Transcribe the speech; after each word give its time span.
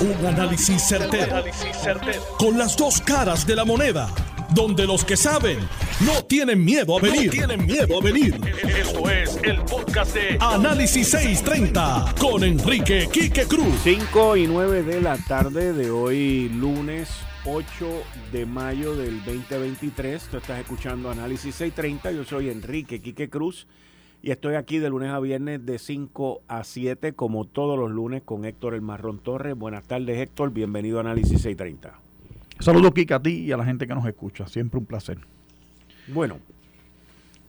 Un 0.00 0.26
análisis 0.26 0.82
certero, 0.82 1.44
Con 2.38 2.56
las 2.56 2.74
dos 2.74 3.02
caras 3.02 3.46
de 3.46 3.54
la 3.54 3.66
moneda. 3.66 4.08
Donde 4.54 4.86
los 4.86 5.04
que 5.04 5.14
saben 5.14 5.58
no 6.00 6.24
tienen 6.24 6.64
miedo 6.64 6.96
a 6.96 7.02
venir. 7.02 7.30
tienen 7.30 7.66
miedo 7.66 7.98
a 8.00 8.02
venir. 8.02 8.40
Esto 8.66 9.10
es 9.10 9.38
el 9.42 9.60
podcast 9.62 10.14
de 10.14 10.38
Análisis 10.40 11.08
630 11.10 12.14
con 12.18 12.42
Enrique 12.44 13.10
Quique 13.12 13.44
Cruz. 13.44 13.74
5 13.84 14.38
y 14.38 14.46
9 14.46 14.82
de 14.84 15.02
la 15.02 15.18
tarde 15.18 15.74
de 15.74 15.90
hoy, 15.90 16.48
lunes 16.48 17.10
8 17.44 18.02
de 18.32 18.46
mayo 18.46 18.96
del 18.96 19.22
2023. 19.24 20.22
Tú 20.30 20.38
estás 20.38 20.60
escuchando 20.60 21.10
Análisis 21.10 21.54
630. 21.56 22.12
Yo 22.12 22.24
soy 22.24 22.48
Enrique 22.48 23.02
Quique 23.02 23.28
Cruz 23.28 23.66
y 24.22 24.30
estoy 24.30 24.54
aquí 24.54 24.78
de 24.78 24.90
lunes 24.90 25.10
a 25.10 25.18
viernes 25.18 25.64
de 25.64 25.78
5 25.78 26.42
a 26.46 26.62
7, 26.62 27.14
como 27.14 27.46
todos 27.46 27.78
los 27.78 27.90
lunes, 27.90 28.22
con 28.22 28.44
Héctor 28.44 28.74
El 28.74 28.82
Marrón 28.82 29.18
Torres. 29.18 29.56
Buenas 29.56 29.84
tardes, 29.84 30.18
Héctor. 30.18 30.52
Bienvenido 30.52 30.98
a 30.98 31.00
Análisis 31.00 31.40
630. 31.40 31.98
Saludos, 32.58 32.92
Kika, 32.92 33.16
a 33.16 33.22
ti 33.22 33.44
y 33.44 33.52
a 33.52 33.56
la 33.56 33.64
gente 33.64 33.86
que 33.86 33.94
nos 33.94 34.04
escucha. 34.04 34.46
Siempre 34.46 34.78
un 34.78 34.84
placer. 34.84 35.18
Bueno, 36.08 36.38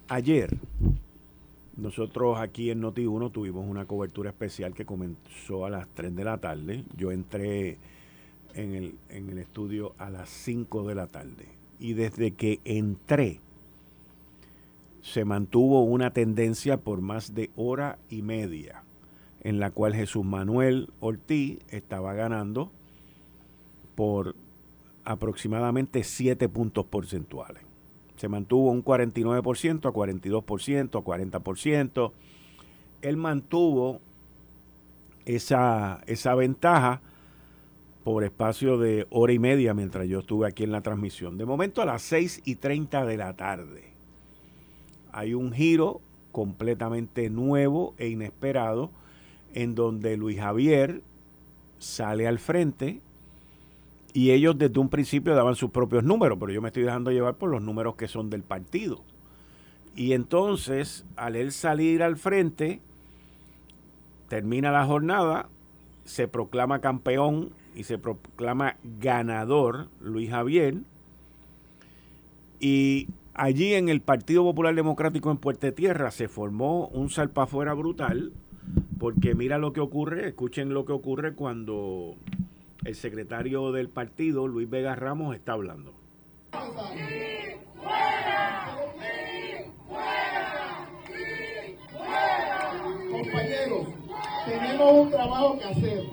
ayer 0.07 0.57
nosotros 1.75 2.39
aquí 2.39 2.71
en 2.71 2.81
Noti1 2.81 3.31
tuvimos 3.33 3.67
una 3.67 3.85
cobertura 3.85 4.29
especial 4.29 4.73
que 4.73 4.85
comenzó 4.85 5.65
a 5.65 5.69
las 5.69 5.89
3 5.89 6.15
de 6.15 6.23
la 6.23 6.37
tarde. 6.37 6.85
Yo 6.95 7.11
entré 7.11 7.79
en 8.53 8.75
el, 8.75 8.95
en 9.09 9.29
el 9.29 9.39
estudio 9.39 9.93
a 9.97 10.09
las 10.09 10.29
5 10.29 10.87
de 10.87 10.95
la 10.95 11.07
tarde. 11.07 11.49
Y 11.79 11.93
desde 11.93 12.31
que 12.31 12.61
entré, 12.63 13.41
se 15.01 15.25
mantuvo 15.25 15.83
una 15.83 16.11
tendencia 16.11 16.77
por 16.77 17.01
más 17.01 17.33
de 17.33 17.49
hora 17.55 17.97
y 18.09 18.21
media 18.21 18.83
en 19.41 19.59
la 19.59 19.71
cual 19.71 19.95
Jesús 19.95 20.23
Manuel 20.23 20.89
Ortiz 20.99 21.59
estaba 21.69 22.13
ganando 22.13 22.71
por 23.95 24.35
aproximadamente 25.03 26.03
7 26.03 26.47
puntos 26.47 26.85
porcentuales. 26.85 27.63
Se 28.17 28.27
mantuvo 28.27 28.69
un 28.69 28.83
49% 28.83 29.89
a 29.89 29.93
42%, 29.93 30.99
a 30.99 31.03
40%. 31.03 32.11
Él 33.01 33.17
mantuvo 33.17 33.99
esa, 35.25 36.01
esa 36.05 36.35
ventaja 36.35 37.01
por 38.03 38.23
espacio 38.23 38.77
de 38.77 39.07
hora 39.09 39.33
y 39.33 39.39
media 39.39 39.73
mientras 39.73 40.07
yo 40.07 40.19
estuve 40.19 40.47
aquí 40.47 40.63
en 40.63 40.71
la 40.71 40.81
transmisión. 40.81 41.39
De 41.39 41.45
momento 41.45 41.81
a 41.81 41.85
las 41.85 42.03
6 42.03 42.43
y 42.45 42.57
30 42.57 43.05
de 43.05 43.17
la 43.17 43.35
tarde 43.35 43.91
hay 45.13 45.33
un 45.33 45.51
giro 45.53 46.01
completamente 46.31 47.29
nuevo 47.29 47.93
e 47.97 48.07
inesperado 48.07 48.89
en 49.53 49.75
donde 49.75 50.17
Luis 50.17 50.39
Javier 50.39 51.01
sale 51.79 52.27
al 52.27 52.39
frente 52.39 53.01
y 54.13 54.31
ellos 54.31 54.57
desde 54.57 54.79
un 54.79 54.89
principio 54.89 55.35
daban 55.35 55.55
sus 55.55 55.71
propios 55.71 56.03
números, 56.03 56.37
pero 56.39 56.51
yo 56.51 56.61
me 56.61 56.67
estoy 56.67 56.83
dejando 56.83 57.11
llevar 57.11 57.35
por 57.35 57.49
los 57.49 57.61
números 57.61 57.95
que 57.95 58.07
son 58.07 58.29
del 58.29 58.43
partido. 58.43 59.01
Y 59.95 60.13
entonces, 60.13 61.05
al 61.15 61.35
él 61.35 61.51
salir 61.51 62.03
al 62.03 62.17
frente, 62.17 62.81
termina 64.27 64.71
la 64.71 64.85
jornada, 64.85 65.49
se 66.05 66.27
proclama 66.27 66.79
campeón 66.79 67.51
y 67.75 67.83
se 67.83 67.97
proclama 67.97 68.75
ganador 68.99 69.87
Luis 70.01 70.29
Javier. 70.29 70.75
Y 72.59 73.07
allí 73.33 73.73
en 73.73 73.89
el 73.89 74.01
Partido 74.01 74.43
Popular 74.43 74.75
Democrático 74.75 75.31
en 75.31 75.37
Puerto 75.37 75.71
Tierra 75.73 76.11
se 76.11 76.27
formó 76.27 76.87
un 76.87 77.09
salpafuera 77.09 77.73
brutal, 77.73 78.33
porque 78.99 79.35
mira 79.35 79.57
lo 79.57 79.73
que 79.73 79.79
ocurre, 79.79 80.27
escuchen 80.27 80.73
lo 80.73 80.85
que 80.85 80.93
ocurre 80.93 81.33
cuando 81.33 82.15
el 82.85 82.95
secretario 82.95 83.71
del 83.71 83.89
partido, 83.89 84.47
Luis 84.47 84.69
Vega 84.69 84.95
Ramos, 84.95 85.35
está 85.35 85.53
hablando. 85.53 85.93
Compañeros, 93.11 93.87
tenemos 94.45 94.93
un 94.93 95.11
trabajo 95.11 95.59
que 95.59 95.65
hacer. 95.65 96.03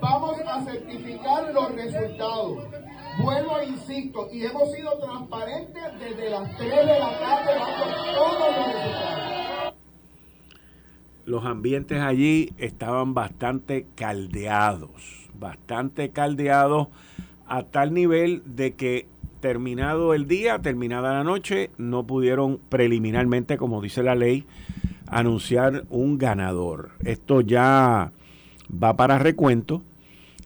Vamos 0.00 0.40
a 0.40 0.64
certificar 0.64 1.52
los 1.52 1.72
resultados 1.74 2.58
Vuelvo 3.18 3.58
e 3.58 3.66
insisto, 3.66 4.28
y 4.32 4.44
hemos 4.44 4.72
sido 4.72 4.98
transparentes 4.98 5.82
desde 5.98 6.30
las 6.30 6.56
3 6.56 6.70
de 6.70 6.86
la 6.86 7.18
tarde 7.18 7.52
todos 8.14 8.38
los 8.38 8.66
resultados. 8.66 9.74
Los 11.26 11.44
ambientes 11.44 12.00
allí 12.00 12.52
estaban 12.56 13.14
bastante 13.14 13.86
caldeados, 13.94 15.28
bastante 15.34 16.10
caldeados 16.10 16.88
a 17.46 17.64
tal 17.64 17.92
nivel 17.92 18.42
de 18.46 18.74
que 18.74 19.06
terminado 19.40 20.14
el 20.14 20.26
día, 20.26 20.60
terminada 20.60 21.12
la 21.14 21.24
noche, 21.24 21.70
no 21.78 22.06
pudieron 22.06 22.58
preliminarmente, 22.68 23.56
como 23.58 23.80
dice 23.80 24.02
la 24.02 24.14
ley, 24.14 24.46
anunciar 25.06 25.84
un 25.90 26.18
ganador. 26.18 26.90
Esto 27.04 27.40
ya 27.40 28.12
va 28.72 28.96
para 28.96 29.18
recuento 29.18 29.82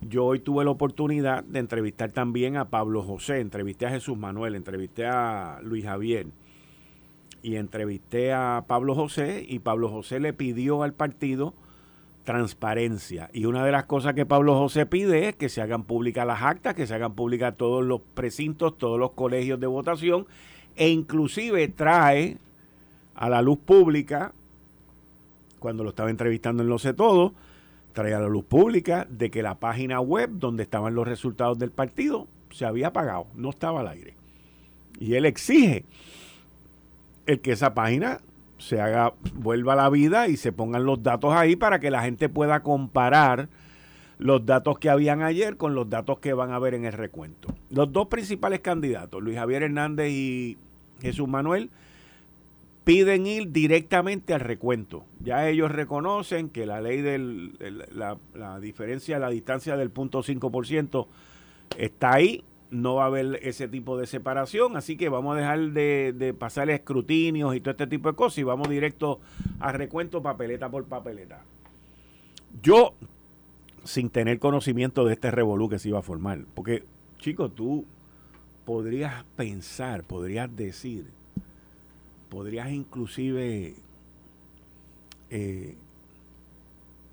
yo 0.09 0.25
hoy 0.25 0.41
tuve 0.41 0.65
la 0.65 0.71
oportunidad 0.71 1.45
de 1.45 1.59
entrevistar 1.59 2.11
también 2.13 2.57
a 2.57 2.67
Pablo 2.67 3.03
José, 3.03 3.41
entrevisté 3.41 3.87
a 3.87 3.91
Jesús 3.91 4.17
Manuel, 4.17 4.55
entrevisté 4.55 5.07
a 5.07 5.61
Luis 5.63 5.85
Javier 5.85 6.27
y 7.43 7.57
entrevisté 7.57 8.33
a 8.33 8.65
Pablo 8.67 8.95
José 8.95 9.45
y 9.49 9.59
Pablo 9.59 9.89
José 9.89 10.21
le 10.21 10.33
pidió 10.33 10.83
al 10.83 10.95
partido 10.95 11.55
transparencia. 12.25 13.31
Y 13.33 13.45
una 13.45 13.65
de 13.65 13.73
las 13.73 13.85
cosas 13.85 14.15
que 14.15 14.27
Pablo 14.27 14.57
José 14.59 14.87
pide 14.87 15.29
es 15.29 15.37
que 15.37 15.49
se 15.49 15.61
hagan 15.61 15.85
públicas 15.85 16.27
las 16.27 16.43
actas, 16.43 16.75
que 16.75 16.87
se 16.87 16.95
hagan 16.95 17.15
públicas 17.15 17.55
todos 17.57 17.85
los 17.85 18.01
precintos, 18.01 18.79
todos 18.79 18.99
los 18.99 19.13
colegios 19.13 19.61
de 19.61 19.67
votación 19.67 20.27
e 20.77 20.89
inclusive 20.89 21.69
trae 21.69 22.39
a 23.15 23.29
la 23.29 23.43
luz 23.43 23.59
pública, 23.59 24.33
cuando 25.61 25.85
lo 25.85 25.91
estaba 25.91 26.11
entrevistando 26.11 26.63
en 26.63 26.69
Lo 26.69 26.79
sé 26.79 26.95
todo, 26.95 27.33
traía 27.95 28.19
la 28.19 28.29
luz 28.29 28.45
pública 28.45 29.07
de 29.09 29.31
que 29.31 29.43
la 29.43 29.55
página 29.55 30.01
web 30.01 30.29
donde 30.35 30.65
estaban 30.65 30.95
los 30.95 31.09
resultados 31.09 31.59
del 31.59 31.71
partido 31.71 32.29
se 32.51 32.67
había 32.67 32.89
apagado, 32.89 33.29
no 33.35 33.51
estaba 33.51 33.81
al 33.81 33.89
aire. 33.89 34.15
Y 34.99 35.15
él 35.15 35.25
exige 35.25 35.87
el 37.27 37.41
que 37.41 37.53
esa 37.53 37.73
página 37.73 38.21
se 38.59 38.81
haga, 38.81 39.15
vuelva 39.35 39.73
a 39.73 39.77
la 39.77 39.91
vida 39.91 40.29
y 40.29 40.37
se 40.37 40.53
pongan 40.53 40.85
los 40.85 41.03
datos 41.03 41.33
ahí 41.33 41.57
para 41.57 41.81
que 41.81 41.91
la 41.91 42.03
gente 42.03 42.29
pueda 42.29 42.61
comparar 42.61 43.49
los 44.19 44.45
datos 44.47 44.79
que 44.79 44.91
habían 44.91 45.23
ayer 45.23 45.57
con 45.57 45.75
los 45.75 45.89
datos 45.89 46.19
que 46.19 46.33
van 46.33 46.53
a 46.53 46.59
ver 46.59 46.75
en 46.75 46.85
el 46.85 46.93
recuento. 46.93 47.49
Los 47.71 47.93
dos 47.93 48.09
principales 48.09 48.61
candidatos, 48.61 49.23
Luis 49.23 49.37
Javier 49.37 49.65
Hernández 49.65 50.11
y 50.11 50.57
Jesús 51.01 51.29
Manuel, 51.29 51.71
piden 52.85 53.27
ir 53.27 53.51
directamente 53.51 54.35
al 54.35 54.41
recuento. 54.41 55.05
Ya 55.21 55.49
ellos 55.49 55.71
reconocen 55.71 56.51
que 56.51 56.67
la 56.67 56.81
ley 56.81 57.01
de 57.01 57.19
la, 57.91 58.61
diferencia, 58.61 59.19
la 59.19 59.31
distancia 59.31 59.77
del 59.77 59.91
punto 59.91 60.23
5% 60.23 61.07
está 61.79 62.13
ahí, 62.13 62.45
no 62.71 62.97
va 62.97 63.05
a 63.05 63.07
haber 63.07 63.39
ese 63.43 63.69
tipo 63.69 63.97
de 63.97 64.07
separación, 64.07 64.77
así 64.77 64.97
que 64.97 65.09
vamos 65.09 65.37
a 65.37 65.39
dejar 65.39 65.71
de, 65.71 66.13
de 66.17 66.35
pasar 66.35 66.69
escrutinios 66.71 67.55
y 67.57 67.61
todo 67.61 67.71
este 67.71 67.87
tipo 67.87 68.11
de 68.11 68.17
cosas 68.17 68.39
y 68.39 68.43
vamos 68.43 68.69
directo 68.69 69.21
al 69.61 69.75
recuento 69.75 70.23
papeleta 70.23 70.69
por 70.69 70.85
papeleta. 70.85 71.43
Yo, 72.63 72.95
sin 73.85 74.11
tener 74.11 74.39
conocimiento 74.39 75.05
de 75.05 75.15
este 75.15 75.31
revolú 75.31 75.69
que 75.69 75.79
se 75.79 75.89
iba 75.89 76.01
a 76.01 76.03
formar, 76.03 76.45
porque, 76.55 76.85
chicos, 77.19 77.55
tú 77.55 77.87
podrías 78.65 79.25
pensar, 79.37 80.05
podrías 80.05 80.55
decir, 80.55 81.07
podrías 82.35 82.73
inclusive 82.73 83.77
eh, 85.31 85.77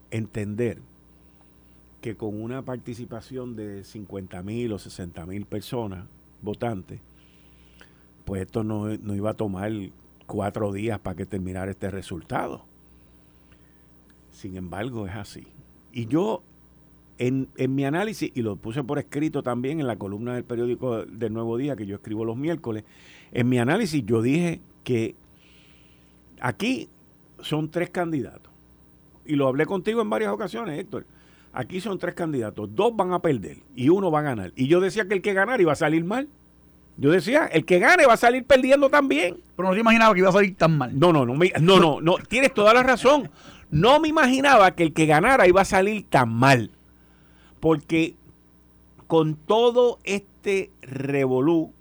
entender 0.10 0.80
que 2.02 2.16
con 2.16 2.42
una 2.42 2.64
participación 2.64 3.56
de 3.56 3.84
50 3.84 4.42
mil 4.42 4.74
o 4.74 4.80
60 4.80 5.24
mil 5.28 5.46
personas 5.46 6.06
votantes, 6.42 7.02
pues 8.26 8.42
esto 8.42 8.64
no, 8.64 8.92
iba 9.14 9.30
a 9.30 9.34
tomar 9.36 9.72
cuatro 10.26 10.74
días 10.74 11.00
para 11.00 11.16
que 11.16 11.28
terminara 11.28 11.70
este 11.70 11.92
resultado. 11.92 12.66
Sin 14.32 14.58
embargo, 14.58 15.06
es 15.06 15.14
así. 15.14 15.46
Y 15.94 16.08
yo, 16.08 16.42
en, 17.20 17.48
en, 17.58 17.76
mi 17.76 17.86
análisis, 17.86 18.32
y 18.34 18.42
lo 18.42 18.56
puse 18.56 18.84
por 18.84 18.98
escrito 18.98 19.44
también 19.44 19.80
en 19.80 19.86
la 19.86 19.98
columna 19.98 20.34
del 20.34 20.46
periódico 20.46 21.06
del 21.06 21.32
Nuevo 21.32 21.58
Día, 21.58 21.76
que 21.76 21.86
yo 21.86 21.98
escribo 21.98 22.26
los 22.26 22.38
miércoles, 22.38 22.86
en 23.32 23.48
mi 23.50 23.60
análisis 23.60 24.04
yo 24.04 24.24
dije 24.24 24.62
que 24.84 25.16
aquí 26.40 26.90
son 27.42 27.70
tres 27.70 27.90
candidatos. 27.90 28.52
Y 29.26 29.36
lo 29.36 29.48
hablé 29.48 29.66
contigo 29.66 30.02
en 30.02 30.10
varias 30.10 30.32
ocasiones, 30.32 30.80
Héctor. 30.80 31.06
Aquí 31.54 31.82
son 31.82 31.98
tres 31.98 32.16
candidatos. 32.16 32.74
Dos 32.74 32.96
van 32.96 33.14
a 33.14 33.20
perder 33.20 33.58
y 33.76 33.90
uno 33.90 34.10
va 34.10 34.20
a 34.20 34.24
ganar. 34.24 34.54
Y 34.56 34.68
yo 34.68 34.80
decía 34.80 35.08
que 35.08 35.16
el 35.16 35.22
que 35.22 35.34
ganara 35.34 35.62
iba 35.62 35.74
a 35.74 35.76
salir 35.76 36.04
mal. 36.04 36.28
Yo 36.98 37.10
decía, 37.10 37.46
el 37.48 37.66
que 37.66 37.80
gane 37.80 38.06
va 38.06 38.14
a 38.14 38.18
salir 38.18 38.46
perdiendo 38.46 38.90
también. 38.90 39.38
Pero 39.56 39.70
no 39.70 39.74
te 39.74 39.80
imaginaba 39.80 40.14
que 40.14 40.20
iba 40.20 40.30
a 40.30 40.34
salir 40.34 40.56
tan 40.56 40.78
mal. 40.78 40.98
No, 40.98 41.12
no, 41.12 41.26
no, 41.26 41.34
no, 41.36 41.80
no, 41.80 42.02
no, 42.02 42.16
tienes 42.28 42.54
toda 42.54 42.74
la 42.74 42.84
razón. 42.84 43.30
No 43.70 44.00
me 44.00 44.08
imaginaba 44.08 44.72
que 44.72 44.84
el 44.84 44.94
que 44.94 45.06
ganara 45.06 45.48
iba 45.48 45.62
a 45.62 45.66
salir 45.66 46.06
tan 46.10 46.30
mal. 46.30 46.72
Porque 47.60 48.16
con 49.08 49.36
todo 49.36 50.00
este 50.04 50.72
revolú 50.82 51.74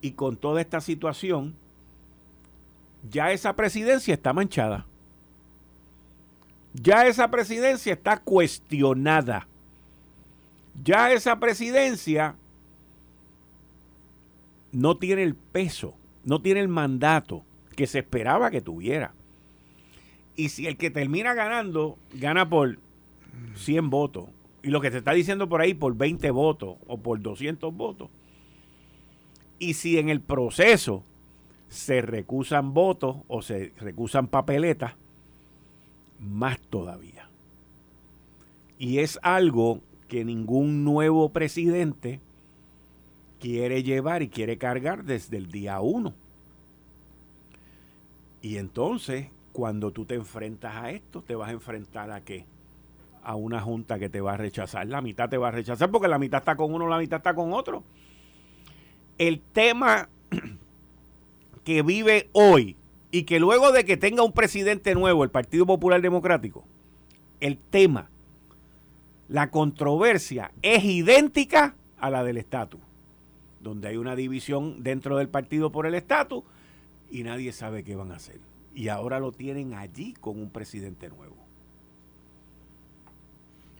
y 0.00 0.12
con 0.12 0.36
toda 0.36 0.60
esta 0.60 0.80
situación, 0.80 1.54
ya 3.08 3.32
esa 3.32 3.54
presidencia 3.54 4.14
está 4.14 4.32
manchada. 4.32 4.86
Ya 6.74 7.06
esa 7.06 7.30
presidencia 7.30 7.92
está 7.92 8.18
cuestionada. 8.18 9.46
Ya 10.82 11.12
esa 11.12 11.38
presidencia 11.40 12.36
no 14.72 14.96
tiene 14.96 15.22
el 15.22 15.34
peso, 15.34 15.94
no 16.24 16.40
tiene 16.40 16.60
el 16.60 16.68
mandato 16.68 17.44
que 17.76 17.86
se 17.86 17.98
esperaba 17.98 18.50
que 18.50 18.60
tuviera. 18.60 19.12
Y 20.36 20.50
si 20.50 20.66
el 20.66 20.76
que 20.76 20.90
termina 20.90 21.34
ganando 21.34 21.98
gana 22.14 22.48
por 22.48 22.78
100 23.56 23.90
votos, 23.90 24.28
y 24.62 24.68
lo 24.68 24.80
que 24.80 24.90
se 24.90 24.98
está 24.98 25.12
diciendo 25.12 25.48
por 25.48 25.60
ahí 25.60 25.74
por 25.74 25.96
20 25.96 26.30
votos 26.30 26.76
o 26.86 26.98
por 26.98 27.20
200 27.20 27.74
votos, 27.74 28.08
y 29.58 29.74
si 29.74 29.98
en 29.98 30.08
el 30.08 30.20
proceso 30.20 31.04
se 31.70 32.02
recusan 32.02 32.74
votos 32.74 33.18
o 33.28 33.42
se 33.42 33.72
recusan 33.78 34.26
papeletas, 34.26 34.94
más 36.18 36.60
todavía. 36.60 37.28
Y 38.76 38.98
es 38.98 39.18
algo 39.22 39.80
que 40.08 40.24
ningún 40.24 40.84
nuevo 40.84 41.30
presidente 41.30 42.20
quiere 43.38 43.84
llevar 43.84 44.22
y 44.22 44.28
quiere 44.28 44.58
cargar 44.58 45.04
desde 45.04 45.36
el 45.36 45.50
día 45.50 45.80
uno. 45.80 46.12
Y 48.42 48.56
entonces, 48.56 49.28
cuando 49.52 49.92
tú 49.92 50.04
te 50.04 50.16
enfrentas 50.16 50.74
a 50.74 50.90
esto, 50.90 51.22
te 51.22 51.36
vas 51.36 51.50
a 51.50 51.52
enfrentar 51.52 52.10
a 52.10 52.22
qué? 52.22 52.46
A 53.22 53.36
una 53.36 53.60
junta 53.60 53.98
que 53.98 54.08
te 54.08 54.20
va 54.20 54.32
a 54.32 54.36
rechazar. 54.36 54.88
La 54.88 55.02
mitad 55.02 55.28
te 55.28 55.36
va 55.36 55.48
a 55.48 55.52
rechazar 55.52 55.90
porque 55.90 56.08
la 56.08 56.18
mitad 56.18 56.40
está 56.40 56.56
con 56.56 56.74
uno, 56.74 56.88
la 56.88 56.98
mitad 56.98 57.18
está 57.18 57.34
con 57.34 57.52
otro. 57.52 57.84
El 59.18 59.40
tema 59.40 60.08
que 61.64 61.82
vive 61.82 62.28
hoy 62.32 62.76
y 63.10 63.24
que 63.24 63.40
luego 63.40 63.72
de 63.72 63.84
que 63.84 63.96
tenga 63.96 64.22
un 64.22 64.32
presidente 64.32 64.94
nuevo, 64.94 65.24
el 65.24 65.30
Partido 65.30 65.66
Popular 65.66 66.00
Democrático, 66.00 66.64
el 67.40 67.58
tema, 67.58 68.08
la 69.28 69.50
controversia 69.50 70.52
es 70.62 70.84
idéntica 70.84 71.74
a 71.98 72.10
la 72.10 72.24
del 72.24 72.36
estatus, 72.36 72.80
donde 73.60 73.88
hay 73.88 73.96
una 73.96 74.16
división 74.16 74.82
dentro 74.82 75.16
del 75.16 75.28
partido 75.28 75.70
por 75.70 75.86
el 75.86 75.94
estatus 75.94 76.44
y 77.10 77.22
nadie 77.22 77.52
sabe 77.52 77.84
qué 77.84 77.96
van 77.96 78.12
a 78.12 78.16
hacer. 78.16 78.40
Y 78.74 78.88
ahora 78.88 79.18
lo 79.18 79.32
tienen 79.32 79.74
allí 79.74 80.14
con 80.20 80.40
un 80.40 80.50
presidente 80.50 81.08
nuevo. 81.08 81.36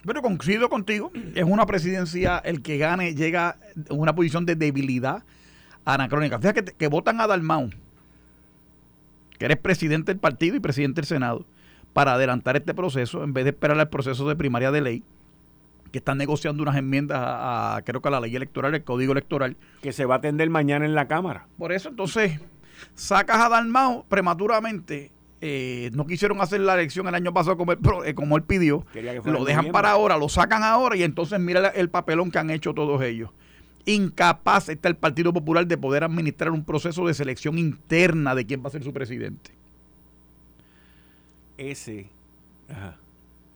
Pero 0.04 0.22
coincido 0.22 0.68
contigo, 0.68 1.12
es 1.34 1.44
una 1.44 1.66
presidencia, 1.66 2.38
el 2.38 2.62
que 2.62 2.78
gane 2.78 3.14
llega 3.14 3.58
en 3.76 4.00
una 4.00 4.14
posición 4.14 4.46
de 4.46 4.56
debilidad 4.56 5.24
anacrónica. 5.84 6.38
Fíjate 6.38 6.64
que, 6.64 6.72
que 6.72 6.86
votan 6.88 7.20
a 7.20 7.26
Dalmau, 7.26 7.70
que 9.38 9.44
eres 9.44 9.58
presidente 9.58 10.12
del 10.12 10.20
partido 10.20 10.56
y 10.56 10.60
presidente 10.60 11.00
del 11.00 11.06
Senado, 11.06 11.46
para 11.92 12.14
adelantar 12.14 12.56
este 12.56 12.74
proceso 12.74 13.24
en 13.24 13.32
vez 13.32 13.44
de 13.44 13.50
esperar 13.50 13.78
al 13.78 13.88
proceso 13.88 14.28
de 14.28 14.36
primaria 14.36 14.70
de 14.70 14.80
ley 14.80 15.04
que 15.90 15.98
están 15.98 16.18
negociando 16.18 16.62
unas 16.62 16.76
enmiendas 16.76 17.18
a, 17.20 17.82
creo 17.84 18.00
que 18.00 18.08
a 18.08 18.10
la 18.10 18.20
ley 18.20 18.34
electoral, 18.34 18.74
el 18.74 18.84
código 18.84 19.12
electoral. 19.12 19.56
Que 19.82 19.92
se 19.92 20.04
va 20.04 20.16
a 20.16 20.18
atender 20.18 20.48
mañana 20.50 20.84
en 20.84 20.94
la 20.94 21.08
Cámara. 21.08 21.46
Por 21.58 21.72
eso 21.72 21.88
entonces 21.88 22.40
sacas 22.94 23.38
a 23.38 23.48
Dalmao 23.48 24.04
prematuramente. 24.08 25.10
Eh, 25.42 25.90
no 25.94 26.06
quisieron 26.06 26.40
hacer 26.42 26.60
la 26.60 26.74
elección 26.74 27.08
el 27.08 27.14
año 27.14 27.32
pasado 27.32 27.56
como 27.56 27.72
él, 27.72 27.78
eh, 28.04 28.14
como 28.14 28.36
él 28.36 28.42
pidió. 28.42 28.84
Lo 29.24 29.44
dejan 29.44 29.72
para 29.72 29.90
ahora, 29.90 30.16
lo 30.18 30.28
sacan 30.28 30.62
ahora 30.62 30.96
y 30.96 31.02
entonces 31.02 31.40
mira 31.40 31.68
el 31.68 31.88
papelón 31.88 32.30
que 32.30 32.38
han 32.38 32.50
hecho 32.50 32.74
todos 32.74 33.02
ellos. 33.02 33.30
Incapaz 33.84 34.68
está 34.68 34.88
el 34.88 34.96
Partido 34.96 35.32
Popular 35.32 35.66
de 35.66 35.78
poder 35.78 36.04
administrar 36.04 36.50
un 36.52 36.64
proceso 36.64 37.06
de 37.06 37.14
selección 37.14 37.58
interna 37.58 38.34
de 38.34 38.46
quién 38.46 38.62
va 38.62 38.68
a 38.68 38.72
ser 38.72 38.84
su 38.84 38.92
presidente. 38.92 39.52
Ese. 41.56 42.08
Ajá. 42.68 42.96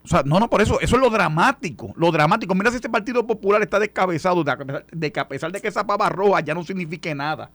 O 0.05 0.09
sea, 0.09 0.23
no, 0.23 0.39
no, 0.39 0.51
por 0.51 0.61
eso, 0.61 0.79
eso 0.81 0.97
es 0.97 1.03
lo 1.03 1.09
dramático, 1.09 1.95
lo 1.97 2.13
dramático. 2.13 2.55
Mira 2.55 2.71
si 2.71 2.77
este 2.77 2.91
Partido 2.91 3.27
Popular 3.27 3.63
está 3.63 3.79
descabezado, 3.79 4.45
de, 4.45 5.13
que 5.13 5.19
a 5.21 5.29
pesar 5.29 5.51
de 5.51 5.63
que 5.63 5.69
esa 5.69 5.87
pava 5.87 6.11
roja 6.11 6.41
ya 6.41 6.53
no 6.53 6.63
signifique 6.63 7.15
nada 7.15 7.51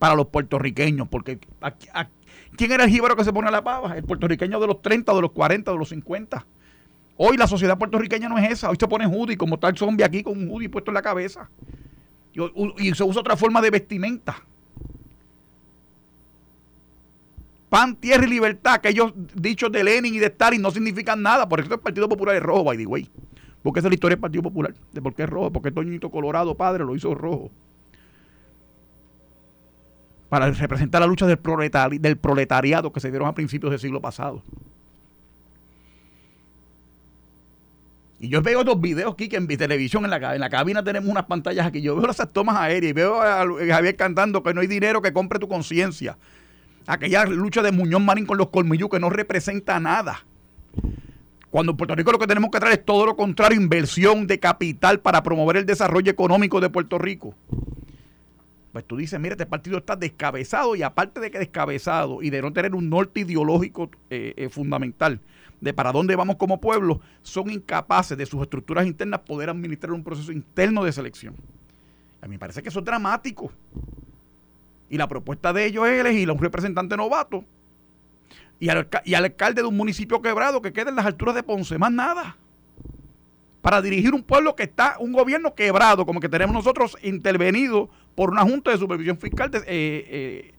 para 0.00 0.16
los 0.16 0.26
puertorriqueños, 0.26 1.06
porque 1.06 1.38
¿quién 2.56 2.72
era 2.72 2.84
el 2.84 2.90
jíbaro 2.90 3.14
que 3.14 3.22
se 3.22 3.32
pone 3.32 3.46
a 3.46 3.52
la 3.52 3.62
pava? 3.62 3.96
El 3.96 4.02
puertorriqueño 4.02 4.58
de 4.58 4.66
los 4.66 4.82
30, 4.82 5.14
de 5.14 5.20
los 5.20 5.30
40, 5.30 5.70
de 5.70 5.78
los 5.78 5.88
50. 5.90 6.44
Hoy 7.18 7.36
la 7.36 7.46
sociedad 7.46 7.78
puertorriqueña 7.78 8.28
no 8.28 8.36
es 8.36 8.50
esa, 8.50 8.68
hoy 8.68 8.76
se 8.80 8.88
pone 8.88 9.06
hoodie, 9.06 9.36
como 9.36 9.56
el 9.62 9.78
zombie 9.78 10.04
aquí 10.04 10.24
con 10.24 10.36
un 10.36 10.50
hoodie 10.50 10.68
puesto 10.68 10.90
en 10.90 10.94
la 10.94 11.02
cabeza. 11.02 11.48
Y 12.78 12.94
se 12.94 13.04
usa 13.04 13.20
otra 13.20 13.36
forma 13.36 13.60
de 13.60 13.70
vestimenta. 13.70 14.42
pan, 17.68 17.96
tierra 17.96 18.24
y 18.24 18.30
libertad, 18.30 18.74
aquellos 18.74 19.12
dichos 19.34 19.70
de 19.70 19.84
Lenin 19.84 20.14
y 20.14 20.18
de 20.18 20.26
Stalin 20.26 20.62
no 20.62 20.70
significan 20.70 21.22
nada. 21.22 21.48
Por 21.48 21.60
eso 21.60 21.74
el 21.74 21.80
Partido 21.80 22.08
Popular 22.08 22.36
es 22.36 22.42
rojo, 22.42 22.64
by 22.64 22.76
the 22.76 22.86
way. 22.86 23.10
Porque 23.62 23.80
esa 23.80 23.88
es 23.88 23.90
la 23.90 23.94
historia 23.94 24.16
del 24.16 24.20
Partido 24.20 24.42
Popular. 24.42 24.74
De 24.92 25.02
por 25.02 25.14
qué 25.14 25.24
es 25.24 25.28
rojo. 25.28 25.52
Porque 25.52 25.70
Toñito 25.70 26.10
Colorado, 26.10 26.54
padre, 26.54 26.84
lo 26.84 26.94
hizo 26.94 27.14
rojo. 27.14 27.50
Para 30.28 30.50
representar 30.50 31.00
la 31.00 31.06
lucha 31.06 31.26
del, 31.26 31.38
del 32.00 32.16
proletariado 32.16 32.92
que 32.92 33.00
se 33.00 33.10
dieron 33.10 33.28
a 33.28 33.34
principios 33.34 33.70
del 33.70 33.80
siglo 33.80 34.00
pasado. 34.00 34.42
Y 38.18 38.28
yo 38.28 38.40
veo 38.40 38.60
estos 38.60 38.80
videos 38.80 39.12
aquí 39.12 39.28
que 39.28 39.36
en 39.36 39.46
mi 39.46 39.56
televisión, 39.56 40.04
en 40.04 40.10
la, 40.10 40.34
en 40.34 40.40
la 40.40 40.48
cabina 40.48 40.82
tenemos 40.82 41.10
unas 41.10 41.24
pantallas 41.24 41.66
aquí. 41.66 41.82
Yo 41.82 41.96
veo 41.96 42.10
esas 42.10 42.32
tomas 42.32 42.56
aéreas 42.56 42.90
y 42.90 42.94
veo 42.94 43.20
a 43.20 43.44
Javier 43.68 43.96
cantando 43.96 44.42
que 44.42 44.54
no 44.54 44.62
hay 44.62 44.66
dinero 44.66 45.02
que 45.02 45.12
compre 45.12 45.38
tu 45.38 45.48
conciencia 45.48 46.16
aquella 46.86 47.24
lucha 47.26 47.62
de 47.62 47.72
Muñoz 47.72 48.00
Marín 48.00 48.26
con 48.26 48.38
los 48.38 48.48
colmillos 48.48 48.88
que 48.88 49.00
no 49.00 49.10
representa 49.10 49.78
nada. 49.80 50.24
Cuando 51.50 51.72
en 51.72 51.76
Puerto 51.76 51.94
Rico 51.94 52.12
lo 52.12 52.18
que 52.18 52.26
tenemos 52.26 52.50
que 52.50 52.60
traer 52.60 52.78
es 52.80 52.84
todo 52.84 53.06
lo 53.06 53.16
contrario, 53.16 53.60
inversión 53.60 54.26
de 54.26 54.38
capital 54.38 55.00
para 55.00 55.22
promover 55.22 55.56
el 55.56 55.66
desarrollo 55.66 56.10
económico 56.10 56.60
de 56.60 56.70
Puerto 56.70 56.98
Rico. 56.98 57.34
Pues 58.72 58.84
tú 58.84 58.96
dices, 58.96 59.18
mira, 59.18 59.32
este 59.32 59.46
partido 59.46 59.78
está 59.78 59.96
descabezado 59.96 60.76
y 60.76 60.82
aparte 60.82 61.18
de 61.18 61.30
que 61.30 61.38
descabezado 61.38 62.22
y 62.22 62.28
de 62.28 62.42
no 62.42 62.52
tener 62.52 62.74
un 62.74 62.90
norte 62.90 63.20
ideológico 63.20 63.90
eh, 64.10 64.34
eh, 64.36 64.48
fundamental 64.50 65.20
de 65.60 65.72
para 65.72 65.92
dónde 65.92 66.16
vamos 66.16 66.36
como 66.36 66.60
pueblo, 66.60 67.00
son 67.22 67.50
incapaces 67.50 68.16
de 68.16 68.26
sus 68.26 68.42
estructuras 68.42 68.86
internas 68.86 69.20
poder 69.20 69.50
administrar 69.50 69.92
un 69.92 70.04
proceso 70.04 70.32
interno 70.32 70.84
de 70.84 70.92
selección. 70.92 71.34
A 72.20 72.26
mí 72.26 72.32
me 72.32 72.38
parece 72.38 72.62
que 72.62 72.68
eso 72.68 72.80
es 72.80 72.84
dramático. 72.84 73.52
Y 74.88 74.98
la 74.98 75.08
propuesta 75.08 75.52
de 75.52 75.66
ellos 75.66 75.86
es 75.88 76.00
elegir 76.00 76.28
a 76.28 76.32
un 76.32 76.38
representante 76.38 76.96
novato 76.96 77.44
y 78.58 78.68
al, 78.68 78.88
y 79.04 79.14
al 79.14 79.24
alcalde 79.24 79.62
de 79.62 79.68
un 79.68 79.76
municipio 79.76 80.22
quebrado 80.22 80.62
que 80.62 80.72
quede 80.72 80.90
en 80.90 80.96
las 80.96 81.06
alturas 81.06 81.34
de 81.34 81.42
Ponce, 81.42 81.78
más 81.78 81.92
nada. 81.92 82.36
Para 83.60 83.82
dirigir 83.82 84.14
un 84.14 84.22
pueblo 84.22 84.54
que 84.54 84.62
está, 84.62 84.96
un 85.00 85.12
gobierno 85.12 85.54
quebrado, 85.54 86.06
como 86.06 86.20
que 86.20 86.28
tenemos 86.28 86.54
nosotros 86.54 86.96
intervenido 87.02 87.90
por 88.14 88.30
una 88.30 88.42
junta 88.42 88.70
de 88.70 88.78
supervisión 88.78 89.18
fiscal 89.18 89.50
eh, 89.54 89.62
eh, 89.66 90.54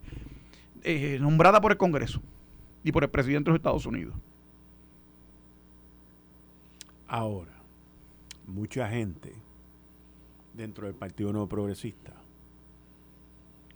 eh, 0.84 1.18
nombrada 1.20 1.60
por 1.60 1.72
el 1.72 1.78
Congreso 1.78 2.22
y 2.84 2.92
por 2.92 3.02
el 3.02 3.10
presidente 3.10 3.48
de 3.48 3.52
los 3.52 3.58
Estados 3.58 3.86
Unidos. 3.86 4.14
Ahora, 7.10 7.54
mucha 8.46 8.86
gente 8.86 9.32
dentro 10.52 10.86
del 10.86 10.94
Partido 10.94 11.32
Nuevo 11.32 11.48
Progresista 11.48 12.12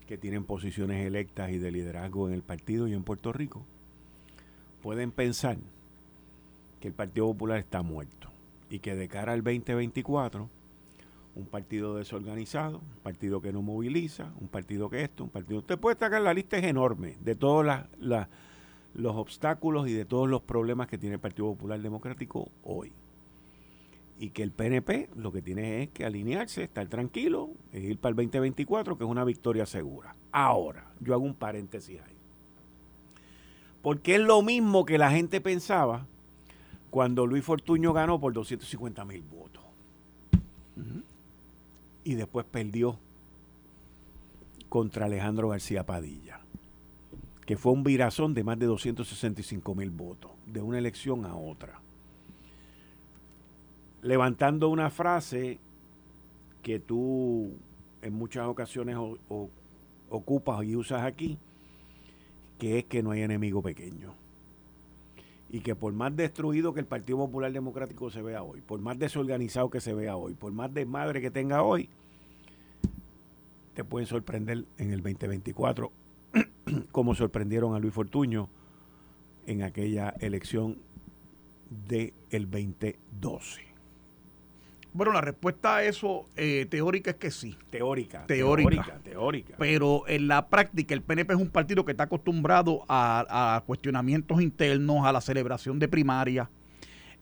que 0.07 0.19
tienen 0.19 0.45
posiciones 0.45 1.07
electas 1.07 1.51
y 1.51 1.57
de 1.57 1.71
liderazgo 1.71 2.29
en 2.29 2.35
el 2.35 2.43
partido 2.43 2.89
y 2.89 2.93
en 2.93 3.05
Puerto 3.05 3.33
Rico, 3.33 3.65
pueden 4.83 5.13
pensar 5.13 5.57
que 6.79 6.89
el 6.89 6.93
Partido 6.93 7.29
Popular 7.29 7.57
está 7.57 7.81
muerto 7.81 8.29
y 8.69 8.81
que 8.81 8.95
de 8.95 9.09
cara 9.09 9.33
al 9.33 9.43
2024, 9.43 10.51
un 11.35 11.47
partido 11.47 11.97
desorganizado, 11.97 12.81
un 12.81 13.01
partido 13.03 13.41
que 13.41 13.55
no 13.55 13.63
moviliza, 13.63 14.31
un 14.43 14.49
partido 14.49 14.91
que 14.91 15.05
esto, 15.05 15.25
un 15.25 15.31
partido... 15.31 15.61
Usted 15.61 15.79
puede 15.79 15.99
sacar 15.99 16.21
la 16.21 16.35
lista 16.35 16.59
es 16.59 16.65
enorme 16.65 17.17
de 17.21 17.35
todos 17.35 17.65
los 17.99 19.17
obstáculos 19.17 19.89
y 19.89 19.95
de 19.95 20.05
todos 20.05 20.29
los 20.29 20.43
problemas 20.43 20.87
que 20.87 20.99
tiene 20.99 21.15
el 21.15 21.21
Partido 21.21 21.47
Popular 21.47 21.81
Democrático 21.81 22.51
hoy 22.63 22.93
y 24.23 24.31
que 24.31 24.45
el 24.45 24.53
PNP 24.53 25.11
lo 25.17 25.33
que 25.33 25.43
tiene 25.43 25.83
es 25.83 25.89
que 25.89 26.05
alinearse, 26.05 26.63
estar 26.63 26.87
tranquilo, 26.87 27.51
e 27.73 27.81
ir 27.81 27.99
para 27.99 28.11
el 28.11 28.17
2024, 28.17 28.97
que 28.97 29.03
es 29.03 29.11
una 29.11 29.25
victoria 29.25 29.67
segura. 29.67 30.15
Ahora, 30.31 30.93
yo 31.01 31.13
hago 31.15 31.25
un 31.25 31.35
paréntesis 31.35 32.01
ahí. 32.01 32.17
Porque 33.83 34.15
es 34.15 34.21
lo 34.21 34.41
mismo 34.43 34.85
que 34.85 34.97
la 34.97 35.11
gente 35.11 35.41
pensaba 35.41 36.07
cuando 36.89 37.27
Luis 37.27 37.45
Fortuño 37.45 37.93
ganó 37.93 38.21
por 38.21 38.33
250 38.33 39.05
mil 39.07 39.23
votos. 39.23 39.65
Y 42.05 42.15
después 42.15 42.47
perdió 42.47 43.01
contra 44.69 45.07
Alejandro 45.07 45.49
García 45.49 45.85
Padilla, 45.85 46.39
que 47.45 47.57
fue 47.57 47.73
un 47.73 47.83
virazón 47.83 48.35
de 48.35 48.45
más 48.45 48.57
de 48.57 48.67
265 48.67 49.75
mil 49.75 49.91
votos, 49.91 50.31
de 50.47 50.63
una 50.63 50.79
elección 50.79 51.27
a 51.27 51.35
otra 51.35 51.82
levantando 54.03 54.69
una 54.69 54.91
frase 54.91 55.59
que 56.63 56.79
tú 56.79 57.53
en 58.03 58.13
muchas 58.13 58.47
ocasiones 58.47 58.97
ocupas 60.11 60.65
y 60.65 60.77
usas 60.77 61.05
aquí, 61.05 61.39
que 62.59 62.81
es 62.81 62.85
que 62.85 63.03
no 63.03 63.13
hay 63.13 63.23
enemigo 63.23 63.63
pequeño. 63.63 64.15
Y 65.51 65.61
que 65.61 65.75
por 65.75 65.93
más 65.93 66.17
destruido 66.17 66.73
que 66.73 66.81
el 66.81 66.87
Partido 66.87 67.19
Popular 67.19 67.53
Democrático 67.53 68.11
se 68.11 68.23
vea 68.23 68.43
hoy, 68.43 68.61
por 68.61 68.81
más 68.81 68.99
desorganizado 68.99 69.71
que 69.71 69.81
se 69.81 69.95
vea 69.95 70.17
hoy, 70.17 70.35
por 70.35 70.53
más 70.53 70.73
desmadre 70.73 71.21
que 71.21 71.31
tenga 71.31 71.63
hoy, 71.63 71.89
te 73.75 73.85
pueden 73.85 74.07
sorprender 74.07 74.65
en 74.79 74.93
el 74.93 75.03
2024, 75.03 75.93
como 76.93 77.15
sorprendieron 77.15 77.75
a 77.75 77.79
Luis 77.79 77.95
Fortuño 77.95 78.49
en 79.47 79.63
aquella 79.63 80.11
elección 80.21 80.79
del 81.89 82.13
el 82.31 82.51
2012. 82.51 83.72
Bueno, 84.95 85.13
la 85.13 85.23
respuesta 85.23 85.77
a 85.77 85.85
eso 85.85 86.29
eh, 86.37 86.67
teórica 86.69 87.13
es 87.13 87.17
que 87.17 87.31
sí. 87.31 87.57
Teórica, 87.71 88.27
teórica. 88.27 89.01
Teórica, 89.03 89.55
Pero 89.59 90.07
en 90.07 90.29
la 90.29 90.49
práctica, 90.49 90.93
el 90.93 91.01
PNP 91.01 91.33
es 91.33 91.41
un 91.41 91.49
partido 91.49 91.85
que 91.85 91.93
está 91.93 92.05
acostumbrado 92.05 92.85
a, 92.89 93.63
cuestionamientos 93.67 94.43
internos, 94.43 95.07
a 95.07 95.13
la 95.13 95.23
celebración 95.23 95.79
de 95.79 95.89
primaria. 95.89 96.51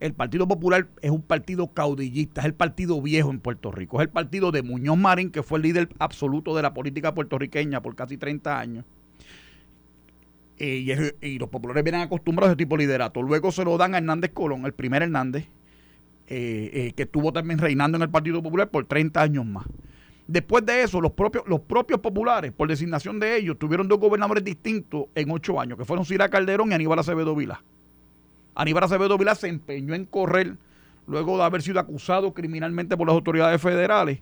El 0.01 0.13
Partido 0.13 0.47
Popular 0.47 0.87
es 1.01 1.11
un 1.11 1.21
partido 1.21 1.67
caudillista, 1.67 2.41
es 2.41 2.45
el 2.45 2.55
partido 2.55 2.99
viejo 3.01 3.29
en 3.29 3.39
Puerto 3.39 3.71
Rico, 3.71 4.01
es 4.01 4.07
el 4.07 4.09
partido 4.09 4.51
de 4.51 4.63
Muñoz 4.63 4.97
Marín, 4.97 5.29
que 5.29 5.43
fue 5.43 5.59
el 5.59 5.63
líder 5.63 5.89
absoluto 5.99 6.55
de 6.55 6.63
la 6.63 6.73
política 6.73 7.13
puertorriqueña 7.13 7.81
por 7.81 7.95
casi 7.95 8.17
30 8.17 8.59
años. 8.59 8.85
Eh, 10.57 11.13
y, 11.21 11.27
y, 11.27 11.39
los 11.39 11.49
populares 11.49 11.83
vienen 11.83 12.01
acostumbrados 12.01 12.49
a 12.49 12.51
ese 12.53 12.57
tipo 12.57 12.75
de 12.75 12.83
liderato. 12.83 13.21
Luego 13.21 13.51
se 13.51 13.63
lo 13.63 13.77
dan 13.77 13.93
a 13.93 13.99
Hernández 13.99 14.31
Colón, 14.33 14.65
el 14.65 14.73
primer 14.73 15.03
Hernández, 15.03 15.45
eh, 16.27 16.69
eh, 16.73 16.93
que 16.95 17.03
estuvo 17.03 17.33
también 17.33 17.59
reinando 17.59 17.97
en 17.97 18.03
el 18.03 18.09
Partido 18.09 18.41
Popular 18.41 18.69
por 18.69 18.85
30 18.85 19.21
años 19.21 19.45
más. 19.45 19.65
Después 20.27 20.65
de 20.65 20.83
eso, 20.83 21.01
los 21.01 21.11
propios, 21.11 21.43
los 21.47 21.59
propios 21.59 21.99
populares, 21.99 22.53
por 22.53 22.69
designación 22.69 23.19
de 23.19 23.35
ellos, 23.37 23.59
tuvieron 23.59 23.87
dos 23.89 23.99
gobernadores 23.99 24.43
distintos 24.43 25.07
en 25.13 25.29
ocho 25.29 25.59
años, 25.59 25.77
que 25.77 25.83
fueron 25.83 26.05
Cira 26.05 26.29
Calderón 26.29 26.71
y 26.71 26.73
Aníbal 26.73 26.99
Acevedo 26.99 27.35
Vila. 27.35 27.61
Aníbal 28.55 28.83
Acevedo 28.85 29.17
Vila 29.17 29.35
se 29.35 29.49
empeñó 29.49 29.93
en 29.93 30.05
correr 30.05 30.55
luego 31.05 31.37
de 31.37 31.43
haber 31.43 31.61
sido 31.61 31.81
acusado 31.81 32.33
criminalmente 32.33 32.95
por 32.95 33.07
las 33.07 33.13
autoridades 33.13 33.61
federales. 33.61 34.19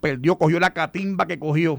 Perdió, 0.00 0.36
cogió 0.36 0.58
la 0.60 0.72
catimba 0.72 1.26
que 1.26 1.38
cogió. 1.38 1.78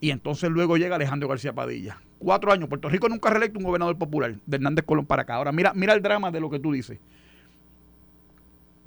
Y 0.00 0.10
entonces 0.10 0.48
luego 0.48 0.78
llega 0.78 0.96
Alejandro 0.96 1.28
García 1.28 1.52
Padilla. 1.52 1.98
Cuatro 2.18 2.52
años. 2.52 2.70
Puerto 2.70 2.88
Rico 2.88 3.08
nunca 3.10 3.28
reelecto 3.28 3.58
un 3.58 3.66
gobernador 3.66 3.98
popular 3.98 4.36
de 4.46 4.56
Hernández 4.56 4.86
Colón 4.86 5.04
para 5.04 5.22
acá. 5.22 5.34
Ahora, 5.34 5.52
mira, 5.52 5.72
mira 5.74 5.92
el 5.92 6.00
drama 6.00 6.30
de 6.30 6.40
lo 6.40 6.48
que 6.48 6.58
tú 6.58 6.72
dices 6.72 6.98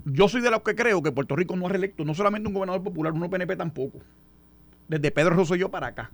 yo 0.05 0.27
soy 0.27 0.41
de 0.41 0.51
los 0.51 0.61
que 0.61 0.75
creo 0.75 1.01
que 1.01 1.11
Puerto 1.11 1.35
Rico 1.35 1.55
no 1.55 1.65
ha 1.65 1.69
reelecto 1.69 2.03
no 2.05 2.13
solamente 2.13 2.47
un 2.47 2.53
gobernador 2.53 2.83
popular, 2.83 3.13
uno 3.13 3.29
PNP 3.29 3.55
tampoco. 3.55 3.99
Desde 4.87 5.11
Pedro 5.11 5.35
Rosselló 5.35 5.69
para 5.69 5.87
acá. 5.87 6.11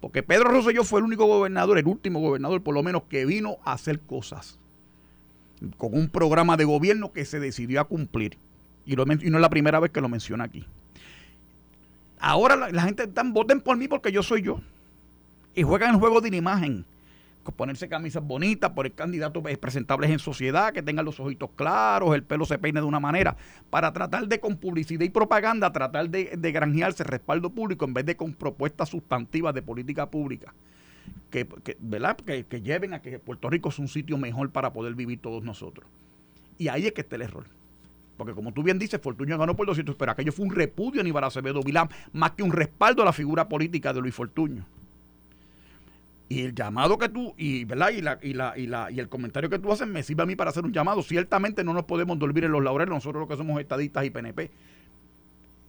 Porque 0.00 0.22
Pedro 0.22 0.50
Rosselló 0.50 0.84
fue 0.84 1.00
el 1.00 1.06
único 1.06 1.26
gobernador, 1.26 1.78
el 1.78 1.86
último 1.86 2.20
gobernador 2.20 2.62
por 2.62 2.74
lo 2.74 2.82
menos, 2.82 3.04
que 3.04 3.24
vino 3.24 3.56
a 3.64 3.72
hacer 3.72 4.00
cosas. 4.00 4.58
Con 5.78 5.94
un 5.94 6.08
programa 6.08 6.56
de 6.56 6.64
gobierno 6.64 7.12
que 7.12 7.24
se 7.24 7.40
decidió 7.40 7.80
a 7.80 7.84
cumplir. 7.84 8.36
Y, 8.84 8.96
no 8.96 9.04
es 9.04 9.22
la 9.22 9.48
primera 9.48 9.80
vez 9.80 9.90
que 9.90 10.00
lo 10.00 10.08
menciona 10.08 10.44
aquí. 10.44 10.66
Ahora 12.18 12.56
la, 12.56 12.82
gente 12.82 13.04
están, 13.04 13.32
voten 13.32 13.60
por 13.60 13.76
mí 13.76 13.88
porque 13.88 14.12
yo 14.12 14.22
soy 14.22 14.42
yo. 14.42 14.60
Y 15.54 15.62
juegan 15.62 15.94
el 15.94 16.00
juego 16.00 16.20
de 16.20 16.36
imagen 16.36 16.84
ponerse 17.52 17.88
camisas 17.88 18.22
bonitas, 18.22 18.70
poner 18.70 18.92
candidatos 18.92 19.42
presentables 19.58 20.10
en 20.10 20.18
sociedad, 20.18 20.72
que 20.72 20.82
tengan 20.82 21.04
los 21.04 21.20
ojitos 21.20 21.50
claros, 21.56 22.14
el 22.14 22.22
pelo 22.22 22.46
se 22.46 22.58
peine 22.58 22.80
de 22.80 22.86
una 22.86 23.00
manera, 23.00 23.36
para 23.70 23.92
tratar 23.92 24.26
de 24.28 24.40
con 24.40 24.56
publicidad 24.56 25.04
y 25.04 25.10
propaganda, 25.10 25.72
tratar 25.72 26.08
de, 26.08 26.52
granjearse 26.52 27.04
respaldo 27.04 27.50
público 27.50 27.84
en 27.84 27.94
vez 27.94 28.06
de 28.06 28.16
con 28.16 28.32
propuestas 28.34 28.88
sustantivas 28.88 29.54
de 29.54 29.62
política 29.62 30.10
pública. 30.10 30.54
Que, 31.30 31.46
¿verdad? 31.80 32.16
Que, 32.16 32.44
que, 32.44 32.62
lleven 32.62 32.94
a 32.94 33.02
que 33.02 33.18
Puerto 33.18 33.50
Rico 33.50 33.68
es 33.68 33.78
un 33.78 33.88
sitio 33.88 34.16
mejor 34.16 34.50
para 34.50 34.72
poder 34.72 34.94
vivir 34.94 35.20
todos 35.20 35.42
nosotros. 35.42 35.86
Y 36.58 36.68
ahí 36.68 36.86
es 36.86 36.92
que 36.92 37.00
está 37.00 37.16
el 37.16 37.22
error. 37.22 37.44
Porque 38.16 38.32
como 38.32 38.52
tú 38.52 38.62
bien 38.62 38.78
dices, 38.78 39.00
Fortuño 39.00 39.36
ganó 39.36 39.56
por 39.56 39.66
200, 39.66 39.96
pero 39.96 40.12
aquello 40.12 40.32
fue 40.32 40.46
un 40.46 40.54
repudio 40.54 41.00
a 41.00 41.02
Aníbal 41.02 41.24
Acevedo 41.24 41.62
Vilán, 41.62 41.88
más 42.12 42.32
que 42.32 42.42
un 42.42 42.52
respaldo 42.52 43.02
a 43.02 43.04
la 43.04 43.12
figura 43.12 43.48
política 43.48 43.92
de 43.92 44.00
Luis 44.00 44.14
Fortuño. 44.14 44.64
Y 46.34 46.40
el 46.40 46.54
llamado 46.54 46.98
que 46.98 47.08
tú, 47.08 47.32
y, 47.36 47.64
¿verdad? 47.64 47.90
Y, 47.90 48.00
la, 48.00 48.18
y, 48.20 48.32
la, 48.32 48.54
y, 48.56 48.66
la, 48.66 48.90
y 48.90 48.98
el 48.98 49.08
comentario 49.08 49.48
que 49.48 49.60
tú 49.60 49.70
haces 49.70 49.86
me 49.86 50.02
sirve 50.02 50.24
a 50.24 50.26
mí 50.26 50.34
para 50.34 50.50
hacer 50.50 50.64
un 50.64 50.72
llamado. 50.72 51.00
Ciertamente 51.02 51.62
no 51.62 51.72
nos 51.72 51.84
podemos 51.84 52.18
dormir 52.18 52.42
en 52.42 52.50
los 52.50 52.62
laureles, 52.62 52.92
nosotros 52.92 53.20
los 53.20 53.28
que 53.28 53.36
somos 53.36 53.60
estadistas 53.60 54.04
y 54.04 54.10
PNP. 54.10 54.50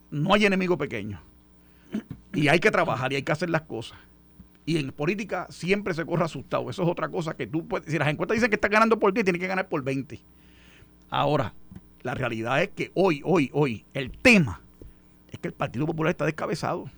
No 0.10 0.34
hay 0.34 0.46
enemigo 0.46 0.76
pequeño. 0.76 1.22
Y 2.34 2.48
hay 2.48 2.60
que 2.60 2.72
trabajar 2.72 3.14
y 3.14 3.18
hay 3.18 3.22
que 3.22 3.32
hacer 3.32 3.52
las 3.52 3.62
cosas. 3.62 4.00
Y 4.66 4.80
en 4.80 4.92
política 4.92 5.46
siempre 5.52 5.94
se 5.94 6.04
corre 6.04 6.26
asustado. 6.26 6.68
Eso 6.72 6.82
es 6.82 6.90
otra 6.90 7.10
cosa 7.10 7.36
que 7.36 7.46
tú 7.46 7.68
puedes. 7.68 7.92
Si 7.92 8.00
las 8.00 8.08
encuestas 8.08 8.36
dicen 8.36 8.50
que 8.50 8.56
están 8.56 8.72
ganando 8.72 8.98
por 8.98 9.14
10, 9.14 9.24
tienen 9.24 9.40
que 9.40 9.48
ganar 9.48 9.70
por 9.70 9.84
20. 9.84 10.20
Ahora, 11.12 11.54
la 12.02 12.16
realidad 12.16 12.64
es 12.64 12.70
que 12.70 12.92
hoy, 12.96 13.22
hoy, 13.24 13.52
hoy, 13.54 13.86
el 13.94 14.10
tema 14.10 14.62
es 15.32 15.38
que 15.38 15.50
el 15.50 15.54
Partido 15.54 15.86
Popular 15.86 16.10
está 16.10 16.26
descabezado. 16.26 16.90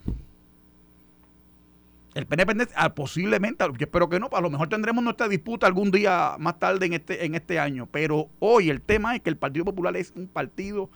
El 2.17 2.25
PNP 2.25 2.69
ah, 2.75 2.95
posiblemente, 2.95 3.63
yo 3.63 3.75
espero 3.77 4.09
que 4.09 4.19
no, 4.19 4.27
a 4.33 4.41
lo 4.41 4.49
mejor 4.49 4.69
tendremos 4.69 5.03
nuestra 5.03 5.27
disputa 5.27 5.67
algún 5.67 5.91
día 5.91 6.35
más 6.39 6.57
tarde 6.57 6.87
en 6.87 6.93
este, 6.93 7.23
en 7.23 7.35
este 7.35 7.59
año, 7.59 7.87
pero 7.91 8.27
hoy 8.39 8.71
el 8.71 8.81
tema 8.81 9.15
es 9.15 9.21
que 9.21 9.29
el 9.29 9.37
Partido 9.37 9.65
Popular 9.65 9.95
es 9.95 10.13
un 10.15 10.27
partido 10.27 10.89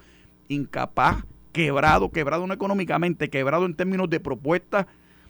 incapaz, 0.48 1.24
quebrado, 1.52 2.12
quebrado 2.12 2.48
no 2.48 2.56
económicamente, 2.56 3.30
quebrado 3.30 3.68
en 3.68 3.76
términos 3.76 4.10
de 4.10 4.20
propuestas. 4.20 4.88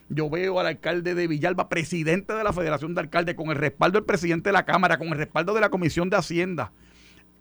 Yo 0.07 0.29
veo 0.29 0.61
al 0.61 0.67
alcalde 0.67 1.13
de 1.13 1.27
Villalba, 1.27 1.67
presidente 1.67 2.31
de 2.35 2.43
la 2.45 2.53
Federación 2.53 2.95
de 2.95 3.01
Alcaldes, 3.01 3.35
con 3.35 3.49
el 3.49 3.57
respaldo 3.57 3.99
del 3.99 4.05
presidente 4.05 4.47
de 4.47 4.53
la 4.53 4.63
Cámara, 4.63 4.97
con 4.97 5.09
el 5.09 5.17
respaldo 5.17 5.53
de 5.53 5.59
la 5.59 5.69
Comisión 5.69 6.09
de 6.09 6.15
Hacienda, 6.15 6.71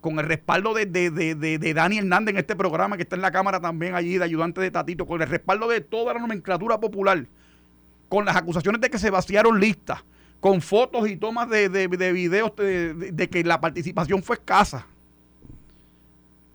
con 0.01 0.19
el 0.19 0.27
respaldo 0.27 0.75
de, 0.75 0.87
de, 0.87 1.13
de, 1.13 1.37
de, 1.37 1.75
Dani 1.75 1.99
Hernández 1.99 2.33
en 2.33 2.39
este 2.41 2.57
programa 2.57 2.97
que 2.97 3.05
está 3.05 3.15
en 3.15 3.23
la 3.23 3.31
Cámara 3.31 3.61
también 3.61 3.95
allí, 3.95 4.19
de 4.19 4.25
ayudante 4.25 4.61
de 4.61 4.73
Tatito, 4.73 5.07
con 5.07 5.23
el 5.23 5.29
respaldo 5.29 5.69
de 5.69 5.83
toda 5.83 6.15
la 6.15 6.19
nomenclatura 6.19 6.81
popular 6.81 7.29
con 8.11 8.25
las 8.25 8.37
acusaciones 8.37 8.81
de 8.81 8.91
que 8.91 8.99
se 8.99 9.09
vaciaron 9.09 9.61
listas, 9.61 10.05
con 10.41 10.61
fotos 10.61 11.09
y 11.09 11.17
tomas 11.17 11.49
de, 11.49 11.69
de, 11.69 12.13
videos 12.13 12.55
de, 12.57 13.29
que 13.31 13.45
la 13.45 13.61
participación 13.61 14.23
fue 14.23 14.35
escasa. 14.35 14.85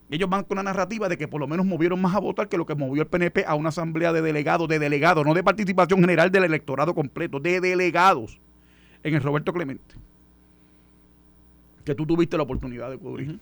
Ellos 0.10 0.30
van 0.30 0.44
con 0.44 0.58
la 0.58 0.64
narrativa 0.64 1.08
de 1.08 1.18
que 1.18 1.30
por 1.30 1.40
lo 1.40 1.48
menos 1.48 1.66
movieron 1.66 2.02
más 2.02 2.14
a 2.14 2.20
votar 2.20 2.50
que 2.50 2.58
lo 2.58 2.66
que 2.66 2.76
movió 2.76 3.02
el 3.02 3.08
PNP 3.08 3.46
a 3.48 3.56
una 3.56 3.70
asamblea 3.70 4.12
de 4.12 4.22
delegados, 4.22 4.68
de 4.68 4.80
delegados, 4.80 5.26
no 5.26 5.34
de 5.34 5.44
participación 5.44 6.02
general 6.02 6.30
del 6.30 6.44
electorado 6.44 6.94
completo, 6.94 7.40
de 7.40 7.62
delegados 7.62 8.38
en 9.02 9.16
el 9.16 9.24
Roberto 9.24 9.54
Clemente. 9.54 9.96
Que 11.86 11.96
tú 11.96 12.06
tuviste 12.06 12.36
la 12.36 12.44
oportunidad 12.44 12.90
de 12.90 12.98
cubrir 12.98 13.40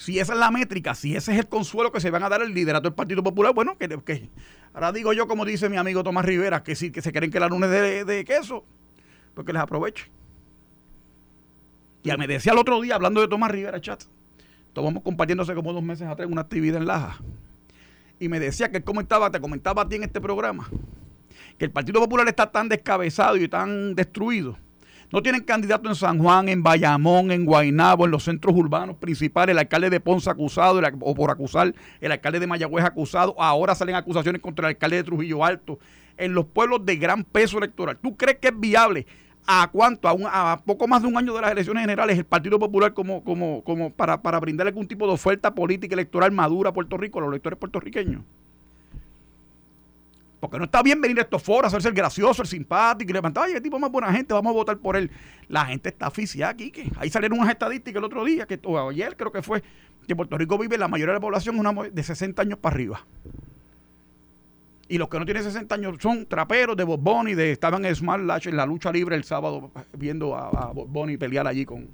si 0.00 0.18
esa 0.18 0.32
es 0.32 0.38
la 0.38 0.50
métrica, 0.50 0.94
si 0.94 1.14
ese 1.14 1.32
es 1.32 1.38
el 1.40 1.46
consuelo 1.46 1.92
que 1.92 2.00
se 2.00 2.08
van 2.08 2.22
a 2.22 2.30
dar 2.30 2.40
el 2.40 2.54
liderato 2.54 2.84
del 2.84 2.94
Partido 2.94 3.22
Popular, 3.22 3.52
bueno, 3.52 3.76
que, 3.76 4.30
ahora 4.72 4.92
digo 4.92 5.12
yo, 5.12 5.28
como 5.28 5.44
dice 5.44 5.68
mi 5.68 5.76
amigo 5.76 6.02
Tomás 6.02 6.24
Rivera, 6.24 6.62
que 6.62 6.74
sí, 6.74 6.90
que 6.90 7.02
se 7.02 7.12
creen 7.12 7.30
que 7.30 7.38
la 7.38 7.48
lunes 7.48 7.68
de, 7.68 8.06
de 8.06 8.24
queso, 8.24 8.64
pues 9.34 9.46
que 9.46 9.52
les 9.52 9.60
aproveche. 9.60 10.06
Y 12.02 12.16
me 12.16 12.26
decía 12.26 12.52
el 12.52 12.58
otro 12.58 12.80
día, 12.80 12.94
hablando 12.94 13.20
de 13.20 13.28
Tomás 13.28 13.50
Rivera, 13.50 13.78
chat, 13.78 14.02
estábamos 14.68 15.02
compartiendo 15.02 15.42
hace 15.42 15.54
como 15.54 15.70
dos 15.74 15.82
meses 15.82 16.08
atrás 16.08 16.26
una 16.30 16.40
actividad 16.40 16.78
en 16.78 16.86
Laja, 16.86 17.18
y 18.18 18.30
me 18.30 18.40
decía 18.40 18.70
que 18.70 18.78
él 18.78 18.84
comentaba, 18.84 19.30
te 19.30 19.38
comentaba 19.38 19.82
a 19.82 19.88
ti 19.90 19.96
en 19.96 20.04
este 20.04 20.22
programa, 20.22 20.66
que 21.58 21.66
el 21.66 21.72
Partido 21.72 22.00
Popular 22.00 22.26
está 22.26 22.50
tan 22.50 22.70
descabezado 22.70 23.36
y 23.36 23.48
tan 23.48 23.94
destruido 23.94 24.56
no 25.12 25.22
tienen 25.22 25.42
candidato 25.42 25.88
en 25.88 25.94
San 25.94 26.18
Juan, 26.18 26.48
en 26.48 26.62
Bayamón, 26.62 27.30
en 27.32 27.44
Guaynabo, 27.44 28.04
en 28.04 28.12
los 28.12 28.24
centros 28.24 28.54
urbanos 28.54 28.96
principales. 28.96 29.52
El 29.52 29.58
alcalde 29.58 29.90
de 29.90 30.00
Ponce 30.00 30.30
acusado, 30.30 30.80
o 31.00 31.14
por 31.14 31.30
acusar, 31.30 31.74
el 32.00 32.12
alcalde 32.12 32.40
de 32.40 32.46
Mayagüez 32.46 32.84
acusado. 32.84 33.34
Ahora 33.40 33.74
salen 33.74 33.96
acusaciones 33.96 34.40
contra 34.40 34.68
el 34.68 34.74
alcalde 34.74 34.96
de 34.96 35.04
Trujillo 35.04 35.44
Alto. 35.44 35.78
En 36.16 36.34
los 36.34 36.46
pueblos 36.46 36.84
de 36.84 36.96
gran 36.96 37.24
peso 37.24 37.58
electoral. 37.58 37.98
¿Tú 38.00 38.16
crees 38.16 38.38
que 38.38 38.48
es 38.48 38.60
viable? 38.60 39.06
¿A 39.46 39.68
cuánto? 39.72 40.06
A, 40.06 40.52
a 40.52 40.60
poco 40.62 40.86
más 40.86 41.02
de 41.02 41.08
un 41.08 41.16
año 41.16 41.34
de 41.34 41.40
las 41.40 41.50
elecciones 41.50 41.80
generales, 41.80 42.18
el 42.18 42.26
Partido 42.26 42.58
Popular 42.58 42.92
como, 42.92 43.24
como, 43.24 43.64
como 43.64 43.90
para, 43.90 44.20
para 44.20 44.38
brindar 44.38 44.66
algún 44.66 44.86
tipo 44.86 45.06
de 45.06 45.14
oferta 45.14 45.54
política 45.54 45.94
electoral 45.94 46.30
madura 46.30 46.70
a 46.70 46.72
Puerto 46.72 46.96
Rico, 46.98 47.18
a 47.18 47.22
los 47.22 47.30
electores 47.30 47.58
puertorriqueños. 47.58 48.22
Porque 50.40 50.56
no 50.56 50.64
está 50.64 50.82
bien 50.82 51.00
venir 51.02 51.18
a 51.18 51.22
estos 51.22 51.42
foros, 51.42 51.68
hacerse 51.68 51.88
el 51.88 51.94
gracioso, 51.94 52.40
el 52.40 52.48
simpático 52.48 53.10
y 53.10 53.12
levantar, 53.12 53.44
ay, 53.46 53.52
el 53.52 53.62
tipo 53.62 53.78
más 53.78 53.92
buena 53.92 54.10
gente, 54.10 54.32
vamos 54.32 54.50
a 54.50 54.54
votar 54.54 54.78
por 54.78 54.96
él. 54.96 55.10
La 55.48 55.66
gente 55.66 55.90
está 55.90 56.06
aficiada 56.06 56.52
aquí. 56.52 56.70
Que 56.70 56.90
ahí 56.96 57.10
salieron 57.10 57.38
unas 57.38 57.50
estadísticas 57.50 57.98
el 57.98 58.04
otro 58.04 58.24
día, 58.24 58.46
que, 58.46 58.58
o 58.64 58.88
ayer 58.88 59.16
creo 59.18 59.30
que 59.30 59.42
fue, 59.42 59.62
que 60.08 60.16
Puerto 60.16 60.38
Rico 60.38 60.56
vive 60.56 60.78
la 60.78 60.88
mayoría 60.88 61.12
de 61.12 61.18
la 61.18 61.20
población 61.20 61.60
de 61.92 62.02
60 62.02 62.40
años 62.40 62.58
para 62.58 62.74
arriba. 62.74 63.06
Y 64.88 64.96
los 64.96 65.08
que 65.08 65.18
no 65.18 65.26
tienen 65.26 65.44
60 65.44 65.74
años 65.74 65.96
son 66.00 66.24
traperos 66.26 66.74
de 66.74 66.84
Bob 66.84 67.28
y 67.28 67.34
de, 67.34 67.52
estaban 67.52 67.84
en 67.84 67.94
Smart 67.94 68.24
Lash 68.24 68.48
en 68.48 68.56
la 68.56 68.66
lucha 68.66 68.90
libre 68.90 69.16
el 69.16 69.24
sábado 69.24 69.70
viendo 69.96 70.34
a, 70.34 70.48
a 70.48 70.72
Bob 70.72 71.18
pelear 71.18 71.46
allí 71.46 71.64
con, 71.64 71.86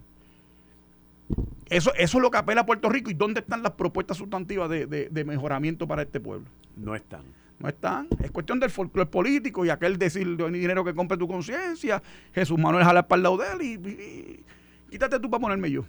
Eso, 1.69 1.93
eso 1.95 2.19
es 2.19 2.23
lo 2.23 2.31
que 2.31 2.38
apela 2.38 2.61
a 2.61 2.67
Puerto 2.67 2.88
Rico. 2.88 3.11
¿Y 3.11 3.15
dónde 3.15 3.41
están 3.41 3.65
las 3.65 3.73
propuestas 3.73 4.17
sustantivas 4.17 4.71
de, 4.71 4.87
de 4.87 5.25
mejoramiento 5.25 5.88
para 5.88 6.03
este 6.03 6.21
pueblo? 6.21 6.47
No 6.76 6.95
están. 6.95 7.23
No 7.58 7.68
están. 7.68 8.08
Es 8.22 8.30
cuestión 8.30 8.60
del 8.60 8.70
folclore 8.70 9.08
político 9.08 9.64
y 9.64 9.70
aquel 9.70 9.98
decir 9.98 10.26
ni 10.26 10.58
dinero 10.58 10.84
que 10.84 10.94
compre 10.94 11.16
tu 11.16 11.26
conciencia. 11.26 12.02
Jesús 12.34 12.58
Manuel 12.58 12.84
jalar 12.84 13.06
para 13.06 13.28
el 13.28 13.38
de 13.38 13.52
él 13.52 13.62
y, 13.62 14.44
quítate 14.90 15.18
tú 15.18 15.30
para 15.30 15.40
ponerme 15.40 15.70
yo. 15.70 15.84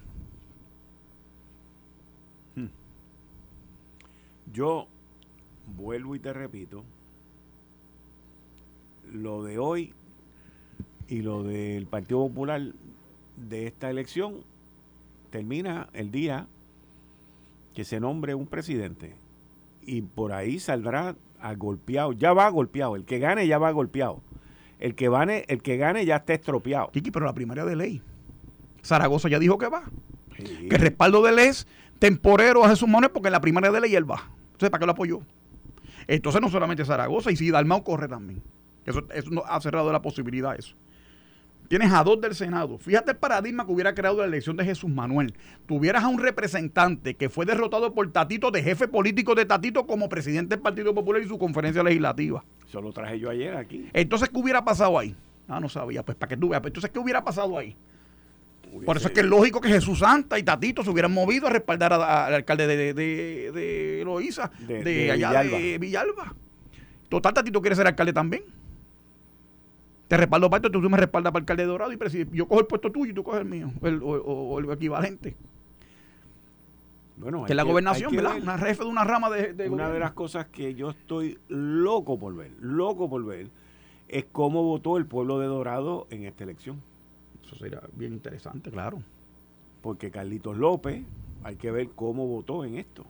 Hmm. 2.56 2.68
Yo 4.54 4.88
vuelvo 5.76 6.16
y 6.16 6.20
te 6.20 6.32
repito, 6.32 6.86
lo 9.12 9.44
de 9.44 9.60
hoy 9.60 9.94
y 11.10 11.22
lo 11.22 11.44
del 11.44 11.86
Partido 11.86 12.28
Popular 12.28 12.62
de 13.36 13.68
esta 13.68 13.90
elección 13.90 14.44
termina 15.30 15.90
el 15.94 16.12
día 16.12 16.48
que 17.74 17.84
se 17.84 18.00
nombre 18.00 18.34
un 18.34 18.48
presidente 18.48 19.16
y 19.86 20.02
por 20.02 20.34
ahí 20.34 20.60
saldrá 20.60 21.16
a 21.42 21.54
golpeado, 21.56 22.14
ya 22.14 22.34
va 22.34 22.50
golpeado, 22.50 22.96
el 22.96 23.06
que 23.06 23.20
gane 23.20 23.48
ya 23.48 23.58
va 23.58 23.72
golpeado. 23.72 24.22
El 24.80 24.94
que 24.94 25.10
gane, 25.10 25.44
el 25.48 25.62
que 25.62 25.78
gane 25.78 26.06
ya 26.06 26.18
está 26.18 26.34
estropeado. 26.34 26.92
Kiki, 26.92 27.10
pero 27.10 27.26
la 27.26 27.34
primaria 27.34 27.66
de 27.66 27.76
ley. 27.76 28.02
Zaragoza 28.84 29.28
ya 29.28 29.40
dijo 29.40 29.58
que 29.58 29.68
va. 29.68 29.84
Que 30.36 30.76
el 30.76 30.82
respaldo 30.82 31.24
de 31.24 31.32
él 31.32 31.40
es 31.40 31.68
temporero 31.98 32.64
a 32.64 32.70
Jesús 32.70 32.88
Manuel 32.88 33.12
porque 33.12 33.30
en 33.30 33.32
la 33.32 33.42
primaria 33.42 33.72
de 33.72 33.82
ley 33.82 33.96
él 33.96 34.10
va. 34.10 34.30
Entonces, 34.52 34.70
¿para 34.70 34.80
qué 34.80 34.86
lo 34.86 34.92
apoyó? 34.92 35.22
Entonces 36.08 36.42
no 36.42 36.50
solamente 36.50 36.86
Zaragoza, 36.86 37.32
y 37.32 37.36
si 37.36 37.50
Dalmau 37.50 37.84
corre 37.84 38.08
también. 38.08 38.42
Eso, 38.86 39.04
eso 39.14 39.30
no 39.32 39.44
ha 39.46 39.60
cerrado 39.60 39.92
la 39.92 40.02
posibilidad 40.02 40.56
eso. 40.56 40.76
Tienes 41.68 41.92
a 41.92 42.04
dos 42.04 42.22
del 42.22 42.34
Senado. 42.34 42.78
Fíjate 42.78 43.12
el 43.12 43.18
paradigma 43.18 43.66
que 43.66 43.72
hubiera 43.72 43.94
creado 43.94 44.20
la 44.20 44.26
elección 44.26 44.56
de 44.56 44.64
Jesús 44.64 44.90
Manuel. 44.90 45.34
Tuvieras 45.66 46.04
a 46.04 46.08
un 46.08 46.20
representante 46.20 47.16
que 47.16 47.30
fue 47.30 47.46
derrotado 47.46 47.94
por 47.94 48.10
Tatito, 48.12 48.52
de 48.52 48.64
jefe 48.64 48.88
político 48.88 49.36
de 49.36 49.46
Tatito, 49.46 49.86
como 49.86 50.08
presidente 50.08 50.56
del 50.56 50.62
Partido 50.62 50.94
Popular 50.94 51.22
y 51.22 51.28
su 51.28 51.38
conferencia 51.38 51.84
legislativa. 51.84 52.44
Eso 52.68 52.82
lo 52.82 52.94
traje 52.94 53.20
yo 53.20 53.30
ayer 53.30 53.56
aquí. 53.56 53.90
Entonces, 53.94 54.30
¿qué 54.30 54.38
hubiera 54.40 54.64
pasado 54.64 54.98
ahí? 54.98 55.16
Ah, 55.48 55.60
no 55.60 55.68
sabía. 55.68 56.04
Pues 56.04 56.18
para 56.18 56.30
que 56.30 56.38
tú 56.38 56.50
veas. 56.50 56.62
Pues, 56.62 56.72
entonces, 56.72 56.90
¿qué 56.92 57.00
hubiera 57.00 57.24
pasado 57.24 57.58
ahí? 57.58 57.76
Por 58.86 58.98
eso 58.98 59.08
es 59.08 59.14
que 59.14 59.22
es 59.22 59.26
lógico 59.26 59.62
que 59.62 59.70
Jesús 59.70 60.00
Santa 60.00 60.38
y 60.38 60.44
Tatito 60.44 60.84
se 60.84 60.90
hubieran 60.90 61.14
movido 61.14 61.48
a 61.48 61.50
respaldar 61.50 61.94
al 61.94 62.34
alcalde 62.34 62.68
de, 62.68 62.78
de, 62.78 62.94
de, 62.94 63.52
de 63.52 64.02
Loíza, 64.04 64.52
de, 64.68 65.12
allá 65.12 65.44
de 65.44 65.78
Villalba. 65.78 66.36
Total, 67.10 67.34
Tatito 67.34 67.62
quiere 67.62 67.76
ser 67.76 67.88
alcalde 67.88 68.12
también. 68.12 68.44
Te 70.08 70.16
respaldo 70.16 70.50
para 70.50 70.66
esto, 70.66 70.72
tú 70.72 70.90
me 70.90 70.98
respaldas 70.98 71.32
para 71.34 71.42
el 71.42 71.44
alcalde 71.44 71.64
de 71.64 71.70
Dorado 71.70 71.92
y 71.92 71.98
yo 72.32 72.48
cojo 72.48 72.62
el 72.62 72.68
puesto 72.68 72.92
tuyo 72.92 73.12
y 73.12 73.14
tú 73.14 73.24
coges 73.24 73.42
el 73.42 73.48
mío, 73.48 73.72
o, 73.82 74.60
el 74.60 74.72
equivalente. 74.72 75.36
Bueno, 77.18 77.46
que 77.46 77.56
la 77.56 77.64
gobernación, 77.64 78.16
¿verdad? 78.16 78.38
una 78.42 78.58
jefe 78.60 78.84
de 78.84 78.90
una 78.90 79.04
rama 79.04 79.30
de, 79.30 79.70
Una 79.70 79.90
de 79.90 80.00
las 80.00 80.12
cosas 80.12 80.46
que 80.46 80.76
yo 80.76 80.92
estoy 80.92 81.40
loco 81.50 82.18
por 82.18 82.36
ver, 82.36 82.52
loco 82.62 83.10
por 83.10 83.26
ver, 83.26 83.50
es 84.08 84.26
cómo 84.32 84.64
votó 84.64 84.98
el 84.98 85.06
pueblo 85.06 85.40
de 85.40 85.48
Dorado 85.48 86.08
en 86.10 86.24
esta 86.24 86.44
elección. 86.44 86.80
Eso 87.44 87.56
sería 87.56 87.82
bien 87.94 88.14
interesante, 88.14 88.70
claro. 88.70 89.02
Porque 89.82 90.12
Carlitos 90.12 90.56
López, 90.58 91.04
hay 91.44 91.56
que 91.56 91.72
ver 91.72 91.90
cómo 91.90 92.28
votó 92.28 92.64
en 92.64 92.76
esto. 92.76 93.04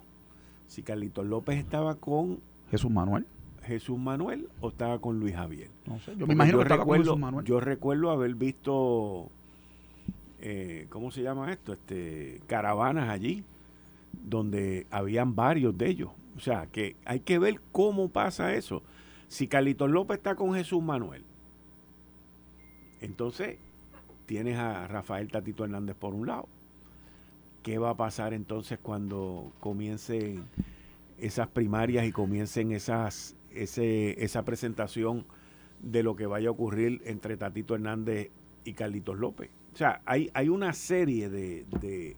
Si 0.68 0.84
Carlitos 0.84 1.26
López 1.26 1.60
estaba 1.60 1.96
con 1.96 2.40
Jesús 2.72 2.90
Manuel. 2.90 3.26
Jesús 3.68 4.00
Manuel 4.00 4.50
o 4.62 4.70
estaba 4.70 5.00
con 5.00 5.20
Luis 5.20 5.36
Javier? 5.36 5.70
No 5.86 6.00
sé, 6.00 6.16
yo 6.18 6.26
me 6.26 6.34
imagino 6.34 6.58
que 6.58 6.64
estaba 6.64 6.86
con 6.86 6.98
Jesús 6.98 7.20
Manuel. 7.20 7.46
Yo 7.46 7.60
recuerdo 7.60 8.10
haber 8.10 8.34
visto, 8.36 9.30
eh, 10.40 10.88
¿cómo 10.90 11.12
se 11.12 11.22
llama 11.22 11.52
esto? 11.52 11.74
Este, 11.74 12.42
caravanas 12.48 13.10
allí, 13.10 13.44
donde 14.12 14.88
habían 14.90 15.36
varios 15.36 15.78
de 15.78 15.90
ellos. 15.90 16.12
O 16.36 16.40
sea, 16.40 16.68
que 16.68 16.96
hay 17.06 17.20
que 17.20 17.40
ver 17.40 17.60
cómo 17.72 18.10
pasa 18.10 18.54
eso. 18.54 18.84
Si 19.28 19.48
Carlitos 19.48 19.90
López 19.90 20.18
está 20.18 20.36
con 20.36 20.54
Jesús 20.54 20.82
Manuel, 20.82 21.24
entonces 23.02 23.58
tienes 24.26 24.58
a 24.58 24.88
Rafael 24.88 25.30
Tatito 25.32 25.64
Hernández 25.64 25.96
por 25.96 26.14
un 26.14 26.28
lado. 26.28 26.48
¿Qué 27.64 27.80
va 27.80 27.92
a 27.92 27.98
pasar 27.98 28.34
entonces 28.34 28.80
cuando 28.82 29.52
comiencen 29.60 30.46
esas 31.18 31.48
primarias 31.48 32.06
y 32.06 32.12
comiencen 32.12 32.72
esas 32.72 33.36
ese, 33.64 34.24
esa 34.24 34.44
presentación 34.44 35.26
de 35.82 36.04
lo 36.04 36.16
que 36.16 36.26
vaya 36.26 36.50
a 36.50 36.52
ocurrir 36.52 37.02
entre 37.06 37.38
Tatito 37.38 37.76
Hernández 37.76 38.32
y 38.64 38.74
Carlitos 38.74 39.18
López. 39.18 39.50
O 39.74 39.78
sea, 39.78 40.02
hay, 40.06 40.30
hay 40.34 40.50
una 40.50 40.74
serie 40.74 41.30
de, 41.30 42.18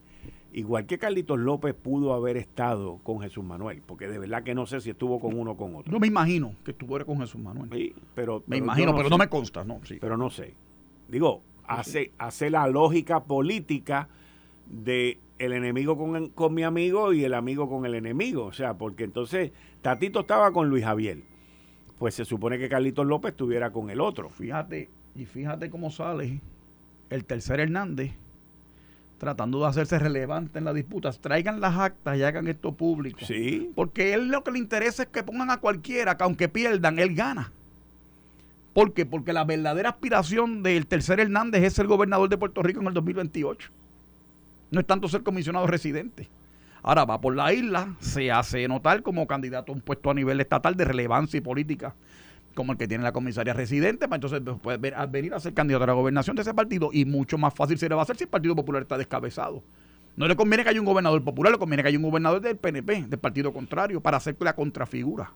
igual 0.54 0.86
que 0.86 0.98
Carlitos 0.98 1.38
López 1.38 1.76
pudo 1.76 2.14
haber 2.14 2.38
estado 2.38 3.00
con 3.04 3.20
Jesús 3.20 3.44
Manuel, 3.44 3.82
porque 3.86 4.08
de 4.08 4.18
verdad 4.18 4.44
que 4.44 4.56
no 4.56 4.66
sé 4.66 4.80
si 4.80 4.92
estuvo 4.92 5.20
con 5.20 5.38
uno 5.38 5.52
o 5.52 5.58
con 5.58 5.76
otro. 5.76 5.92
Yo 5.92 6.00
me 6.00 6.08
imagino 6.08 6.56
que 6.64 6.72
estuvo 6.72 6.98
con 7.06 7.20
Jesús 7.20 7.42
Manuel. 7.42 7.70
Sí, 7.72 7.94
pero, 8.16 8.44
me 8.48 8.58
imagino, 8.58 8.96
pero 8.96 9.10
no 9.10 9.18
me 9.18 9.28
consta, 9.28 9.64
no, 9.64 9.82
sí. 9.84 9.98
Pero 10.00 10.16
no 10.16 10.30
sé. 10.30 10.54
Digo, 11.10 11.42
hace, 11.66 12.14
hace 12.18 12.50
la 12.50 12.68
lógica 12.68 13.24
política 13.24 14.08
de 14.68 15.20
el 15.40 15.54
enemigo 15.54 15.98
con, 15.98 16.30
con, 16.30 16.54
mi 16.54 16.64
amigo 16.64 17.14
y 17.14 17.24
el 17.24 17.34
amigo 17.34 17.68
con 17.70 17.86
el 17.86 17.96
enemigo. 17.96 18.46
O 18.46 18.54
sea, 18.54 18.76
porque 18.76 19.06
entonces 19.06 19.52
Tatito 19.82 20.22
estaba 20.22 20.52
con 20.52 20.70
Luis 20.70 20.84
Javier 20.84 21.24
pues 22.00 22.16
se 22.16 22.26
supone 22.26 22.58
que 22.58 22.70
Carlitos 22.70 23.06
López 23.06 23.32
estuviera 23.32 23.72
con 23.72 23.90
el 23.90 24.00
otro. 24.00 24.30
Fíjate, 24.30 24.90
y 25.16 25.26
fíjate 25.26 25.70
cómo 25.70 25.92
sale 25.92 26.40
el 27.10 27.26
tercer 27.26 27.60
Hernández 27.60 28.14
tratando 29.18 29.60
de 29.60 29.68
hacerse 29.68 30.00
relevante 30.00 30.60
en 30.60 30.66
la 30.66 30.74
disputa. 30.74 31.12
Traigan 31.12 31.60
las 31.60 31.78
actas 31.78 32.18
y 32.18 32.24
hagan 32.24 32.48
esto 32.48 32.72
público. 32.72 33.20
Sí. 33.26 33.74
Porque 33.76 34.14
él 34.14 34.30
lo 34.30 34.46
que 34.46 34.52
le 34.52 34.60
interesa 34.60 35.04
es 35.04 35.10
que 35.10 35.24
pongan 35.24 35.52
a 35.52 35.58
cualquiera, 35.58 36.16
que 36.16 36.24
aunque 36.24 36.48
pierdan, 36.48 37.00
él 37.00 37.14
gana. 37.16 37.52
¿Por 38.74 38.94
qué? 38.94 39.06
Porque 39.06 39.34
la 39.34 39.44
verdadera 39.44 39.90
aspiración 39.90 40.64
del 40.64 40.88
tercer 40.88 41.20
Hernández 41.20 41.64
es 41.64 41.74
ser 41.74 41.88
gobernador 41.88 42.30
de 42.30 42.38
Puerto 42.38 42.64
Rico 42.64 42.80
en 42.80 42.88
el 42.88 42.94
2028. 42.94 43.70
No 44.72 44.80
es 44.80 44.88
tanto 44.88 45.08
ser 45.08 45.24
comisionado 45.24 45.68
residente. 45.68 46.30
Ahora 46.82 47.06
va 47.06 47.20
por 47.20 47.36
la 47.36 47.52
isla, 47.54 47.96
se 48.00 48.32
hace 48.32 48.68
notar 48.68 49.02
como 49.02 49.28
candidato 49.28 49.72
a 49.72 49.76
un 49.76 49.82
puesto 49.82 50.10
a 50.10 50.14
nivel 50.14 50.40
estatal 50.40 50.76
de 50.76 50.86
relevancia 50.86 51.38
y 51.38 51.42
política, 51.42 51.94
como 52.56 52.72
el 52.72 52.78
que 52.78 52.88
tiene 52.88 53.04
la 53.04 53.12
comisaria 53.12 53.54
residente, 53.54 54.08
para 54.08 54.16
entonces 54.16 54.42
puede 54.62 54.78
venir 54.78 55.34
a 55.34 55.40
ser 55.40 55.54
candidato 55.54 55.84
a 55.84 55.88
la 55.88 55.94
gobernación 55.94 56.36
de 56.36 56.44
ese 56.44 56.54
partido 56.54 56.90
y 56.94 57.06
mucho 57.06 57.38
más 57.38 57.54
fácil 57.54 57.78
se 57.78 57.90
le 57.90 57.96
va 57.96 58.02
a 58.02 58.04
hacer 58.04 58.16
si 58.16 58.24
el 58.24 58.30
Partido 58.30 58.56
Popular 58.56 58.82
está 58.82 58.98
descabezado. 58.98 59.62
No 60.16 60.28
le 60.28 60.36
conviene 60.36 60.64
que 60.64 60.70
haya 60.70 60.80
un 60.80 60.86
gobernador 60.86 61.24
popular, 61.24 61.52
le 61.52 61.60
conviene 61.60 61.84
que 61.84 61.90
haya 61.90 61.98
un 61.98 62.04
gobernador 62.04 62.42
del 62.42 62.58
PNP, 62.58 63.06
del 63.08 63.20
partido 63.20 63.54
contrario, 63.54 64.02
para 64.02 64.18
hacer 64.18 64.36
la 64.40 64.54
contrafigura. 64.54 65.32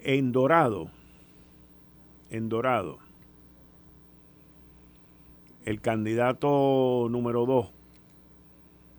En 0.00 0.32
Dorado, 0.32 0.90
en 2.30 2.48
Dorado, 2.48 2.98
el 5.64 5.80
candidato 5.80 7.08
número 7.10 7.46
dos, 7.46 7.70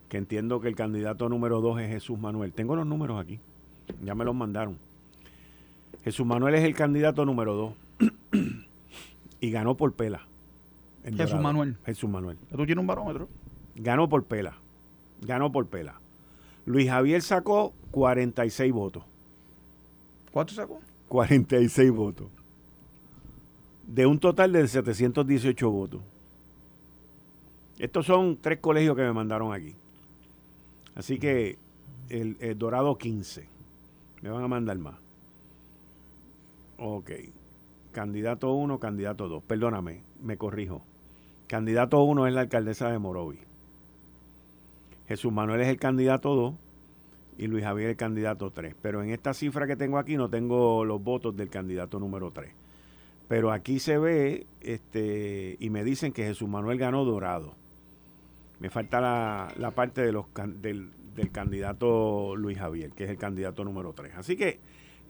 que 0.10 0.18
entiendo 0.18 0.62
que 0.62 0.68
el 0.68 0.76
candidato 0.76 1.30
número 1.30 1.62
dos 1.62 1.80
es 1.80 1.90
Jesús 1.90 2.20
Manuel. 2.20 2.54
Tengo 2.54 2.76
los 2.76 2.86
números 2.86 3.20
aquí, 3.20 3.40
ya 4.04 4.16
me 4.16 4.26
los 4.26 4.36
mandaron. 4.36 4.78
Jesús 6.04 6.26
Manuel 6.26 6.56
es 6.56 6.64
el 6.64 6.76
candidato 6.76 7.26
número 7.26 7.54
dos 7.54 7.74
y 9.40 9.52
ganó 9.52 9.76
por 9.76 9.94
pela. 9.94 10.28
Jesús 11.04 11.40
Manuel. 11.40 11.78
Jesús 11.86 12.10
Manuel. 12.10 12.38
¿Tú 12.50 12.66
tienes 12.66 12.78
un 12.78 12.88
barómetro? 12.88 13.28
Ganó 13.76 14.08
por 14.08 14.24
pela. 14.26 14.56
Ganó 15.22 15.52
por 15.52 15.68
pela. 15.68 16.00
Luis 16.66 16.90
Javier 16.90 17.22
sacó 17.22 17.74
46 17.92 18.72
votos. 18.72 19.04
¿Cuánto 20.32 20.54
sacó? 20.54 20.80
46 21.08 21.92
votos. 21.92 22.28
De 23.88 24.06
un 24.06 24.20
total 24.20 24.54
de 24.54 24.68
718 24.68 25.70
votos. 25.70 26.02
Estos 27.82 28.06
son 28.06 28.38
tres 28.40 28.60
colegios 28.60 28.96
que 28.96 29.02
me 29.02 29.12
mandaron 29.12 29.54
aquí. 29.54 29.74
Así 30.94 31.18
que 31.18 31.58
el, 32.10 32.38
Dorado 32.56 32.96
15. 32.96 33.48
Me 34.22 34.30
van 34.30 34.44
a 34.44 34.48
mandar 34.48 34.78
más. 34.78 35.00
Ok. 36.78 37.10
Candidato 37.92 38.52
1, 38.54 38.80
candidato 38.80 39.28
2. 39.28 39.42
Perdóname, 39.46 40.04
me 40.22 40.38
corrijo. 40.38 40.84
Candidato 41.48 42.04
1 42.04 42.28
es 42.28 42.34
la 42.36 42.42
alcaldesa 42.42 42.92
de 42.92 43.00
Morovi. 43.00 43.40
Jesús 45.08 45.34
Manuel 45.34 45.62
es 45.62 45.68
el 45.68 45.78
candidato 45.78 46.36
2 46.36 46.54
y 47.40 47.48
Luis 47.48 47.64
Javier 47.64 47.90
el 47.90 47.98
candidato 47.98 48.52
3. 48.52 48.76
Pero 48.80 49.02
en 49.02 49.10
esta 49.10 49.34
cifra 49.34 49.66
que 49.66 49.76
tengo 49.76 49.98
aquí 49.98 50.18
no 50.18 50.30
tengo 50.30 50.86
los 50.86 51.04
votos 51.04 51.36
del 51.36 51.50
candidato 51.50 52.00
número 52.00 52.30
3. 52.30 52.54
Pero 53.28 53.52
aquí 53.52 53.80
se 53.80 53.98
ve, 53.98 54.46
este, 54.60 55.58
y 55.60 55.72
me 55.72 55.84
dicen 55.84 56.14
que 56.14 56.26
Jesús 56.26 56.48
Manuel 56.48 56.78
ganó 56.78 57.06
Dorado. 57.06 57.60
Me 58.62 58.70
falta 58.70 59.02
la, 59.02 59.72
parte 59.72 60.02
de 60.02 60.14
los, 60.14 60.28
del, 60.62 60.92
candidato 61.34 62.38
Luis 62.38 62.58
Javier, 62.58 62.92
que 62.92 63.04
es 63.04 63.10
el 63.10 63.18
candidato 63.18 63.66
número 63.66 63.92
3. 63.92 64.14
Así 64.16 64.38
que 64.38 64.60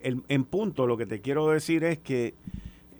en 0.01 0.45
punto 0.45 0.87
lo 0.87 0.97
que 0.97 1.05
te 1.05 1.21
quiero 1.21 1.47
decir 1.49 1.83
es 1.83 1.99
que 1.99 2.33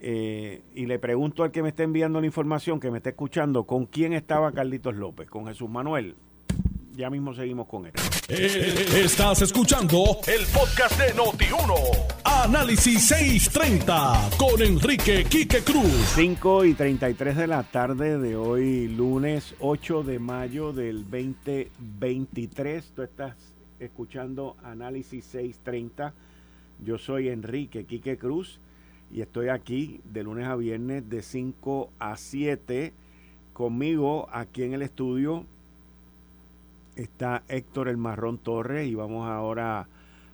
eh, 0.03 0.63
y 0.73 0.87
le 0.87 0.97
pregunto 0.97 1.43
al 1.43 1.51
que 1.51 1.61
me 1.61 1.69
está 1.69 1.83
enviando 1.83 2.19
la 2.19 2.25
información, 2.25 2.79
que 2.79 2.89
me 2.89 2.97
está 2.97 3.11
escuchando, 3.11 3.65
¿con 3.65 3.85
quién 3.85 4.13
estaba 4.13 4.51
Carlitos 4.51 4.95
López? 4.95 5.29
¿Con 5.29 5.45
Jesús 5.45 5.69
Manuel? 5.69 6.15
Ya 6.95 7.09
mismo 7.09 7.33
seguimos 7.33 7.67
con 7.67 7.85
él. 7.85 7.93
Eh, 8.27 9.03
estás 9.03 9.41
escuchando 9.41 10.17
el 10.27 10.45
podcast 10.47 10.99
de 10.99 11.13
Noti1. 11.13 11.73
Análisis 12.23 13.07
630 13.07 14.29
con 14.37 14.61
Enrique 14.61 15.23
Quique 15.23 15.61
Cruz. 15.63 16.13
5 16.15 16.65
y 16.65 16.73
33 16.73 17.37
de 17.37 17.47
la 17.47 17.63
tarde 17.63 18.19
de 18.19 18.35
hoy, 18.35 18.89
lunes 18.89 19.55
8 19.59 20.03
de 20.03 20.19
mayo 20.19 20.73
del 20.73 21.03
2023. 21.09 22.91
Tú 22.93 23.03
estás 23.03 23.35
escuchando 23.79 24.57
Análisis 24.63 25.23
630. 25.25 26.13
Yo 26.83 26.97
soy 26.97 27.29
Enrique 27.29 27.85
Quique 27.85 28.17
Cruz 28.17 28.59
y 29.13 29.21
estoy 29.21 29.47
aquí 29.47 30.01
de 30.03 30.23
lunes 30.23 30.47
a 30.47 30.55
viernes 30.55 31.09
de 31.09 31.21
5 31.21 31.89
a 31.99 32.17
7. 32.17 32.93
Conmigo 33.53 34.27
aquí 34.31 34.63
en 34.63 34.73
el 34.73 34.81
estudio 34.81 35.45
está 37.01 37.43
Héctor 37.47 37.87
El 37.87 37.97
Marrón 37.97 38.37
Torres 38.37 38.87
y 38.87 38.95
vamos 38.95 39.27
ahora 39.27 39.87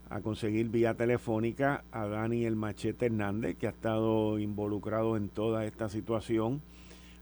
a 0.09 0.21
conseguir 0.21 0.69
vía 0.69 0.93
telefónica 0.93 1.83
a 1.91 2.07
Dani 2.07 2.45
El 2.45 2.55
Machete 2.55 3.07
Hernández, 3.07 3.57
que 3.57 3.67
ha 3.67 3.71
estado 3.71 4.39
involucrado 4.39 5.17
en 5.17 5.29
toda 5.29 5.65
esta 5.65 5.89
situación, 5.89 6.61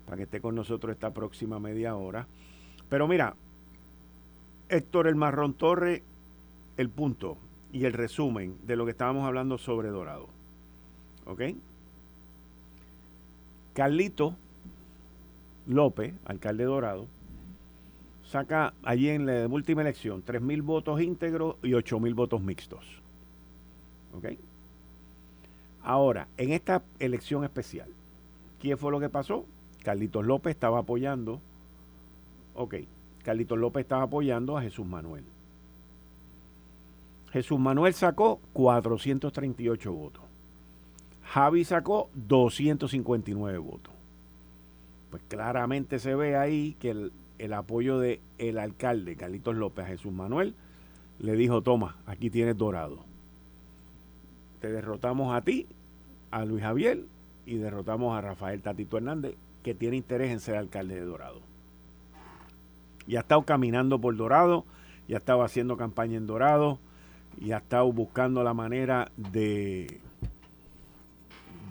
para 0.06 0.18
que 0.18 0.24
esté 0.24 0.42
con 0.42 0.56
nosotros 0.56 0.94
esta 0.94 1.12
próxima 1.12 1.60
media 1.60 1.96
hora. 1.96 2.28
Pero 2.90 3.08
mira, 3.08 3.36
Héctor 4.70 5.08
El 5.08 5.16
Marrón 5.16 5.54
Torres, 5.54 6.02
el 6.78 6.90
punto 6.90 7.38
y 7.72 7.86
el 7.86 7.94
resumen 7.94 8.58
de 8.66 8.76
lo 8.76 8.86
que 8.86 8.92
estábamos 8.92 9.26
hablando 9.26 9.58
sobre 9.58 9.90
Dorado. 9.90 10.28
¿Ok? 11.26 11.42
Carlito 13.74 14.36
López, 15.68 16.14
alcalde 16.26 16.64
Dorado, 16.64 17.08
saca 18.36 18.74
allí 18.84 19.08
en 19.10 19.26
la 19.26 19.48
última 19.48 19.82
elección 19.82 20.22
3.000 20.26 20.62
votos 20.62 21.00
íntegros 21.00 21.56
y 21.64 21.70
8.000 21.70 22.14
votos 22.14 22.42
mixtos. 22.42 22.86
¿Ok? 24.14 24.38
Ahora, 25.82 26.28
en 26.36 26.52
esta 26.52 26.84
elección 27.00 27.46
especial, 27.46 27.88
¿quién 28.60 28.78
fue 28.78 28.92
lo 28.92 29.00
que 29.00 29.08
pasó? 29.08 29.46
Carlitos 29.84 30.26
López 30.26 30.52
estaba 30.52 30.80
apoyando, 30.80 31.40
ok, 32.56 32.76
Carlitos 33.24 33.58
López 33.58 33.84
estaba 33.84 34.04
apoyando 34.04 34.58
a 34.58 34.62
Jesús 34.62 34.86
Manuel. 34.86 35.24
Jesús 37.32 37.60
Manuel 37.60 37.94
sacó 37.94 38.42
438 38.52 39.94
votos. 39.94 40.24
Javi 41.24 41.64
sacó 41.64 42.10
259 42.16 43.58
votos. 43.60 43.94
Pues 45.10 45.24
claramente 45.30 46.00
se 46.00 46.16
ve 46.16 46.36
ahí 46.36 46.76
que 46.80 46.90
el, 46.90 47.12
el 47.38 47.54
apoyo 47.54 48.00
del 48.00 48.22
el 48.38 48.58
alcalde 48.58 49.16
Carlitos 49.16 49.56
López 49.56 49.86
a 49.86 49.88
Jesús 49.90 50.12
Manuel, 50.12 50.56
le 51.20 51.36
dijo, 51.36 51.62
toma, 51.62 51.98
aquí 52.06 52.30
tienes 52.30 52.58
dorado. 52.58 53.06
Te 54.60 54.72
derrotamos 54.72 55.34
a 55.36 55.42
ti, 55.42 55.68
a 56.32 56.46
Luis 56.46 56.64
Javier, 56.64 57.06
y 57.46 57.56
derrotamos 57.56 58.18
a 58.18 58.22
Rafael 58.22 58.62
Tatito 58.62 58.98
Hernández, 58.98 59.36
que 59.64 59.76
tiene 59.76 59.98
interés 59.98 60.32
en 60.32 60.40
ser 60.40 60.58
alcalde 60.58 60.96
de 60.96 61.06
Dorado. 61.06 61.42
Y 63.08 63.16
ha 63.16 63.22
estado 63.22 63.44
caminando 63.44 64.00
por 64.00 64.16
Dorado, 64.16 64.66
y 65.08 65.14
ha 65.14 65.18
estado 65.18 65.44
haciendo 65.44 65.78
campaña 65.78 66.18
en 66.18 66.28
Dorado, 66.28 66.80
y 67.40 67.52
ha 67.52 67.58
estado 67.58 67.92
buscando 67.92 68.44
la 68.44 68.54
manera 68.54 69.12
de, 69.18 70.00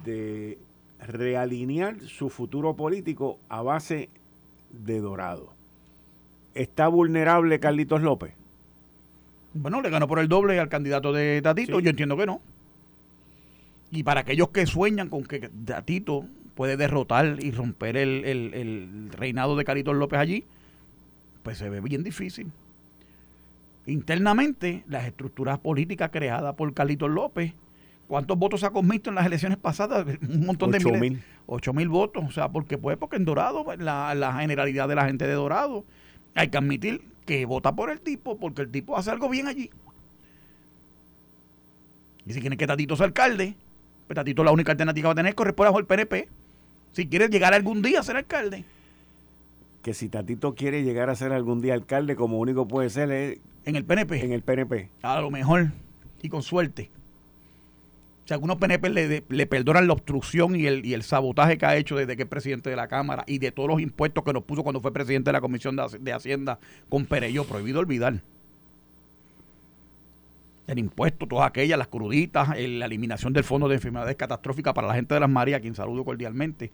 de 0.04 0.58
realinear 1.00 2.00
su 2.00 2.28
futuro 2.30 2.74
político 2.74 3.38
a 3.48 3.62
base 3.62 3.94
de 3.94 4.23
Dorado. 5.00 5.52
¿Está 6.54 6.88
vulnerable 6.88 7.60
Carlitos 7.60 8.02
López? 8.02 8.34
Bueno, 9.54 9.80
le 9.80 9.90
ganó 9.90 10.08
por 10.08 10.18
el 10.18 10.28
doble 10.28 10.58
al 10.58 10.68
candidato 10.68 11.12
de 11.12 11.40
Tatito, 11.42 11.80
yo 11.80 11.90
entiendo 11.90 12.16
que 12.16 12.26
no. 12.26 12.40
Y 13.90 14.02
para 14.02 14.20
aquellos 14.20 14.48
que 14.50 14.66
sueñan 14.66 15.08
con 15.08 15.24
que 15.24 15.48
Tatito 15.64 16.26
puede 16.54 16.76
derrotar 16.76 17.38
y 17.40 17.50
romper 17.50 17.96
el, 17.96 18.24
el 18.24 19.10
reinado 19.12 19.56
de 19.56 19.64
Carlitos 19.64 19.96
López 19.96 20.18
allí, 20.18 20.44
pues 21.42 21.58
se 21.58 21.68
ve 21.68 21.80
bien 21.80 22.02
difícil. 22.02 22.50
Internamente, 23.86 24.82
las 24.88 25.06
estructuras 25.06 25.58
políticas 25.58 26.10
creadas 26.10 26.54
por 26.54 26.72
Carlitos 26.72 27.10
López 27.10 27.52
¿Cuántos 28.14 28.38
votos 28.38 28.62
ha 28.62 28.70
visto 28.70 29.10
en 29.10 29.16
las 29.16 29.26
elecciones 29.26 29.58
pasadas? 29.58 30.06
Un 30.22 30.46
montón 30.46 30.70
de 30.70 30.78
mil. 30.78 31.20
8 31.46 31.72
mil 31.72 31.88
votos. 31.88 32.22
O 32.24 32.30
sea, 32.30 32.48
porque 32.48 32.78
pues, 32.78 32.96
porque 32.96 33.16
en 33.16 33.24
Dorado, 33.24 33.64
pues, 33.64 33.80
la, 33.80 34.14
la, 34.14 34.34
generalidad 34.34 34.86
de 34.86 34.94
la 34.94 35.06
gente 35.06 35.26
de 35.26 35.32
Dorado, 35.32 35.84
hay 36.36 36.46
que 36.46 36.56
admitir 36.56 37.02
que 37.26 37.44
vota 37.44 37.74
por 37.74 37.90
el 37.90 38.00
tipo, 38.00 38.38
porque 38.38 38.62
el 38.62 38.70
tipo 38.70 38.96
hace 38.96 39.10
algo 39.10 39.28
bien 39.28 39.48
allí. 39.48 39.68
Y 42.24 42.34
si 42.34 42.40
quieren 42.40 42.56
que 42.56 42.68
Tatito 42.68 42.94
sea 42.94 43.06
alcalde, 43.06 43.56
pues 44.06 44.14
Tatito 44.14 44.44
la 44.44 44.52
única 44.52 44.70
alternativa 44.70 45.02
que 45.02 45.08
va 45.08 45.12
a 45.12 45.16
tener 45.16 45.34
corresponde 45.34 45.70
bajo 45.70 45.80
el 45.80 45.86
PNP. 45.86 46.28
Si 46.92 47.08
quiere 47.08 47.26
llegar 47.26 47.52
algún 47.52 47.82
día 47.82 47.98
a 47.98 48.04
ser 48.04 48.14
alcalde. 48.14 48.64
Que 49.82 49.92
si 49.92 50.08
Tatito 50.08 50.54
quiere 50.54 50.84
llegar 50.84 51.10
a 51.10 51.16
ser 51.16 51.32
algún 51.32 51.60
día 51.60 51.74
alcalde, 51.74 52.14
como 52.14 52.38
único 52.38 52.68
puede 52.68 52.90
ser 52.90 53.10
es 53.10 53.40
en 53.64 53.74
el 53.74 53.84
PNP. 53.84 54.24
En 54.24 54.30
el 54.30 54.42
PNP. 54.42 54.88
A 55.02 55.20
lo 55.20 55.32
mejor. 55.32 55.72
Y 56.22 56.28
con 56.28 56.44
suerte. 56.44 56.92
O 58.24 58.26
sea, 58.26 58.36
algunos 58.36 58.56
PNP 58.56 58.88
le, 58.88 59.24
le, 59.28 59.46
perdonan 59.46 59.86
la 59.86 59.92
obstrucción 59.92 60.56
y 60.56 60.66
el, 60.66 60.90
el 60.90 61.02
sabotaje 61.02 61.58
que 61.58 61.66
ha 61.66 61.76
hecho 61.76 61.94
desde 61.94 62.16
que 62.16 62.22
es 62.22 62.28
presidente 62.28 62.70
de 62.70 62.76
la 62.76 62.88
Cámara 62.88 63.22
y 63.26 63.36
de 63.36 63.52
todos 63.52 63.68
los 63.68 63.82
impuestos 63.82 64.24
que 64.24 64.32
nos 64.32 64.44
puso 64.44 64.62
cuando 64.62 64.80
fue 64.80 64.94
presidente 64.94 65.28
de 65.28 65.32
la 65.34 65.42
Comisión 65.42 65.76
de, 65.76 66.12
Hacienda 66.12 66.58
con 66.88 67.04
Perello. 67.04 67.44
Prohibido 67.44 67.80
olvidar. 67.80 68.22
El 70.66 70.78
impuesto, 70.78 71.26
todas 71.26 71.46
aquellas, 71.46 71.78
las 71.78 71.88
cruditas, 71.88 72.48
la 72.48 72.86
eliminación 72.86 73.34
del 73.34 73.44
Fondo 73.44 73.68
de 73.68 73.74
Enfermedades 73.74 74.16
Catastróficas 74.16 74.72
para 74.72 74.88
la 74.88 74.94
gente 74.94 75.12
de 75.12 75.20
las 75.20 75.28
Marías, 75.28 75.58
a 75.58 75.60
quien 75.60 75.74
saludo 75.74 76.02
cordialmente. 76.02 76.70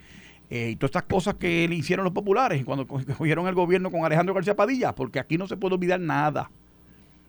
Eh, 0.50 0.70
y 0.70 0.76
todas 0.76 0.90
estas 0.90 1.02
cosas 1.02 1.34
que 1.34 1.66
le 1.66 1.74
hicieron 1.74 2.04
los 2.04 2.12
populares 2.12 2.64
cuando 2.64 2.86
cogieron 2.86 3.48
el 3.48 3.56
gobierno 3.56 3.90
con 3.90 4.04
Alejandro 4.04 4.34
García 4.34 4.54
Padilla, 4.54 4.94
porque 4.94 5.18
aquí 5.18 5.36
no 5.36 5.48
se 5.48 5.56
puede 5.56 5.74
olvidar 5.74 5.98
nada. 5.98 6.48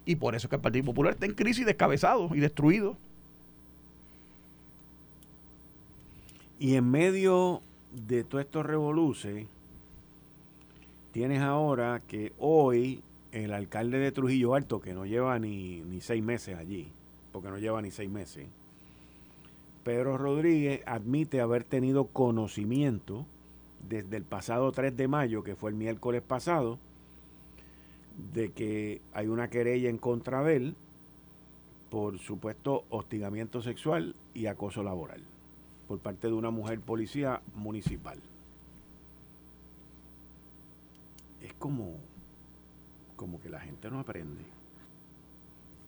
Y 0.05 0.15
por 0.15 0.35
eso 0.35 0.45
es 0.45 0.49
que 0.49 0.57
el 0.57 0.61
Partido 0.61 0.85
Popular 0.85 1.13
está 1.13 1.25
en 1.25 1.33
crisis, 1.33 1.65
descabezado 1.65 2.29
y 2.35 2.39
destruido. 2.39 2.97
Y 6.61 6.75
en 6.75 6.91
medio 6.91 7.63
de 7.91 8.23
todos 8.23 8.43
estos 8.45 8.63
revoluces, 8.63 9.47
tienes 11.11 11.41
ahora 11.41 12.03
que 12.07 12.33
hoy 12.37 13.01
el 13.31 13.51
alcalde 13.51 13.97
de 13.97 14.11
Trujillo 14.11 14.53
Alto, 14.53 14.79
que 14.79 14.93
no 14.93 15.07
lleva 15.07 15.39
ni, 15.39 15.81
ni 15.81 16.01
seis 16.01 16.21
meses 16.21 16.55
allí, 16.55 16.87
porque 17.31 17.49
no 17.49 17.57
lleva 17.57 17.81
ni 17.81 17.89
seis 17.89 18.11
meses, 18.11 18.45
Pedro 19.83 20.19
Rodríguez 20.19 20.83
admite 20.85 21.41
haber 21.41 21.63
tenido 21.63 22.05
conocimiento 22.05 23.25
desde 23.89 24.17
el 24.17 24.23
pasado 24.23 24.71
3 24.71 24.95
de 24.95 25.07
mayo, 25.07 25.43
que 25.43 25.55
fue 25.55 25.71
el 25.71 25.75
miércoles 25.75 26.21
pasado, 26.21 26.77
de 28.35 28.51
que 28.51 29.01
hay 29.13 29.25
una 29.25 29.49
querella 29.49 29.89
en 29.89 29.97
contra 29.97 30.43
de 30.43 30.57
él 30.57 30.75
por 31.89 32.19
supuesto 32.19 32.83
hostigamiento 32.91 33.63
sexual 33.63 34.15
y 34.35 34.45
acoso 34.45 34.83
laboral 34.83 35.30
por 35.91 35.99
parte 35.99 36.27
de 36.27 36.33
una 36.33 36.51
mujer 36.51 36.79
policía 36.79 37.41
municipal. 37.53 38.17
Es 41.41 41.51
como, 41.55 41.97
como 43.17 43.41
que 43.41 43.49
la 43.49 43.59
gente 43.59 43.91
no 43.91 43.99
aprende 43.99 44.45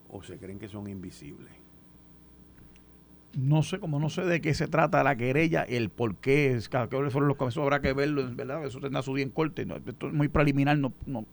o 0.10 0.22
se 0.22 0.38
creen 0.38 0.60
que 0.60 0.68
son 0.68 0.89
invisibles. 0.89 1.54
No 3.38 3.63
sé, 3.63 3.80
como 3.80 3.98
no 3.98 4.10
sé 4.10 4.24
de 4.24 4.42
qué 4.42 4.54
se 4.54 4.68
trata 4.68 5.06
la 5.06 5.16
querella, 5.16 5.63
el 5.63 5.89
por 5.89 6.18
qué, 6.18 6.52
es, 6.52 6.68
que 6.68 6.86
fueron 6.86 7.30
los 7.30 7.48
eso 7.48 7.62
habrá 7.62 7.80
que 7.80 7.94
verlo, 7.94 8.30
¿verdad? 8.36 8.66
Eso 8.66 8.82
tendrá 8.82 9.02
su 9.04 9.16
día 9.16 9.24
en 9.24 9.32
corte. 9.32 9.66
esto 9.88 10.08
es 10.08 10.13
muy 10.13 10.28
preliminar, 10.28 10.78
no, 10.78 10.92
no, 11.06 11.26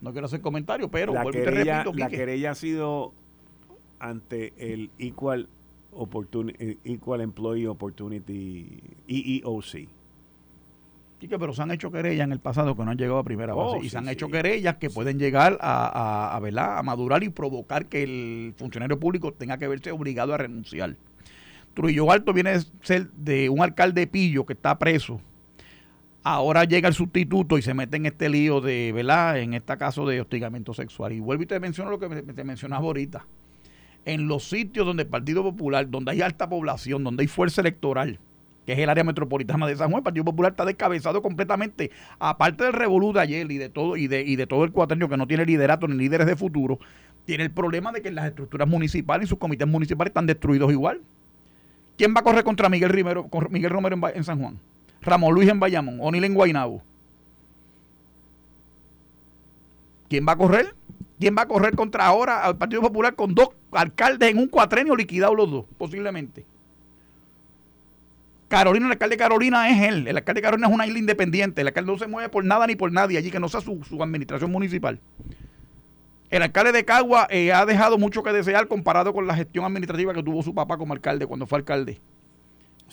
no 0.00 0.12
quiero 0.12 0.28
hacer 0.28 0.40
comentario, 0.40 0.90
pero 0.90 1.12
la 1.12 1.26
querella, 1.26 1.84
la 1.94 2.08
querella 2.08 2.52
ha 2.52 2.54
sido 2.54 3.12
ante 3.98 4.54
el 4.56 4.90
Equal 4.98 5.50
Opportunity, 5.94 6.78
Equal 6.84 7.20
Employee 7.20 7.66
Opportunity, 7.66 8.82
EEOC. 9.06 9.88
Sí, 11.20 11.28
pero 11.28 11.52
se 11.52 11.62
han 11.62 11.70
hecho 11.70 11.92
querellas 11.92 12.24
en 12.24 12.32
el 12.32 12.40
pasado 12.40 12.76
que 12.76 12.84
no 12.84 12.90
han 12.90 12.96
llegado 12.96 13.18
a 13.18 13.22
primera 13.22 13.54
base. 13.54 13.76
Oh, 13.78 13.82
y 13.82 13.88
se 13.88 13.96
han 13.96 14.08
hecho 14.08 14.28
querellas 14.28 14.76
que 14.78 14.90
pueden 14.90 15.20
llegar 15.20 15.56
a, 15.60 16.36
a, 16.36 16.78
a 16.78 16.82
madurar 16.82 17.22
y 17.22 17.28
provocar 17.28 17.86
que 17.86 18.02
el 18.02 18.54
funcionario 18.56 18.98
público 18.98 19.32
tenga 19.32 19.56
que 19.56 19.68
verse 19.68 19.92
obligado 19.92 20.34
a 20.34 20.38
renunciar. 20.38 20.96
Trujillo 21.74 22.10
Alto 22.10 22.32
viene 22.32 22.50
a 22.50 22.60
ser 22.82 23.08
de 23.12 23.48
un 23.48 23.60
alcalde 23.60 24.08
pillo 24.08 24.44
que 24.44 24.54
está 24.54 24.76
preso. 24.78 25.20
Ahora 26.24 26.64
llega 26.64 26.88
el 26.88 26.94
sustituto 26.94 27.56
y 27.56 27.62
se 27.62 27.72
mete 27.72 27.98
en 27.98 28.06
este 28.06 28.28
lío 28.28 28.60
de, 28.60 28.92
¿verdad? 28.92 29.38
En 29.38 29.54
este 29.54 29.76
caso 29.78 30.04
de 30.06 30.20
hostigamiento 30.20 30.74
sexual. 30.74 31.12
Y 31.12 31.20
vuelvo 31.20 31.44
y 31.44 31.46
te 31.46 31.60
menciono 31.60 31.90
lo 31.92 32.00
que 32.00 32.08
te 32.08 32.44
mencionaba 32.44 32.84
ahorita 32.84 33.24
en 34.04 34.28
los 34.28 34.44
sitios 34.44 34.86
donde 34.86 35.04
el 35.04 35.08
Partido 35.08 35.42
Popular, 35.42 35.88
donde 35.88 36.12
hay 36.12 36.22
alta 36.22 36.48
población, 36.48 37.04
donde 37.04 37.22
hay 37.22 37.28
fuerza 37.28 37.60
electoral, 37.60 38.18
que 38.66 38.72
es 38.72 38.78
el 38.78 38.88
área 38.88 39.04
metropolitana 39.04 39.66
de 39.66 39.76
San 39.76 39.90
Juan. 39.90 40.00
El 40.00 40.04
Partido 40.04 40.24
Popular 40.24 40.52
está 40.52 40.64
descabezado 40.64 41.22
completamente, 41.22 41.90
aparte 42.18 42.64
del 42.64 42.72
revolú 42.72 43.12
de 43.12 43.20
ayer 43.20 43.50
y 43.50 43.58
de 43.58 43.68
todo, 43.68 43.96
y 43.96 44.08
de, 44.08 44.22
y 44.22 44.36
de 44.36 44.46
todo 44.46 44.64
el 44.64 44.72
cuatrenio 44.72 45.08
que 45.08 45.16
no 45.16 45.26
tiene 45.26 45.44
liderato 45.44 45.86
ni 45.88 45.96
líderes 45.96 46.26
de 46.26 46.36
futuro, 46.36 46.78
tiene 47.24 47.44
el 47.44 47.50
problema 47.50 47.92
de 47.92 48.02
que 48.02 48.10
las 48.10 48.26
estructuras 48.26 48.68
municipales 48.68 49.26
y 49.26 49.28
sus 49.28 49.38
comités 49.38 49.68
municipales 49.68 50.10
están 50.10 50.26
destruidos 50.26 50.72
igual. 50.72 51.00
¿Quién 51.96 52.14
va 52.14 52.20
a 52.20 52.24
correr 52.24 52.42
contra 52.42 52.68
Miguel, 52.68 52.90
Romero, 52.90 53.28
Miguel 53.50 53.70
Romero 53.70 53.96
en, 54.14 54.24
San 54.24 54.40
Juan? 54.40 54.58
Ramón 55.02 55.34
Luis 55.34 55.48
en 55.48 55.60
Bayamón, 55.60 55.98
O'Neill 56.00 56.24
en 56.24 56.34
Guaynabo. 56.34 56.82
¿Quién 60.08 60.26
va 60.26 60.32
a 60.32 60.36
correr? 60.36 60.74
¿Quién 61.18 61.36
va 61.36 61.42
a 61.42 61.48
correr 61.48 61.74
contra 61.74 62.06
ahora 62.06 62.42
al 62.42 62.56
Partido 62.56 62.82
Popular 62.82 63.14
con 63.14 63.34
dos 63.34 63.50
alcaldes 63.70 64.30
en 64.30 64.38
un 64.38 64.48
cuatrenio 64.48 64.96
liquidados 64.96 65.36
los 65.36 65.50
dos, 65.50 65.64
posiblemente? 65.78 66.44
Carolina, 68.48 68.84
el 68.84 68.92
alcalde 68.92 69.14
de 69.14 69.18
Carolina 69.18 69.70
es 69.70 69.88
él. 69.88 70.06
El 70.06 70.16
alcalde 70.16 70.40
de 70.40 70.42
Carolina 70.42 70.68
es 70.68 70.74
una 70.74 70.86
isla 70.86 70.98
independiente. 70.98 71.62
El 71.62 71.68
alcalde 71.68 71.90
no 71.90 71.98
se 71.98 72.06
mueve 72.06 72.28
por 72.28 72.44
nada 72.44 72.66
ni 72.66 72.76
por 72.76 72.92
nadie 72.92 73.16
allí 73.16 73.30
que 73.30 73.40
no 73.40 73.48
sea 73.48 73.62
su, 73.62 73.80
administración 74.02 74.52
municipal. 74.52 75.00
El 76.28 76.42
alcalde 76.42 76.72
de 76.72 76.84
Cagua 76.84 77.26
eh, 77.30 77.52
ha 77.52 77.64
dejado 77.64 77.96
mucho 77.96 78.22
que 78.22 78.32
desear 78.32 78.68
comparado 78.68 79.14
con 79.14 79.26
la 79.26 79.34
gestión 79.34 79.64
administrativa 79.64 80.12
que 80.12 80.22
tuvo 80.22 80.42
su 80.42 80.54
papá 80.54 80.76
como 80.76 80.92
alcalde 80.92 81.26
cuando 81.26 81.46
fue 81.46 81.58
alcalde. 81.58 81.98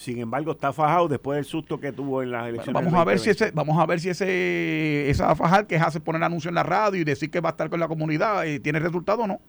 Sin 0.00 0.18
embargo, 0.18 0.52
está 0.52 0.72
fajado 0.72 1.08
después 1.08 1.36
del 1.36 1.44
susto 1.44 1.78
que 1.78 1.92
tuvo 1.92 2.22
en 2.22 2.30
las 2.30 2.48
elecciones. 2.48 2.72
Vamos 2.72 2.98
a 2.98 3.04
ver 3.04 3.18
si 3.18 3.28
ese, 3.28 3.50
vamos 3.50 3.78
a 3.78 3.84
ver 3.84 4.00
si 4.00 4.08
ese, 4.08 5.10
esa 5.10 5.36
fajar 5.36 5.66
que 5.66 5.76
hace 5.76 6.00
poner 6.00 6.22
anuncio 6.22 6.48
en 6.48 6.54
la 6.54 6.62
radio 6.62 6.98
y 6.98 7.04
decir 7.04 7.30
que 7.30 7.38
va 7.40 7.50
a 7.50 7.52
estar 7.52 7.68
con 7.68 7.78
la 7.78 7.86
comunidad, 7.86 8.46
eh, 8.46 8.60
tiene 8.60 8.78
resultado 8.78 9.24
o 9.24 9.26
no. 9.26 9.40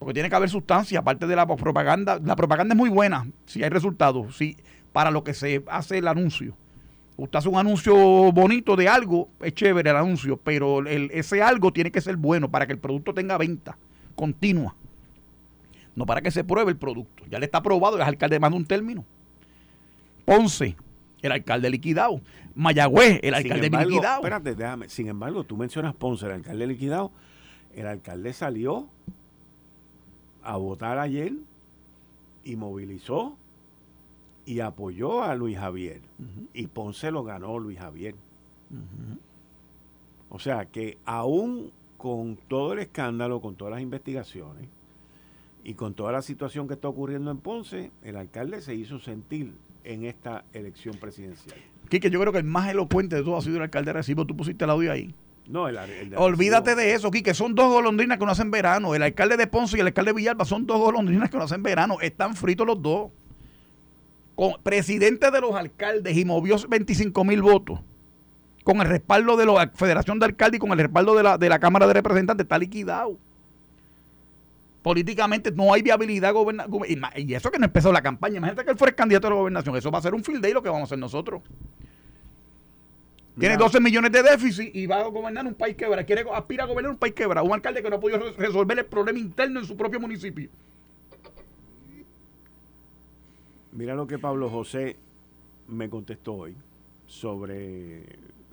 Porque 0.00 0.14
tiene 0.14 0.28
que 0.28 0.34
haber 0.34 0.50
sustancia, 0.50 0.98
aparte 0.98 1.28
de 1.28 1.36
la 1.36 1.46
propaganda. 1.46 2.18
La 2.24 2.34
propaganda 2.34 2.74
es 2.74 2.76
muy 2.76 2.90
buena, 2.90 3.24
si 3.46 3.62
hay 3.62 3.70
resultados, 3.70 4.36
si 4.36 4.56
para 4.92 5.12
lo 5.12 5.22
que 5.22 5.32
se 5.32 5.62
hace 5.68 5.98
el 5.98 6.08
anuncio. 6.08 6.56
Usted 7.16 7.38
hace 7.38 7.48
un 7.48 7.56
anuncio 7.56 7.94
bonito 8.32 8.74
de 8.74 8.88
algo, 8.88 9.28
es 9.40 9.54
chévere 9.54 9.90
el 9.90 9.96
anuncio, 9.96 10.40
pero 10.42 10.80
el, 10.80 11.08
ese 11.12 11.40
algo 11.40 11.72
tiene 11.72 11.92
que 11.92 12.00
ser 12.00 12.16
bueno 12.16 12.50
para 12.50 12.66
que 12.66 12.72
el 12.72 12.80
producto 12.80 13.14
tenga 13.14 13.38
venta 13.38 13.78
continua. 14.16 14.74
No 15.96 16.06
para 16.06 16.22
que 16.22 16.30
se 16.30 16.44
pruebe 16.44 16.72
el 16.72 16.76
producto. 16.76 17.24
Ya 17.30 17.38
le 17.38 17.46
está 17.46 17.58
aprobado, 17.58 17.96
el 17.96 18.02
alcalde 18.02 18.40
manda 18.40 18.56
un 18.56 18.66
término. 18.66 19.04
Ponce, 20.24 20.76
el 21.22 21.32
alcalde 21.32 21.70
liquidado. 21.70 22.20
Mayagüez, 22.54 23.20
el 23.22 23.34
alcalde 23.34 23.70
liquidado. 23.70 24.16
Espérate, 24.16 24.54
déjame. 24.54 24.88
Sin 24.88 25.08
embargo, 25.08 25.44
tú 25.44 25.56
mencionas 25.56 25.94
Ponce, 25.94 26.26
el 26.26 26.32
alcalde 26.32 26.66
liquidado. 26.66 27.10
El 27.74 27.86
alcalde 27.86 28.32
salió 28.32 28.86
a 30.42 30.56
votar 30.56 30.98
ayer 30.98 31.32
y 32.44 32.56
movilizó 32.56 33.36
y 34.46 34.60
apoyó 34.60 35.22
a 35.22 35.34
Luis 35.34 35.58
Javier. 35.58 36.00
Y 36.52 36.66
Ponce 36.66 37.10
lo 37.10 37.24
ganó 37.24 37.58
Luis 37.58 37.78
Javier. 37.78 38.14
O 40.28 40.38
sea 40.38 40.66
que 40.66 40.98
aún 41.04 41.70
con 41.96 42.36
todo 42.48 42.72
el 42.74 42.80
escándalo, 42.80 43.40
con 43.40 43.54
todas 43.54 43.72
las 43.72 43.82
investigaciones 43.82 44.68
y 45.64 45.74
con 45.74 45.94
toda 45.94 46.12
la 46.12 46.22
situación 46.22 46.68
que 46.68 46.74
está 46.74 46.88
ocurriendo 46.88 47.30
en 47.30 47.38
Ponce, 47.38 47.90
el 48.02 48.16
alcalde 48.16 48.60
se 48.60 48.74
hizo 48.74 48.98
sentir 48.98 49.54
en 49.82 50.04
esta 50.04 50.44
elección 50.52 50.96
presidencial. 50.98 51.56
Quique, 51.88 52.10
yo 52.10 52.20
creo 52.20 52.32
que 52.32 52.38
el 52.38 52.44
más 52.44 52.68
elocuente 52.70 53.16
de 53.16 53.22
todo 53.22 53.38
ha 53.38 53.42
sido 53.42 53.56
el 53.56 53.62
alcalde 53.62 53.88
de 53.88 53.94
Recibo. 53.94 54.26
Tú 54.26 54.36
pusiste 54.36 54.64
el 54.64 54.70
audio 54.70 54.92
ahí. 54.92 55.14
No, 55.46 55.68
el, 55.68 55.78
Olvídate 56.16 56.74
de 56.74 56.94
eso, 56.94 57.10
Quique. 57.10 57.34
Son 57.34 57.54
dos 57.54 57.72
golondrinas 57.72 58.18
que 58.18 58.24
no 58.24 58.30
hacen 58.30 58.50
verano. 58.50 58.94
El 58.94 59.02
alcalde 59.02 59.36
de 59.36 59.46
Ponce 59.46 59.76
y 59.76 59.80
el 59.80 59.86
alcalde 59.86 60.10
de 60.10 60.16
Villalba 60.16 60.44
son 60.44 60.66
dos 60.66 60.78
golondrinas 60.78 61.30
que 61.30 61.36
no 61.38 61.44
hacen 61.44 61.62
verano. 61.62 61.98
Están 62.00 62.36
fritos 62.36 62.66
los 62.66 62.80
dos. 62.80 63.10
Con, 64.34 64.54
presidente 64.62 65.30
de 65.30 65.40
los 65.40 65.54
alcaldes 65.54 66.16
y 66.16 66.24
movió 66.24 66.56
25 66.68 67.24
mil 67.24 67.40
votos. 67.40 67.80
Con 68.64 68.80
el 68.80 68.88
respaldo 68.88 69.36
de 69.36 69.46
la 69.46 69.70
Federación 69.74 70.18
de 70.18 70.26
Alcaldes 70.26 70.56
y 70.56 70.60
con 70.60 70.72
el 70.72 70.78
respaldo 70.78 71.14
de 71.14 71.22
la, 71.22 71.38
de 71.38 71.48
la 71.48 71.58
Cámara 71.58 71.86
de 71.86 71.92
Representantes. 71.92 72.44
Está 72.44 72.58
liquidado. 72.58 73.18
Políticamente 74.84 75.50
no 75.50 75.72
hay 75.72 75.80
viabilidad 75.80 76.34
gubernamental. 76.34 77.18
Y 77.18 77.34
eso 77.34 77.50
que 77.50 77.58
no 77.58 77.64
empezó 77.64 77.90
la 77.90 78.02
campaña. 78.02 78.36
Imagínate 78.36 78.66
que 78.66 78.70
él 78.72 78.76
fuera 78.76 78.90
el 78.90 78.94
candidato 78.94 79.28
a 79.28 79.30
la 79.30 79.36
gobernación. 79.36 79.74
Eso 79.76 79.90
va 79.90 79.98
a 79.98 80.02
ser 80.02 80.12
un 80.12 80.22
field 80.22 80.42
day 80.42 80.52
lo 80.52 80.62
que 80.62 80.68
vamos 80.68 80.82
a 80.82 80.84
hacer 80.84 80.98
nosotros. 80.98 81.40
Tiene 83.38 83.56
12 83.56 83.80
millones 83.80 84.12
de 84.12 84.22
déficit 84.22 84.76
y 84.76 84.86
va 84.86 85.00
a 85.00 85.04
gobernar 85.04 85.46
un 85.46 85.54
país 85.54 85.74
quebrado. 85.74 86.04
Quiere 86.04 86.26
aspira 86.30 86.64
a 86.64 86.66
gobernar 86.66 86.92
un 86.92 86.98
país 86.98 87.14
quebrado. 87.14 87.46
Un 87.46 87.54
alcalde 87.54 87.82
que 87.82 87.88
no 87.88 87.96
ha 87.96 88.00
podido 88.00 88.30
resolver 88.36 88.78
el 88.78 88.84
problema 88.84 89.18
interno 89.18 89.60
en 89.60 89.64
su 89.64 89.74
propio 89.74 89.98
municipio. 89.98 90.50
Mira 93.72 93.94
lo 93.94 94.06
que 94.06 94.18
Pablo 94.18 94.50
José 94.50 94.96
me 95.66 95.88
contestó 95.88 96.34
hoy 96.34 96.54
sobre 97.06 98.02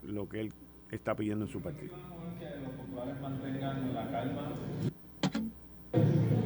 lo 0.04 0.30
que 0.30 0.39
él 0.39 0.54
está 0.91 1.13
pidiendo 1.13 1.44
en 1.44 1.52
su 1.52 1.60
partido. 1.60 1.94
Que 2.39 2.46
los 2.63 2.72
populares 2.72 3.20
mantengan 3.20 3.94
la 3.94 4.10
calma, 4.10 4.51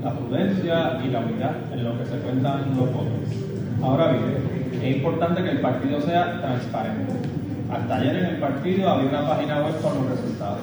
la 0.06 0.14
prudencia 0.14 1.02
y 1.04 1.10
la 1.10 1.20
unidad 1.20 1.56
en 1.74 1.84
lo 1.84 1.98
que 1.98 2.06
se 2.06 2.18
cuentan 2.20 2.78
los 2.78 2.94
votos. 2.94 3.28
Ahora 3.82 4.12
bien, 4.12 4.82
es 4.84 4.96
importante 4.98 5.44
que 5.44 5.50
el 5.50 5.62
partido 5.62 6.00
sea 6.00 6.42
transparente 6.42 7.14
hasta 7.72 7.96
ayer 7.96 8.16
en 8.18 8.26
el 8.26 8.38
partido 8.38 8.88
había 8.88 9.10
una 9.10 9.28
página 9.28 9.64
web 9.64 9.82
con 9.82 9.96
los 9.96 10.12
resultados. 10.12 10.60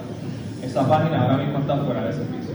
Esa 0.63 0.89
página 0.89 1.23
ahora 1.23 1.39
mismo 1.39 1.59
está 1.59 1.77
fuera 1.79 2.05
de 2.05 2.13
servicio. 2.13 2.55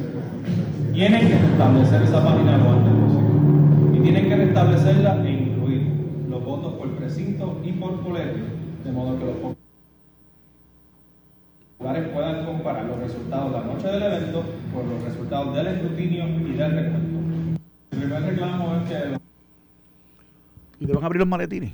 Tienen 0.94 1.28
que 1.28 1.38
restablecer 1.38 2.02
esa 2.04 2.24
página 2.24 2.58
lo 2.58 2.72
antes 2.72 2.94
posible. 2.94 3.98
Y 3.98 4.00
tienen 4.00 4.30
que 4.30 4.36
restablecerla 4.38 5.18
e 5.26 5.32
incluir 5.32 5.92
los 6.30 6.44
votos 6.46 6.74
por 6.76 6.90
precinto 6.96 7.60
y 7.66 7.74
por 7.74 8.02
colegio, 8.02 8.46
de 8.86 8.92
modo 8.94 9.20
que 9.20 9.26
los 9.26 9.57
puedan 12.14 12.46
comparar 12.46 12.86
los 12.86 13.00
resultados 13.00 13.52
de 13.52 13.58
la 13.60 13.66
noche 13.66 13.88
del 13.88 14.04
evento 14.04 14.44
con 14.74 14.90
los 14.90 15.04
resultados 15.04 15.56
del 15.56 15.68
escrutinio 15.68 16.28
y 16.28 16.52
del 16.54 16.72
recuento. 16.72 17.20
El 17.92 18.00
primer 18.00 18.24
reclamo 18.24 18.76
es 18.76 18.90
que... 18.90 19.18
¿Y 20.80 20.86
te 20.86 20.94
van 20.94 21.04
a 21.04 21.06
abrir 21.08 21.20
los 21.20 21.28
maletines? 21.28 21.74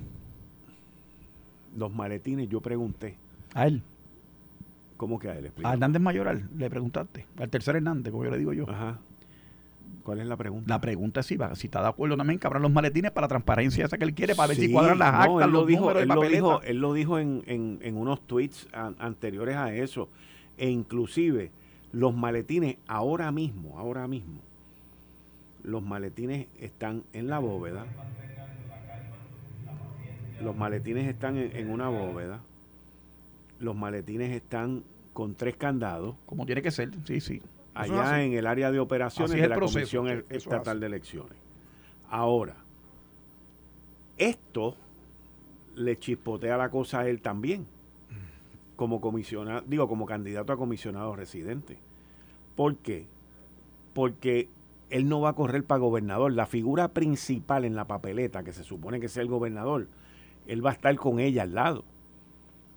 los 1.77 1.93
maletines, 1.93 2.49
yo 2.49 2.61
pregunté. 2.61 3.15
¿A 3.53 3.67
él? 3.67 3.81
¿Cómo 4.97 5.19
que 5.19 5.29
a 5.29 5.37
él? 5.37 5.51
A 5.63 5.73
Hernández 5.73 6.01
Mayoral, 6.01 6.47
le 6.57 6.69
preguntaste. 6.69 7.25
Al 7.39 7.49
tercer 7.49 7.75
Hernández, 7.75 8.11
como 8.11 8.25
yo 8.25 8.31
le 8.31 8.37
digo 8.37 8.53
yo. 8.53 8.69
Ajá. 8.69 8.99
¿Cuál 10.03 10.19
es 10.19 10.27
la 10.27 10.35
pregunta? 10.35 10.65
La 10.67 10.81
pregunta 10.81 11.21
es 11.21 11.25
si, 11.25 11.37
va, 11.37 11.55
si 11.55 11.67
está 11.67 11.81
de 11.81 11.87
acuerdo 11.87 12.17
también 12.17 12.37
que 12.37 12.45
abran 12.47 12.61
los 12.61 12.71
maletines 12.71 13.11
para 13.11 13.25
la 13.25 13.29
transparencia 13.29 13.85
esa 13.85 13.97
que 13.97 14.03
él 14.03 14.13
quiere, 14.13 14.35
para 14.35 14.47
ver 14.47 14.57
si 14.57 14.71
cuadran 14.71 14.99
las 14.99 15.13
actas, 15.13 15.45
él 15.45 15.51
lo 15.51 15.65
dijo, 15.65 15.91
él 15.91 16.07
lo 16.07 16.21
dijo, 16.21 16.61
él 16.61 16.77
lo 16.77 16.93
dijo 16.93 17.19
en, 17.19 17.43
en, 17.47 17.95
unos 17.95 18.21
tweets 18.27 18.67
anteriores 18.73 19.55
a 19.55 19.73
eso. 19.73 20.09
E 20.57 20.69
inclusive 20.69 21.51
los 21.91 22.13
maletines 22.13 22.77
ahora 22.87 23.31
mismo, 23.31 23.79
ahora 23.79 24.07
mismo, 24.07 24.41
los 25.63 25.81
maletines 25.81 26.47
están 26.59 27.03
en 27.13 27.27
la 27.27 27.39
bóveda 27.39 27.85
los 30.43 30.55
maletines 30.55 31.07
están 31.07 31.37
en, 31.37 31.69
una 31.69 31.89
bóveda. 31.89 32.41
Los 33.59 33.75
maletines 33.75 34.31
están 34.31 34.83
con 35.13 35.35
tres 35.35 35.55
candados. 35.55 36.15
Como 36.25 36.45
tiene 36.45 36.61
que 36.61 36.71
ser, 36.71 36.91
sí, 37.05 37.21
sí. 37.21 37.41
Allá 37.73 38.23
en 38.23 38.33
el 38.33 38.47
área 38.47 38.71
de 38.71 38.79
operaciones 38.79 39.39
de 39.39 39.47
la 39.47 39.59
Comisión 39.59 40.25
Estatal 40.29 40.79
de 40.79 40.85
Elecciones. 40.85 41.37
Ahora, 42.09 42.55
esto 44.17 44.75
le 45.75 45.97
chispotea 45.97 46.57
la 46.57 46.69
cosa 46.69 47.01
a 47.01 47.07
él 47.07 47.21
también, 47.21 47.65
como 48.75 49.01
comisionado, 49.01 49.63
digo, 49.65 49.87
como 49.87 50.05
candidato 50.05 50.53
a 50.53 50.57
comisionado 50.57 51.15
residente. 51.15 51.77
¿Por 52.55 52.75
qué? 52.77 53.07
Porque 53.93 54.49
él 54.89 55.09
no 55.09 55.21
va 55.21 55.29
a 55.29 55.33
correr 55.33 55.63
para 55.63 55.79
gobernador. 55.79 56.33
La 56.33 56.45
figura 56.45 56.89
principal 56.89 57.65
en 57.65 57.75
la 57.75 57.85
papeleta, 57.85 58.43
que 58.43 58.53
se 58.53 58.63
supone 58.63 58.99
que 58.99 59.07
es 59.07 59.17
el 59.17 59.27
gobernador, 59.27 59.87
él 60.45 60.65
va 60.65 60.71
a 60.71 60.73
estar 60.73 60.95
con 60.95 61.19
ella 61.19 61.43
al 61.43 61.55
lado. 61.55 61.83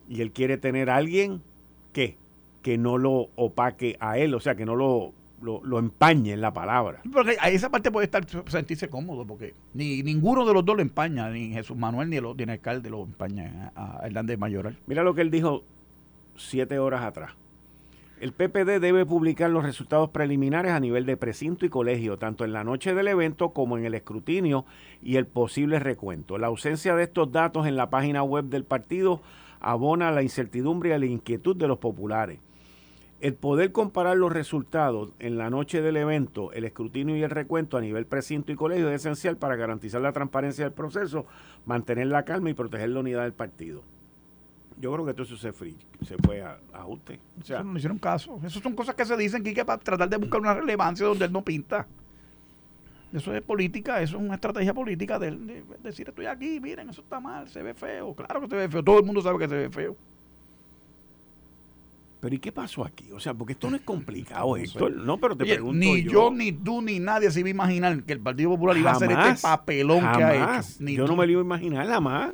Y 0.08 0.22
él 0.22 0.32
quiere 0.32 0.56
tener 0.56 0.88
a 0.88 0.96
alguien 0.96 1.42
que, 1.92 2.16
que 2.66 2.78
no 2.78 2.98
lo 2.98 3.28
opaque 3.36 3.96
a 4.00 4.18
él, 4.18 4.34
o 4.34 4.40
sea, 4.40 4.56
que 4.56 4.66
no 4.66 4.74
lo, 4.74 5.12
lo, 5.40 5.78
empañe 5.78 6.32
en 6.32 6.40
la 6.40 6.52
palabra. 6.52 7.00
Porque 7.12 7.36
a 7.40 7.48
esa 7.48 7.70
parte 7.70 7.92
puede 7.92 8.06
estar 8.06 8.26
sentirse 8.48 8.88
cómodo, 8.88 9.24
porque 9.24 9.54
ni 9.72 10.02
ninguno 10.02 10.44
de 10.44 10.52
los 10.52 10.64
dos 10.64 10.74
lo 10.74 10.82
empaña, 10.82 11.30
ni 11.30 11.52
Jesús 11.52 11.76
Manuel 11.76 12.10
ni 12.10 12.16
el, 12.16 12.24
ni 12.36 12.42
el 12.42 12.50
alcalde 12.50 12.90
lo 12.90 13.04
empaña 13.04 13.70
a, 13.76 14.00
a 14.00 14.06
Hernández 14.08 14.36
Mayoral. 14.36 14.76
Mira 14.88 15.04
lo 15.04 15.14
que 15.14 15.20
él 15.20 15.30
dijo 15.30 15.62
siete 16.34 16.80
horas 16.80 17.04
atrás. 17.04 17.34
El 18.20 18.32
PPD 18.32 18.80
debe 18.80 19.06
publicar 19.06 19.48
los 19.48 19.62
resultados 19.62 20.10
preliminares 20.10 20.72
a 20.72 20.80
nivel 20.80 21.06
de 21.06 21.16
precinto 21.16 21.66
y 21.66 21.68
colegio, 21.68 22.16
tanto 22.16 22.44
en 22.44 22.52
la 22.52 22.64
noche 22.64 22.94
del 22.94 23.06
evento 23.06 23.50
como 23.50 23.78
en 23.78 23.84
el 23.84 23.94
escrutinio 23.94 24.64
y 25.04 25.18
el 25.18 25.26
posible 25.26 25.78
recuento. 25.78 26.36
La 26.36 26.48
ausencia 26.48 26.96
de 26.96 27.04
estos 27.04 27.30
datos 27.30 27.68
en 27.68 27.76
la 27.76 27.90
página 27.90 28.24
web 28.24 28.46
del 28.46 28.64
partido 28.64 29.20
abona 29.60 30.10
la 30.10 30.24
incertidumbre 30.24 30.92
y 30.92 30.98
la 30.98 31.06
inquietud 31.06 31.54
de 31.54 31.68
los 31.68 31.78
populares. 31.78 32.40
El 33.20 33.34
poder 33.34 33.72
comparar 33.72 34.16
los 34.16 34.32
resultados 34.32 35.10
en 35.18 35.38
la 35.38 35.48
noche 35.48 35.80
del 35.80 35.96
evento, 35.96 36.52
el 36.52 36.64
escrutinio 36.64 37.16
y 37.16 37.22
el 37.22 37.30
recuento 37.30 37.76
a 37.76 37.80
nivel 37.80 38.06
precinto 38.06 38.52
y 38.52 38.56
colegio 38.56 38.90
es 38.90 39.00
esencial 39.00 39.36
para 39.36 39.56
garantizar 39.56 40.00
la 40.00 40.12
transparencia 40.12 40.64
del 40.64 40.74
proceso, 40.74 41.26
mantener 41.64 42.08
la 42.08 42.24
calma 42.24 42.50
y 42.50 42.54
proteger 42.54 42.90
la 42.90 43.00
unidad 43.00 43.22
del 43.22 43.32
partido. 43.32 43.82
Yo 44.78 44.92
creo 44.92 45.06
que 45.06 45.14
todo 45.14 45.22
eso 45.22 45.38
se, 45.38 45.52
fue, 45.52 45.74
se 46.06 46.16
fue 46.18 46.42
a, 46.42 46.58
ajuste. 46.74 47.18
O 47.40 47.44
sea, 47.44 47.62
no 47.62 47.78
hicieron 47.78 47.98
caso. 47.98 48.38
Esas 48.44 48.62
son 48.62 48.74
cosas 48.74 48.94
que 48.94 49.06
se 49.06 49.16
dicen 49.16 49.42
que 49.42 49.64
para 49.64 49.78
tratar 49.78 50.10
de 50.10 50.18
buscar 50.18 50.38
una 50.38 50.52
relevancia 50.52 51.06
donde 51.06 51.24
él 51.24 51.32
no 51.32 51.42
pinta. 51.42 51.86
Eso 53.12 53.34
es 53.34 53.40
política, 53.40 54.02
eso 54.02 54.18
es 54.18 54.22
una 54.22 54.34
estrategia 54.34 54.74
política 54.74 55.18
de, 55.18 55.62
decir 55.82 56.08
estoy 56.08 56.26
aquí, 56.26 56.60
miren, 56.60 56.90
eso 56.90 57.00
está 57.00 57.18
mal, 57.18 57.48
se 57.48 57.62
ve 57.62 57.72
feo. 57.72 58.14
Claro 58.14 58.42
que 58.42 58.48
se 58.48 58.56
ve 58.56 58.68
feo, 58.68 58.82
todo 58.82 58.98
el 58.98 59.06
mundo 59.06 59.22
sabe 59.22 59.38
que 59.38 59.48
se 59.48 59.54
ve 59.54 59.70
feo. 59.70 59.96
Pero 62.26 62.34
¿y 62.34 62.40
qué 62.40 62.50
pasó 62.50 62.84
aquí? 62.84 63.12
O 63.12 63.20
sea, 63.20 63.34
porque 63.34 63.52
esto 63.52 63.70
no 63.70 63.76
es 63.76 63.82
complicado, 63.84 64.56
esto. 64.56 64.90
No, 64.90 65.16
pero 65.16 65.36
te 65.36 65.44
pregunto 65.44 65.78
Ni 65.78 66.02
yo. 66.02 66.32
ni 66.32 66.50
tú, 66.50 66.82
ni 66.82 66.98
nadie 66.98 67.30
se 67.30 67.38
iba 67.38 67.46
a 67.46 67.50
imaginar 67.50 68.02
que 68.02 68.14
el 68.14 68.18
Partido 68.18 68.50
Popular 68.50 68.76
iba 68.76 68.90
a 68.90 68.94
hacer 68.94 69.12
este 69.12 69.42
papelón 69.42 70.00
que 70.00 70.24
ha 70.24 70.58
hecho. 70.58 70.84
yo 70.84 71.06
no 71.06 71.14
me 71.14 71.24
lo 71.24 71.30
iba 71.30 71.40
a 71.40 71.44
imaginar 71.44 71.86
jamás. 71.86 72.32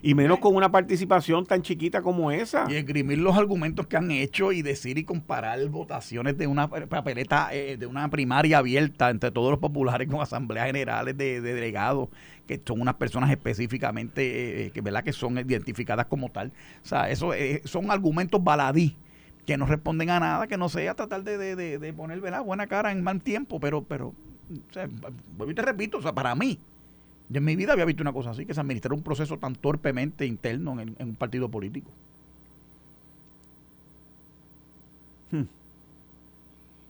Y 0.00 0.14
menos 0.14 0.38
con 0.38 0.54
una 0.54 0.70
participación 0.70 1.44
tan 1.44 1.62
chiquita 1.62 2.02
como 2.02 2.30
esa. 2.30 2.66
Y 2.70 2.76
esgrimir 2.76 3.18
los 3.18 3.36
argumentos 3.36 3.88
que 3.88 3.96
han 3.96 4.12
hecho 4.12 4.52
y 4.52 4.62
decir 4.62 4.96
y 4.96 5.02
comparar 5.02 5.58
votaciones 5.66 6.38
de 6.38 6.46
una 6.46 6.68
papeleta, 6.68 7.48
eh, 7.52 7.76
de 7.76 7.86
una 7.86 8.08
primaria 8.10 8.58
abierta 8.58 9.10
entre 9.10 9.32
todos 9.32 9.50
los 9.50 9.58
populares 9.58 10.06
con 10.08 10.20
asambleas 10.20 10.66
generales 10.66 11.16
de, 11.16 11.40
delegados, 11.40 12.10
que 12.46 12.62
son 12.64 12.80
unas 12.80 12.94
personas 12.94 13.28
específicamente, 13.32 14.66
eh, 14.66 14.70
que, 14.70 14.80
¿verdad? 14.82 15.02
que 15.02 15.12
son 15.12 15.36
identificadas 15.36 16.06
como 16.06 16.28
tal. 16.30 16.52
O 16.84 16.86
sea, 16.86 17.10
eso 17.10 17.34
eh, 17.34 17.60
son 17.64 17.90
argumentos 17.90 18.42
baladí 18.42 18.96
que 19.46 19.56
no 19.56 19.66
responden 19.66 20.10
a 20.10 20.20
nada, 20.20 20.46
que 20.46 20.56
no 20.56 20.68
sea 20.68 20.94
tratar 20.94 21.24
de, 21.24 21.56
de, 21.56 21.92
poner 21.92 22.20
buena 22.20 22.66
cara 22.66 22.92
en 22.92 23.02
mal 23.02 23.20
tiempo, 23.20 23.58
pero, 23.58 23.82
pero, 23.82 24.08
o 24.08 24.72
sea, 24.72 24.88
te 25.54 25.62
repito, 25.62 25.98
o 25.98 26.02
sea, 26.02 26.12
para 26.12 26.34
mí, 26.34 26.58
yo 27.28 27.38
en 27.38 27.44
mi 27.44 27.56
vida 27.56 27.72
había 27.72 27.84
visto 27.84 28.02
una 28.02 28.12
cosa 28.12 28.30
así, 28.30 28.46
que 28.46 28.54
se 28.54 28.60
administra 28.60 28.94
un 28.94 29.02
proceso 29.02 29.38
tan 29.38 29.54
torpemente 29.54 30.26
interno 30.26 30.80
en, 30.80 30.94
un 30.98 31.14
partido 31.16 31.48
político. 31.48 31.90
Hmm. 35.32 35.44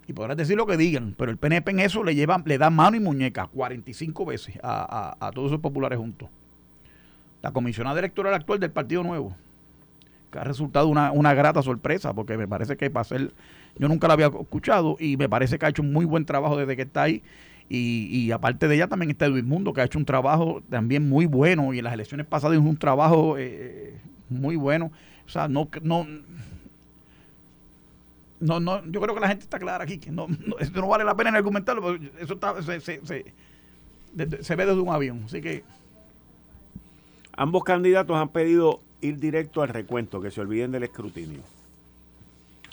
Y 0.08 0.12
podrás 0.12 0.36
decir 0.36 0.56
lo 0.56 0.66
que 0.66 0.76
digan, 0.76 1.14
pero 1.16 1.30
el 1.30 1.38
PNP 1.38 1.70
en 1.70 1.80
eso 1.80 2.04
le 2.04 2.14
lleva, 2.14 2.42
le 2.44 2.58
da 2.58 2.68
mano 2.68 2.96
y 2.96 3.00
muñeca 3.00 3.46
45 3.46 4.26
veces 4.26 4.58
a, 4.62 5.16
a, 5.18 5.30
todos 5.30 5.52
esos 5.52 5.60
populares 5.60 5.98
juntos. 5.98 6.28
La 7.40 7.52
comisionada 7.52 7.98
electoral 7.98 8.34
actual 8.34 8.60
del 8.60 8.72
Partido 8.72 9.02
Nuevo, 9.02 9.36
que 10.32 10.38
ha 10.38 10.44
resultado 10.44 10.88
una, 10.88 11.12
una 11.12 11.34
grata 11.34 11.62
sorpresa, 11.62 12.12
porque 12.12 12.36
me 12.36 12.48
parece 12.48 12.76
que 12.76 12.90
para 12.90 13.04
ser, 13.04 13.32
yo 13.78 13.86
nunca 13.86 14.08
la 14.08 14.14
había 14.14 14.26
escuchado 14.26 14.96
y 14.98 15.16
me 15.16 15.28
parece 15.28 15.58
que 15.58 15.66
ha 15.66 15.68
hecho 15.68 15.82
un 15.82 15.92
muy 15.92 16.04
buen 16.04 16.24
trabajo 16.24 16.56
desde 16.56 16.74
que 16.74 16.82
está 16.82 17.02
ahí 17.02 17.22
y, 17.74 18.30
aparte 18.32 18.68
de 18.68 18.74
ella 18.74 18.86
también 18.86 19.10
está 19.10 19.28
Luis 19.28 19.44
Mundo, 19.44 19.72
que 19.72 19.80
ha 19.80 19.84
hecho 19.84 19.98
un 19.98 20.04
trabajo 20.04 20.62
también 20.68 21.08
muy 21.08 21.24
bueno 21.24 21.72
y 21.72 21.78
en 21.78 21.84
las 21.84 21.94
elecciones 21.94 22.26
pasadas 22.26 22.58
hizo 22.58 22.68
un 22.68 22.76
trabajo 22.76 23.36
eh, 23.38 23.94
muy 24.28 24.56
bueno. 24.56 24.90
O 25.26 25.30
sea, 25.30 25.48
no, 25.48 25.68
no, 25.80 26.06
no, 28.40 28.60
no, 28.60 28.84
yo 28.84 29.00
creo 29.00 29.14
que 29.14 29.20
la 29.20 29.28
gente 29.28 29.44
está 29.44 29.58
clara 29.58 29.84
aquí, 29.84 29.96
que 29.96 30.10
no, 30.10 30.26
no, 30.28 30.56
no 30.74 30.88
vale 30.88 31.04
la 31.04 31.14
pena 31.14 31.30
argumentarlo, 31.30 31.94
eso 32.20 32.34
está, 32.34 32.60
se, 32.62 32.80
se, 32.80 33.00
se, 33.06 33.24
se 34.42 34.56
ve 34.56 34.66
desde 34.66 34.80
un 34.80 34.90
avión. 34.90 35.22
Así 35.24 35.40
que... 35.40 35.64
Ambos 37.34 37.64
candidatos 37.64 38.14
han 38.14 38.28
pedido 38.28 38.82
ir 39.02 39.18
directo 39.18 39.62
al 39.62 39.68
recuento, 39.68 40.20
que 40.20 40.30
se 40.30 40.40
olviden 40.40 40.72
del 40.72 40.84
escrutinio. 40.84 41.40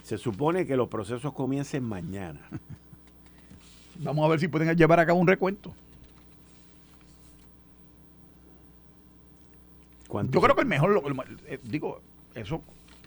Se 0.04 0.18
supone 0.18 0.66
que 0.66 0.78
los 0.78 0.88
procesos 0.88 1.34
comiencen 1.34 1.84
mañana. 1.84 2.40
Vamos 4.00 4.26
a 4.26 4.30
ver 4.30 4.40
si 4.40 4.48
pueden 4.48 4.76
llevar 4.78 5.00
a 5.00 5.06
cabo 5.06 5.20
un 5.20 5.28
recuento. 5.28 5.74
Yo 10.32 10.42
creo 10.42 10.56
que 10.56 10.62
el 10.62 10.68
mejor, 10.68 11.04
eh, 11.46 11.60
digo, 11.64 12.02
eso. 12.34 12.62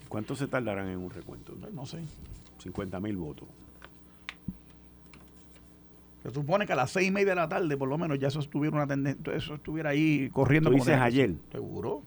¿Cuánto 0.08 0.36
se 0.36 0.46
tardarán 0.46 0.88
en 0.88 0.98
un 0.98 1.10
recuento? 1.10 1.54
No, 1.72 1.86
sé. 1.86 1.98
50 2.58 3.00
mil 3.00 3.16
votos. 3.16 3.48
Se 6.22 6.30
supone 6.30 6.66
que 6.66 6.74
a 6.74 6.76
las 6.76 6.92
seis 6.92 7.08
y 7.08 7.10
media 7.10 7.30
de 7.30 7.36
la 7.36 7.48
tarde, 7.48 7.76
por 7.76 7.88
lo 7.88 7.98
menos, 7.98 8.18
ya 8.20 8.28
eso 8.28 8.38
estuviera 8.38 8.76
una 8.76 8.86
tendencia, 8.86 9.34
eso 9.34 9.54
estuviera 9.54 9.90
ahí 9.90 10.30
corriendo. 10.30 10.70
¿Tú 10.70 10.76
dices 10.76 10.98
ayer? 10.98 11.34
Seguro. 11.50 12.02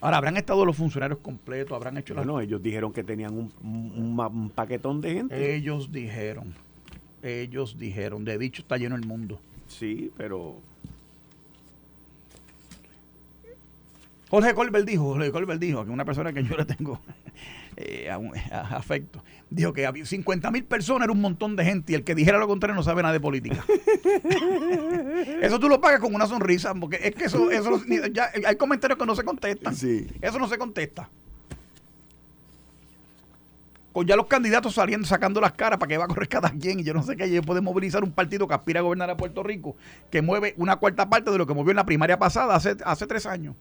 Ahora, 0.00 0.18
¿habrán 0.18 0.36
estado 0.36 0.64
los 0.64 0.76
funcionarios 0.76 1.18
completos? 1.18 1.74
¿Habrán 1.74 1.98
hecho 1.98 2.14
Bueno, 2.14 2.40
ellos 2.40 2.62
dijeron 2.62 2.92
que 2.92 3.02
tenían 3.02 3.36
un, 3.36 3.52
un, 3.60 4.50
paquetón 4.54 5.00
de 5.00 5.14
gente. 5.14 5.54
Ellos 5.56 5.90
dijeron. 5.90 6.54
Ellos 7.22 7.78
dijeron. 7.78 8.24
De 8.24 8.38
dicho 8.38 8.62
está 8.62 8.76
lleno 8.76 8.94
el 8.94 9.04
mundo. 9.04 9.40
Sí, 9.66 10.12
pero... 10.16 10.56
Jorge 14.30 14.54
Colbert 14.54 14.86
dijo, 14.86 15.04
Jorge 15.14 15.32
Colbert 15.32 15.60
dijo, 15.60 15.84
que 15.84 15.90
una 15.90 16.04
persona 16.04 16.32
que 16.32 16.44
yo 16.44 16.56
le 16.56 16.64
tengo 16.66 17.00
eh, 17.80 18.10
afecto, 18.50 19.22
dijo 19.50 19.72
que 19.72 19.86
había 19.86 20.04
50 20.04 20.50
mil 20.50 20.64
personas 20.64 21.04
era 21.04 21.12
un 21.12 21.20
montón 21.20 21.54
de 21.54 21.64
gente 21.64 21.92
y 21.92 21.94
el 21.94 22.02
que 22.02 22.16
dijera 22.16 22.38
lo 22.38 22.48
contrario 22.48 22.74
no 22.74 22.82
sabe 22.82 23.02
nada 23.02 23.12
de 23.12 23.20
política. 23.20 23.64
eso 25.42 25.60
tú 25.60 25.68
lo 25.68 25.80
pagas 25.80 26.00
con 26.00 26.12
una 26.12 26.26
sonrisa, 26.26 26.74
porque 26.74 26.98
es 27.00 27.14
que 27.14 27.26
eso, 27.26 27.52
eso 27.52 27.80
ya, 28.12 28.30
hay 28.44 28.56
comentarios 28.56 28.98
que 28.98 29.06
no 29.06 29.14
se 29.14 29.22
contestan. 29.22 29.74
Eso 29.74 30.38
no 30.40 30.48
se 30.48 30.58
contesta. 30.58 31.08
Con 33.92 34.06
ya 34.06 34.16
los 34.16 34.26
candidatos 34.26 34.74
saliendo, 34.74 35.06
sacando 35.06 35.40
las 35.40 35.52
caras 35.52 35.78
para 35.78 35.88
que 35.88 35.98
va 35.98 36.04
a 36.04 36.08
correr 36.08 36.28
cada 36.28 36.50
quien, 36.50 36.80
y 36.80 36.82
yo 36.82 36.94
no 36.94 37.04
sé 37.04 37.16
qué, 37.16 37.26
ellos 37.26 37.46
pueden 37.46 37.62
movilizar 37.62 38.02
un 38.02 38.10
partido 38.10 38.48
que 38.48 38.54
aspira 38.54 38.80
a 38.80 38.82
gobernar 38.82 39.08
a 39.08 39.16
Puerto 39.16 39.44
Rico, 39.44 39.76
que 40.10 40.20
mueve 40.20 40.54
una 40.56 40.76
cuarta 40.76 41.08
parte 41.08 41.30
de 41.30 41.38
lo 41.38 41.46
que 41.46 41.54
movió 41.54 41.70
en 41.70 41.76
la 41.76 41.86
primaria 41.86 42.18
pasada 42.18 42.56
hace, 42.56 42.76
hace 42.84 43.06
tres 43.06 43.24
años. 43.24 43.54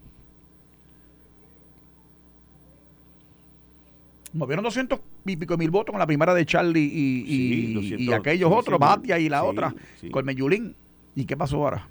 Movieron 4.38 4.64
200 4.64 5.00
y 5.26 5.36
pico 5.36 5.58
mil 5.58 5.70
votos 5.70 5.92
con 5.92 6.00
la 6.00 6.08
primera 6.08 6.34
de 6.34 6.46
Charlie 6.46 6.80
y, 6.82 8.12
aquellos 8.14 8.52
otros, 8.52 8.80
Batia 8.80 9.20
y 9.20 9.30
la 9.30 9.44
otra, 9.44 9.74
con 10.12 10.26
Meyulín. 10.26 10.76
¿Y 11.16 11.26
qué 11.26 11.36
pasó 11.36 11.58
ahora? 11.58 11.88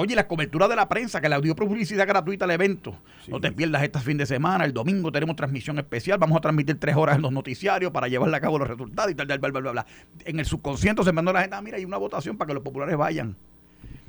Oye, 0.00 0.14
la 0.14 0.28
cobertura 0.28 0.68
de 0.68 0.76
la 0.76 0.88
prensa 0.88 1.20
que 1.20 1.28
le 1.28 1.40
dio 1.40 1.56
publicidad 1.56 2.06
gratuita 2.06 2.44
al 2.44 2.52
evento. 2.52 2.96
No 3.26 3.40
te 3.40 3.50
pierdas 3.50 3.82
este 3.82 3.98
fin 3.98 4.16
de 4.16 4.26
semana. 4.26 4.64
El 4.64 4.72
domingo 4.72 5.10
tenemos 5.10 5.34
transmisión 5.34 5.76
especial. 5.78 6.18
Vamos 6.18 6.38
a 6.38 6.40
transmitir 6.40 6.78
tres 6.78 6.94
horas 6.94 7.16
en 7.16 7.22
los 7.22 7.32
noticiarios 7.32 7.90
para 7.90 8.06
llevarle 8.06 8.36
a 8.36 8.40
cabo 8.40 8.60
los 8.60 8.68
resultados 8.68 9.10
y 9.10 9.16
tal, 9.16 9.26
bla, 9.26 9.36
bla, 9.38 9.60
bla, 9.60 9.72
bla. 9.72 9.86
En 10.24 10.38
el 10.38 10.46
subconsciente 10.46 11.02
se 11.02 11.10
mandó 11.10 11.32
la 11.32 11.40
gente, 11.40 11.56
ah, 11.56 11.62
mira, 11.62 11.78
hay 11.78 11.84
una 11.84 11.96
votación 11.96 12.36
para 12.36 12.46
que 12.46 12.54
los 12.54 12.62
populares 12.62 12.96
vayan. 12.96 13.34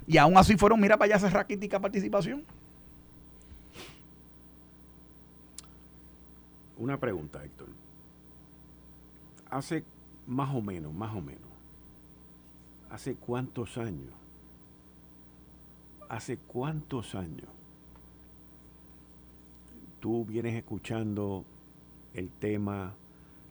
Y 0.06 0.18
aún 0.18 0.38
así 0.38 0.58
fueron, 0.58 0.80
mira, 0.80 0.96
para 0.96 1.16
allá 1.16 1.28
esa 1.28 1.36
raquítica 1.36 1.80
participación. 1.80 2.44
Una 6.80 6.98
pregunta, 6.98 7.44
Héctor. 7.44 7.68
Hace 9.50 9.84
más 10.26 10.56
o 10.56 10.62
menos, 10.62 10.94
más 10.94 11.14
o 11.16 11.22
menos, 11.22 11.50
¿hace 12.90 13.16
cuántos 13.16 13.78
años? 13.78 14.14
¿Hace 16.08 16.38
cuántos 16.38 17.14
años 17.14 17.48
tú 20.00 20.26
vienes 20.26 20.56
escuchando 20.56 21.44
el 22.14 22.30
tema 22.30 22.94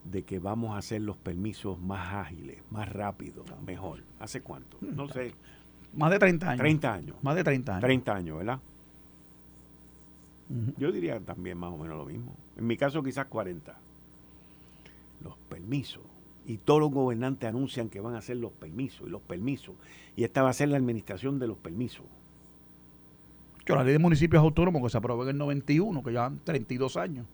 de 0.05 0.23
que 0.23 0.39
vamos 0.39 0.75
a 0.75 0.79
hacer 0.79 1.03
los 1.03 1.17
permisos 1.17 1.79
más 1.79 2.15
ágiles, 2.15 2.63
más 2.71 2.89
rápidos, 2.91 3.47
mejor? 3.67 4.03
¿Hace 4.19 4.41
cuánto? 4.41 4.79
No 4.81 5.07
sé. 5.09 5.35
Más 5.95 6.11
de 6.11 6.19
30 6.19 6.51
años. 6.51 6.59
30 6.61 6.95
años. 6.95 7.17
Más 7.23 7.37
de 7.37 7.45
30 7.45 7.73
años. 7.73 7.83
30 7.83 8.15
años, 8.15 8.39
¿verdad? 8.39 8.61
Yo 10.79 10.91
diría 10.91 11.21
también 11.21 11.59
más 11.59 11.73
o 11.73 11.77
menos 11.77 11.99
lo 11.99 12.07
mismo. 12.07 12.35
En 12.59 12.67
mi 12.67 12.77
caso 12.77 13.03
quizás 13.03 13.27
40. 13.27 13.75
Los 15.25 15.37
permisos. 15.49 16.03
Y 16.47 16.59
todos 16.59 16.81
los 16.81 16.91
gobernantes 16.91 17.49
anuncian 17.49 17.89
que 17.89 18.01
van 18.01 18.15
a 18.15 18.19
hacer 18.19 18.37
los 18.37 18.53
permisos 18.53 19.07
y 19.07 19.11
los 19.11 19.23
permisos. 19.23 19.75
Y 20.17 20.25
esta 20.25 20.43
va 20.43 20.51
a 20.51 20.55
ser 20.55 20.69
la 20.69 20.77
administración 20.77 21.39
de 21.39 21.47
los 21.47 21.57
permisos. 21.57 22.05
Que 23.65 23.75
la 23.75 23.85
ley 23.85 23.93
de 23.93 23.99
municipios 23.99 24.43
autónomos 24.43 24.83
que 24.83 24.89
se 24.89 24.99
aprobó 24.99 25.25
en 25.25 25.31
el 25.31 25.39
91, 25.39 26.03
que 26.03 26.11
llevan 26.11 26.41
32 26.43 26.97
años. 26.97 27.27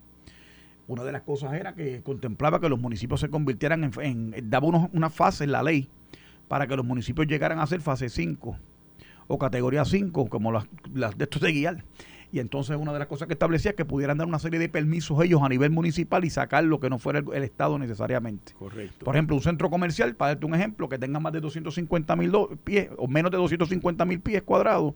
Una 0.89 1.05
de 1.05 1.13
las 1.13 1.23
cosas 1.23 1.55
era 1.55 1.75
que 1.75 2.03
contemplaba 2.03 2.61
que 2.61 2.69
los 2.69 2.79
municipios 2.79 3.21
se 3.21 3.31
convirtieran 3.31 3.91
en, 4.01 4.35
daba 4.51 4.67
una 4.93 5.11
fase 5.11 5.45
en 5.45 5.53
la 5.53 5.63
ley 5.63 5.89
para 6.49 6.67
que 6.67 6.77
los 6.77 6.85
municipios 6.85 7.27
llegaran 7.27 7.59
a 7.59 7.67
ser 7.67 7.81
fase 7.81 8.11
5 8.11 8.57
o 9.29 9.39
categoría 9.39 9.85
5, 9.85 10.27
como 10.29 10.53
las, 10.53 10.67
las 10.93 11.17
de 11.17 11.25
estos 11.25 11.41
de 11.41 11.53
guiar. 11.53 11.85
Y 12.35 12.41
entonces 12.41 12.77
una 12.77 12.93
de 12.93 12.99
las 12.99 13.07
cosas 13.07 13.29
que 13.29 13.35
establecía 13.35 13.71
es 13.71 13.77
que 13.77 13.85
pudieran 13.85 14.19
dar 14.19 14.27
una 14.27 14.41
serie 14.41 14.59
de 14.59 14.69
permisos 14.69 15.23
ellos 15.23 15.41
a 15.41 15.49
nivel 15.49 15.71
municipal 15.71 16.25
y 16.25 16.31
sacar 16.31 16.65
lo 16.65 16.81
que 16.81 16.91
no 16.91 16.99
fuera 16.99 17.21
el, 17.21 17.45
Estado 17.45 17.79
necesariamente. 17.79 18.55
Correcto. 18.55 19.05
Por 19.05 19.15
ejemplo, 19.15 19.37
un 19.37 19.43
centro 19.43 19.71
comercial, 19.71 20.17
para 20.17 20.33
darte 20.33 20.45
un 20.45 20.57
ejemplo, 20.57 20.89
que 20.89 20.99
tenga 20.99 21.21
más 21.21 21.33
de 21.33 21.39
250 21.39 22.17
mil 22.17 22.33
pies 22.65 22.89
o 22.97 23.07
menos 23.07 23.31
de 23.31 23.37
250 23.37 24.05
mil 24.05 24.19
pies 24.19 24.43
cuadrados, 24.43 24.95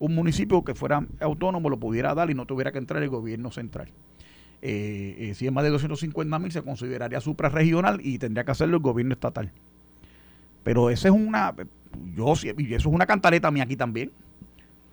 un 0.00 0.16
municipio 0.16 0.64
que 0.64 0.74
fuera 0.74 1.06
autónomo 1.20 1.70
lo 1.70 1.78
pudiera 1.78 2.12
dar 2.12 2.28
y 2.28 2.34
no 2.34 2.44
tuviera 2.44 2.72
que 2.72 2.78
entrar 2.78 3.00
el 3.04 3.08
gobierno 3.08 3.52
central. 3.52 3.92
Eh, 4.60 5.14
eh, 5.16 5.34
si 5.34 5.46
es 5.46 5.52
más 5.52 5.62
de 5.62 5.70
250 5.70 6.40
mil 6.40 6.50
se 6.50 6.62
consideraría 6.62 7.20
suprarregional 7.20 8.00
y 8.02 8.18
tendría 8.18 8.42
que 8.42 8.50
hacerlo 8.50 8.78
el 8.78 8.82
gobierno 8.82 9.12
estatal. 9.12 9.52
Pero 10.64 10.90
esa 10.90 11.06
es 11.06 11.14
una, 11.14 11.54
yo 12.16 12.34
y 12.58 12.74
eso 12.74 12.88
es 12.88 12.94
una 12.94 13.06
cantaleta 13.06 13.48
mía 13.52 13.62
aquí 13.62 13.76
también, 13.76 14.10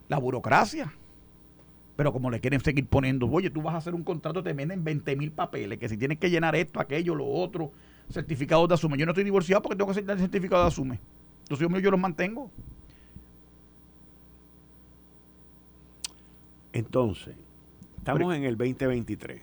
la 0.10 0.20
burocracia. 0.20 0.94
Pero 1.98 2.14
como 2.14 2.30
le 2.30 2.40
quieren 2.40 2.62
seguir 2.62 2.86
poniendo, 2.86 3.28
oye, 3.28 3.50
tú 3.50 3.64
vas 3.64 3.74
a 3.74 3.80
hacer 3.80 3.96
un 3.96 4.04
contrato, 4.04 4.44
te 4.44 4.54
venden 4.54 4.84
20 4.84 5.16
mil 5.16 5.32
papeles, 5.32 5.80
que 5.80 5.90
si 5.90 5.98
tienes 5.98 6.20
que 6.20 6.30
llenar 6.30 6.56
esto, 6.56 6.80
aquello, 6.80 7.16
lo 7.16 7.26
otro, 7.26 7.72
certificados 8.12 8.70
de 8.70 8.76
asume. 8.76 8.98
Yo 9.00 9.06
no 9.08 9.14
estoy 9.14 9.24
divorciado 9.24 9.64
porque 9.64 9.76
tengo 9.76 9.92
que 9.92 10.00
hacer 10.00 10.10
el 10.10 10.20
certificado 10.20 10.62
de 10.62 10.68
asume. 10.68 11.00
Entonces 11.42 11.68
yo, 11.68 11.80
yo 11.80 11.92
los 11.92 12.00
mantengo. 12.00 12.52
Entonces, 16.72 17.36
estamos 17.98 18.36
en 18.36 18.44
el 18.44 18.56
2023. 18.56 19.42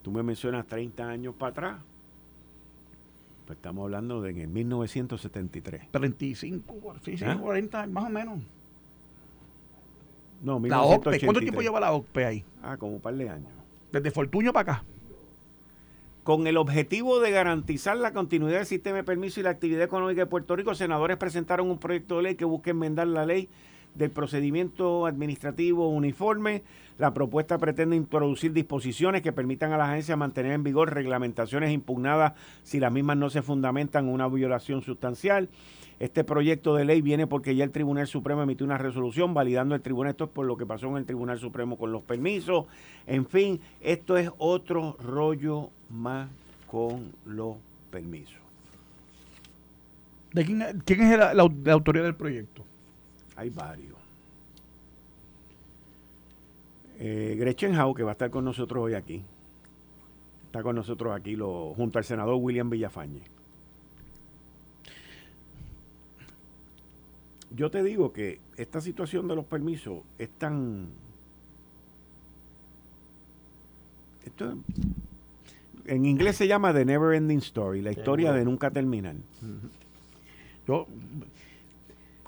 Tú 0.00 0.10
me 0.10 0.22
mencionas 0.22 0.66
30 0.66 1.06
años 1.06 1.34
para 1.34 1.50
atrás. 1.50 1.76
Pues 3.46 3.58
estamos 3.58 3.84
hablando 3.84 4.22
de 4.22 4.30
en 4.30 4.38
el 4.38 4.48
1973. 4.48 5.90
35, 5.90 6.94
sí, 7.04 7.18
sí, 7.18 7.24
40, 7.26 7.82
¿Ah? 7.82 7.86
más 7.88 8.04
o 8.04 8.08
menos. 8.08 8.38
No, 10.42 10.58
la 10.60 10.82
OCPE, 10.82 11.20
¿cuánto 11.20 11.40
tiempo 11.40 11.60
lleva 11.60 11.80
la 11.80 11.92
OCPE 11.92 12.24
ahí? 12.24 12.44
Ah, 12.62 12.76
como 12.78 12.94
un 12.94 13.00
par 13.00 13.14
de 13.14 13.28
años. 13.28 13.50
Desde 13.92 14.10
Fortuño 14.10 14.52
para 14.52 14.72
acá. 14.72 14.84
Con 16.22 16.46
el 16.46 16.56
objetivo 16.56 17.20
de 17.20 17.30
garantizar 17.30 17.96
la 17.96 18.12
continuidad 18.12 18.58
del 18.58 18.66
sistema 18.66 18.98
de 18.98 19.04
permiso 19.04 19.40
y 19.40 19.42
la 19.42 19.50
actividad 19.50 19.82
económica 19.82 20.20
de 20.20 20.26
Puerto 20.26 20.54
Rico, 20.54 20.74
senadores 20.74 21.16
presentaron 21.16 21.70
un 21.70 21.78
proyecto 21.78 22.18
de 22.18 22.22
ley 22.22 22.34
que 22.36 22.44
busca 22.44 22.70
enmendar 22.70 23.08
la 23.08 23.26
ley 23.26 23.48
del 23.94 24.10
procedimiento 24.10 25.06
administrativo 25.06 25.88
uniforme. 25.88 26.62
La 26.98 27.14
propuesta 27.14 27.56
pretende 27.58 27.96
introducir 27.96 28.52
disposiciones 28.52 29.22
que 29.22 29.32
permitan 29.32 29.72
a 29.72 29.78
la 29.78 29.90
agencia 29.90 30.16
mantener 30.16 30.52
en 30.52 30.62
vigor 30.62 30.92
reglamentaciones 30.92 31.72
impugnadas 31.72 32.34
si 32.62 32.78
las 32.78 32.92
mismas 32.92 33.16
no 33.16 33.30
se 33.30 33.42
fundamentan 33.42 34.06
en 34.06 34.14
una 34.14 34.28
violación 34.28 34.82
sustancial. 34.82 35.48
Este 35.98 36.24
proyecto 36.24 36.74
de 36.74 36.84
ley 36.84 37.02
viene 37.02 37.26
porque 37.26 37.54
ya 37.54 37.64
el 37.64 37.70
Tribunal 37.70 38.06
Supremo 38.06 38.42
emitió 38.42 38.64
una 38.64 38.78
resolución 38.78 39.34
validando 39.34 39.74
el 39.74 39.82
tribunal. 39.82 40.12
Esto 40.12 40.24
es 40.24 40.30
por 40.30 40.46
lo 40.46 40.56
que 40.56 40.66
pasó 40.66 40.88
en 40.88 40.96
el 40.96 41.04
Tribunal 41.04 41.38
Supremo 41.38 41.76
con 41.76 41.92
los 41.92 42.02
permisos. 42.02 42.66
En 43.06 43.26
fin, 43.26 43.60
esto 43.80 44.16
es 44.16 44.30
otro 44.38 44.96
rollo 45.02 45.70
más 45.90 46.28
con 46.66 47.12
los 47.26 47.56
permisos. 47.90 48.40
¿De 50.32 50.44
quién, 50.44 50.62
es 50.62 51.18
la, 51.18 51.34
la 51.34 51.72
autoría 51.72 52.02
del 52.02 52.14
proyecto? 52.14 52.64
Hay 53.40 53.48
varios. 53.48 53.96
Eh, 56.98 57.36
Gretchen 57.38 57.74
Howe, 57.74 57.94
que 57.94 58.02
va 58.02 58.10
a 58.10 58.12
estar 58.12 58.28
con 58.28 58.44
nosotros 58.44 58.84
hoy 58.84 58.92
aquí. 58.92 59.22
Está 60.44 60.62
con 60.62 60.76
nosotros 60.76 61.16
aquí 61.16 61.36
lo, 61.36 61.72
junto 61.74 61.96
al 61.96 62.04
senador 62.04 62.34
William 62.34 62.68
Villafañe. 62.68 63.22
Yo 67.56 67.70
te 67.70 67.82
digo 67.82 68.12
que 68.12 68.40
esta 68.58 68.82
situación 68.82 69.26
de 69.26 69.36
los 69.36 69.46
permisos 69.46 70.02
es 70.18 70.28
tan... 70.32 70.88
Esto, 74.26 74.58
en 75.86 76.04
inglés 76.04 76.36
se 76.36 76.46
llama 76.46 76.74
The 76.74 76.84
Never 76.84 77.14
Ending 77.14 77.38
Story, 77.38 77.80
la 77.80 77.92
historia 77.92 78.32
de 78.32 78.44
nunca 78.44 78.70
terminar. 78.70 79.14
Yo 80.68 80.86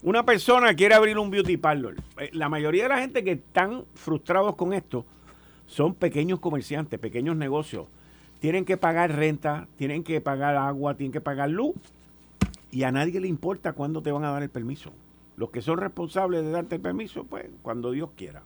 una 0.03 0.25
persona 0.25 0.75
quiere 0.75 0.95
abrir 0.95 1.19
un 1.19 1.31
beauty 1.31 1.57
parlor. 1.57 1.97
Eh, 2.19 2.31
la 2.33 2.49
mayoría 2.49 2.85
de 2.85 2.89
la 2.89 2.99
gente 2.99 3.23
que 3.23 3.33
están 3.33 3.85
frustrados 3.95 4.57
con 4.57 4.73
esto 4.73 5.05
son 5.67 5.95
pequeños 5.95 6.41
comerciantes, 6.41 6.99
pequeños 6.99 7.37
negocios. 7.37 7.87
Tienen 8.41 8.65
que 8.65 8.77
pagar 8.77 9.15
renta, 9.15 9.69
tienen 9.77 10.03
que 10.03 10.21
pagar 10.21 10.57
agua, 10.57 10.95
tienen 10.95 11.13
que 11.13 11.21
pagar 11.21 11.51
luz. 11.51 11.75
Y 12.73 12.83
a 12.83 12.91
nadie 12.91 13.21
le 13.21 13.29
importa 13.29 13.75
cuándo 13.75 14.03
te 14.03 14.11
van 14.11 14.25
a 14.25 14.31
dar 14.31 14.43
el 14.43 14.51
permiso. 14.51 14.91
Los 15.37 15.51
que 15.51 15.63
son 15.63 15.79
responsables 15.79 16.45
de 16.45 16.51
darte 16.51 16.77
el 16.77 16.81
permiso, 16.81 17.25
pues 17.25 17.47
cuando 17.63 17.93
Dios 17.93 18.11
quiera. 18.17 18.43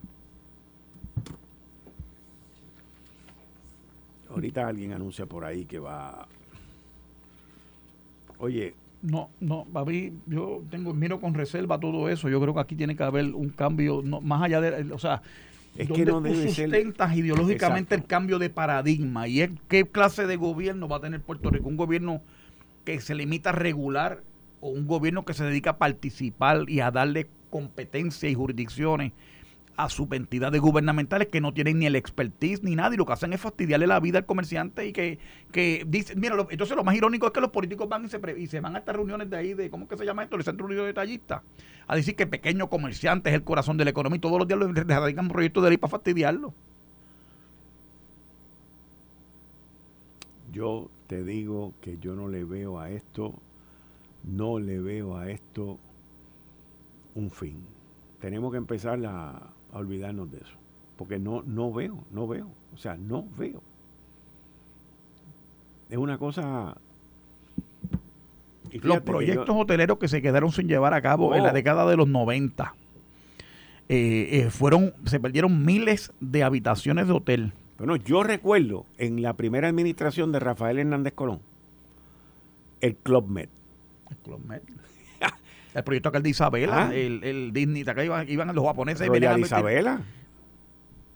Ahorita 4.29 4.69
alguien 4.69 4.93
anuncia 4.93 5.25
por 5.25 5.45
ahí 5.45 5.65
que 5.65 5.79
va... 5.79 6.27
Oye, 8.39 8.75
no, 9.03 9.31
no, 9.41 9.67
mí 9.87 10.13
yo 10.27 10.63
tengo, 10.71 10.93
miro 10.95 11.21
con 11.21 11.35
reserva 11.35 11.79
todo 11.79 12.09
eso. 12.09 12.29
Yo 12.29 12.41
creo 12.41 12.55
que 12.55 12.61
aquí 12.61 12.75
tiene 12.75 12.97
que 12.97 13.03
haber 13.03 13.27
un 13.35 13.51
cambio, 13.51 14.03
no, 14.05 14.21
más 14.21 14.43
allá 14.43 14.61
de, 14.61 14.93
o 14.93 14.99
sea, 14.99 15.23
es 15.77 15.89
que 15.89 16.05
no 16.05 16.23
tú 16.23 16.35
sustentas 16.35 17.17
ideológicamente 17.17 17.95
el 17.95 18.05
cambio 18.05 18.39
de 18.39 18.51
paradigma 18.51 19.29
y 19.29 19.43
es 19.43 19.51
qué 19.69 19.85
clase 19.85 20.27
de 20.27 20.37
gobierno 20.37 20.89
va 20.89 20.97
a 20.97 21.01
tener 21.01 21.21
Puerto 21.21 21.51
Rico. 21.51 21.69
Un 21.69 21.77
gobierno 21.77 22.23
que 22.85 23.01
se 23.01 23.15
limita 23.15 23.51
a 23.51 23.53
regular 23.53 24.23
o 24.61 24.71
un 24.71 24.87
gobierno 24.87 25.25
que 25.25 25.35
se 25.35 25.45
dedica 25.45 25.71
a 25.71 25.79
participar 25.79 26.69
y 26.69 26.81
a 26.81 26.91
darle 26.91 27.29
competencia 27.51 28.29
y 28.29 28.35
jurisdicciones 28.35 29.13
a 29.77 29.91
sus 29.91 30.11
entidades 30.13 30.61
gubernamentales 30.61 31.29
que 31.29 31.41
no 31.41 31.53
tienen 31.53 31.79
ni 31.79 31.87
el 31.87 31.97
expertise 31.97 32.63
ni 32.63 32.75
nada 32.75 32.95
y 32.95 32.97
lo 32.97 33.05
que 33.05 33.13
hacen 33.13 33.33
es 33.33 33.41
fastidiarle 33.41 33.87
la 33.87 34.01
vida 34.01 34.19
al 34.19 34.27
comerciante 34.27 34.87
y 34.87 34.93
que, 34.93 35.19
que 35.53 35.85
dice, 35.87 36.17
mira, 36.17 36.35
entonces 36.51 36.77
lo 36.77 36.85
más 36.85 36.95
irónico 36.95 37.27
es 37.27 37.33
que 37.33 37.41
los 37.41 37.51
políticos 37.51 37.89
van 37.89 38.07
y 38.07 38.09
se, 38.09 38.21
y 38.39 38.47
se 38.47 38.61
van 38.61 38.75
a 38.75 38.79
estas 38.79 38.97
reuniones 38.97 39.29
de 39.29 39.37
ahí, 39.37 39.55
de 39.55 39.69
¿cómo 39.71 39.87
que 39.87 39.97
se 39.99 40.07
llama 40.07 40.25
esto? 40.25 40.37
El 40.37 40.45
Centro 40.45 40.67
Unido 40.67 40.85
de 40.85 40.95
Tallistas, 40.95 41.43
a 41.87 41.95
decir 41.95 42.17
que 42.17 42.27
pequeño 42.27 42.69
comerciante 42.69 43.29
es 43.29 43.35
el 43.35 43.45
corazón 43.45 43.77
de 43.77 43.85
la 43.85 43.91
economía 43.91 44.17
y 44.17 44.21
todos 44.21 44.39
los 44.39 44.49
días 44.49 44.59
le 44.61 44.85
dedican 44.85 45.29
proyectos 45.29 45.63
de 45.63 45.71
ley 45.71 45.79
para 45.79 45.91
fastidiarlo. 45.91 46.55
Yo 50.53 50.89
te 51.07 51.23
digo 51.23 51.75
que 51.83 51.99
yo 51.99 52.15
no 52.15 52.29
le 52.29 52.45
veo 52.45 52.81
a 52.81 52.91
esto, 52.91 53.35
no 54.25 54.59
le 54.59 54.81
veo 54.81 55.19
a 55.19 55.31
esto 55.31 55.79
un 57.15 57.31
fin. 57.31 57.63
Tenemos 58.21 58.51
que 58.53 58.59
empezar 58.59 58.99
a, 59.05 59.51
olvidarnos 59.77 60.31
de 60.31 60.39
eso. 60.39 60.57
Porque 60.97 61.19
no, 61.19 61.43
no 61.43 61.73
veo, 61.73 61.99
no 62.11 62.27
veo. 62.27 62.49
O 62.75 62.79
sea, 62.79 62.97
no 62.97 63.25
veo. 63.37 63.63
Es 65.91 65.99
una 65.99 66.19
cosa... 66.19 66.77
Los 68.83 69.01
proyectos 69.01 69.55
hoteleros 69.57 69.99
que 69.99 70.09
se 70.09 70.21
quedaron 70.21 70.53
sin 70.53 70.69
llevar 70.69 70.93
a 70.93 71.01
cabo 71.01 71.35
en 71.35 71.43
la 71.43 71.51
oh. 71.51 71.55
década 71.55 71.89
de 71.89 71.97
los 71.97 72.09
90. 72.09 72.75
Eh, 73.89 74.29
eh, 74.33 74.51
fueron, 74.51 74.93
se 75.07 75.21
perdieron 75.21 75.65
miles 75.65 76.13
de 76.21 76.43
habitaciones 76.43 77.07
de 77.07 77.13
hotel. 77.13 77.53
Bueno, 77.79 77.97
yo 77.97 78.23
recuerdo 78.23 78.85
en 78.99 79.23
la 79.23 79.35
primera 79.35 79.69
administración 79.69 80.33
de 80.33 80.41
Rafael 80.41 80.79
Hernández 80.79 81.15
Colón, 81.15 81.41
el 82.81 82.97
Club 82.97 83.29
Med. 83.29 83.49
El 84.11 84.17
Club 84.19 84.41
Med 84.47 84.63
el 85.77 85.85
proyecto 85.85 86.09
aquel 86.09 86.23
de 86.23 86.31
Isabela, 86.31 86.89
ah. 86.89 86.95
el, 86.95 87.23
el, 87.23 87.53
Disney, 87.53 87.83
acá 87.87 88.03
iban, 88.03 88.27
iban 88.31 88.55
los 88.55 88.65
japoneses. 88.65 89.11
de 89.11 89.41
Isabela. 89.41 90.01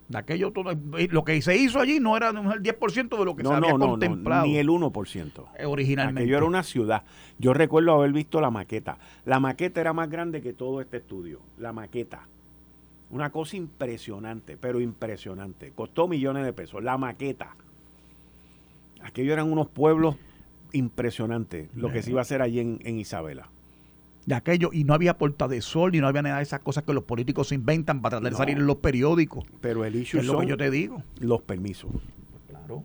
De 0.09 0.19
aquello 0.19 0.51
todo, 0.51 0.73
lo 0.75 1.25
que 1.25 1.41
se 1.41 1.57
hizo 1.57 1.81
allí 1.81 1.99
no 1.99 2.15
era 2.15 2.29
el 2.29 2.37
10% 2.37 3.19
de 3.19 3.25
lo 3.25 3.37
que 3.37 3.43
se 3.43 3.53
había 3.53 3.73
contemplado. 3.73 4.45
ni 4.45 4.59
el 4.59 4.69
1%. 4.69 5.45
Eh, 5.57 5.65
originalmente. 5.65 6.21
Aquello 6.21 6.37
era 6.37 6.47
una 6.47 6.63
ciudad. 6.63 7.05
Yo 7.39 7.55
recuerdo 7.55 7.93
haber 7.93 8.13
visto 8.13 8.41
la 8.43 8.51
maqueta. 8.51 8.99
La 9.25 9.41
maqueta 9.41 9.81
era 9.81 9.95
más 9.95 10.11
grande 10.11 10.43
que 10.43 10.53
todo 10.53 10.83
este 10.83 10.99
estudio. 10.99 11.41
La 11.59 11.73
maqueta. 11.73 12.27
Una 13.09 13.31
cosa 13.31 13.57
impresionante, 13.57 14.59
pero 14.59 14.81
impresionante. 14.81 15.73
Costó 15.75 16.07
millones 16.07 16.45
de 16.45 16.53
pesos. 16.53 16.83
La 16.85 16.99
maqueta. 16.99 17.57
Aquello 19.03 19.33
eran 19.33 19.51
unos 19.51 19.69
pueblos 19.69 20.17
impresionantes, 20.73 21.71
lo 21.75 21.91
que 21.91 22.03
se 22.03 22.11
iba 22.11 22.21
a 22.21 22.23
hacer 22.23 22.43
allí 22.43 22.61
en 22.61 22.99
Isabela 22.99 23.49
de 24.31 24.37
aquello 24.37 24.71
y 24.73 24.85
no 24.85 24.95
había 24.95 25.19
puerta 25.19 25.49
de 25.49 25.61
sol 25.61 25.95
y 25.95 26.01
no 26.01 26.07
había 26.07 26.23
nada 26.23 26.37
de 26.39 26.43
esas 26.43 26.61
cosas 26.61 26.85
que 26.85 26.95
los 26.95 27.05
políticos 27.05 27.49
se 27.49 27.57
inventan 27.57 28.01
para 28.01 28.19
tratar 28.19 28.33
de 28.33 28.37
salir 28.37 28.57
en 28.57 28.67
los 28.67 28.77
periódicos. 28.77 29.45
Pero 29.61 29.85
el 29.85 29.97
issue 29.97 30.21
es 30.21 30.27
lo 30.27 30.39
que 30.39 30.47
yo 30.47 30.57
te 30.57 30.71
digo. 30.71 31.03
Los 31.19 31.43
permisos. 31.43 31.91
Claro. 32.49 32.85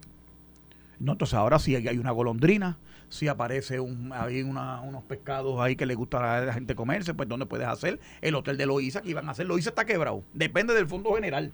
No, 1.00 1.14
entonces 1.14 1.36
ahora 1.36 1.60
sí 1.60 1.76
hay 1.76 1.98
una 1.98 2.12
golondrina, 2.12 2.78
si 3.10 3.28
aparece 3.28 3.80
un, 3.80 4.12
hay 4.14 4.42
unos 4.42 5.04
pescados 5.04 5.60
ahí 5.60 5.76
que 5.76 5.86
le 5.86 5.94
gusta 5.94 6.38
a 6.38 6.46
la 6.46 6.54
gente 6.54 6.74
comerse, 6.74 7.14
pues 7.14 7.30
¿dónde 7.30 7.46
puedes 7.46 7.68
hacer? 7.68 8.00
El 8.22 8.36
hotel 8.36 8.58
de 8.58 8.66
Loíza 8.66 9.02
que 9.02 9.10
iban 9.10 9.28
a 9.28 9.32
hacer, 9.32 9.46
Loíza 9.46 9.70
está 9.70 9.86
quebrado, 9.86 10.24
depende 10.34 10.74
del 10.74 10.88
fondo 10.88 11.14
general. 11.14 11.52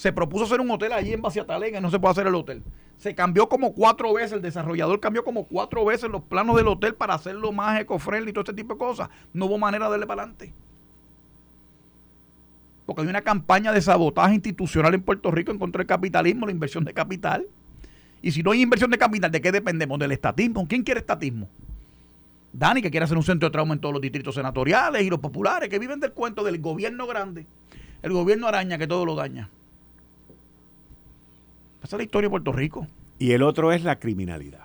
Se 0.00 0.14
propuso 0.14 0.46
hacer 0.46 0.62
un 0.62 0.70
hotel 0.70 0.94
allí 0.94 1.12
en 1.12 1.20
Baciatalega 1.20 1.78
y 1.78 1.82
no 1.82 1.90
se 1.90 1.98
puede 1.98 2.12
hacer 2.12 2.26
el 2.26 2.34
hotel. 2.34 2.62
Se 2.96 3.14
cambió 3.14 3.50
como 3.50 3.74
cuatro 3.74 4.14
veces, 4.14 4.32
el 4.32 4.40
desarrollador 4.40 4.98
cambió 4.98 5.22
como 5.22 5.44
cuatro 5.44 5.84
veces 5.84 6.08
los 6.08 6.22
planos 6.22 6.56
del 6.56 6.68
hotel 6.68 6.94
para 6.94 7.12
hacerlo 7.12 7.52
más 7.52 7.78
eco-friendly 7.78 8.30
y 8.30 8.32
todo 8.32 8.40
este 8.40 8.54
tipo 8.54 8.72
de 8.72 8.78
cosas. 8.78 9.10
No 9.34 9.44
hubo 9.44 9.58
manera 9.58 9.84
de 9.84 9.90
darle 9.90 10.06
para 10.06 10.22
adelante. 10.22 10.54
Porque 12.86 13.02
hay 13.02 13.08
una 13.08 13.20
campaña 13.20 13.72
de 13.72 13.82
sabotaje 13.82 14.36
institucional 14.36 14.94
en 14.94 15.02
Puerto 15.02 15.30
Rico 15.30 15.52
en 15.52 15.58
contra 15.58 15.80
del 15.80 15.86
capitalismo, 15.86 16.46
la 16.46 16.52
inversión 16.52 16.82
de 16.82 16.94
capital. 16.94 17.46
Y 18.22 18.30
si 18.30 18.42
no 18.42 18.52
hay 18.52 18.62
inversión 18.62 18.90
de 18.90 18.96
capital, 18.96 19.30
¿de 19.30 19.42
qué 19.42 19.52
dependemos? 19.52 19.98
Del 19.98 20.12
estatismo. 20.12 20.66
¿Quién 20.66 20.82
quiere 20.82 21.00
estatismo? 21.00 21.46
Dani, 22.54 22.80
que 22.80 22.90
quiere 22.90 23.04
hacer 23.04 23.18
un 23.18 23.22
centro 23.22 23.50
de 23.50 23.52
trauma 23.52 23.74
en 23.74 23.80
todos 23.80 23.92
los 23.92 24.00
distritos 24.00 24.34
senatoriales 24.34 25.02
y 25.02 25.10
los 25.10 25.20
populares 25.20 25.68
que 25.68 25.78
viven 25.78 26.00
del 26.00 26.12
cuento 26.12 26.42
del 26.42 26.58
gobierno 26.58 27.06
grande. 27.06 27.44
El 28.00 28.14
gobierno 28.14 28.46
araña 28.48 28.78
que 28.78 28.86
todo 28.86 29.04
lo 29.04 29.14
daña. 29.14 29.50
Esa 31.82 31.96
es 31.96 31.98
la 31.98 32.04
historia 32.04 32.26
de 32.26 32.30
Puerto 32.30 32.52
Rico. 32.52 32.86
Y 33.18 33.32
el 33.32 33.42
otro 33.42 33.72
es 33.72 33.82
la 33.84 33.98
criminalidad. 33.98 34.64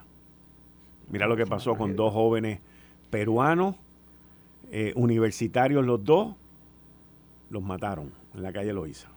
Mira 1.09 1.27
lo 1.27 1.35
que 1.35 1.45
pasó 1.45 1.75
con 1.75 1.95
dos 1.95 2.13
jóvenes 2.13 2.59
peruanos, 3.09 3.75
eh, 4.71 4.91
universitarios 4.95 5.85
los 5.85 6.03
dos, 6.03 6.35
los 7.49 7.63
mataron 7.63 8.11
en 8.33 8.43
la 8.43 8.51
calle 8.51 8.73
Loíza. 8.73 9.09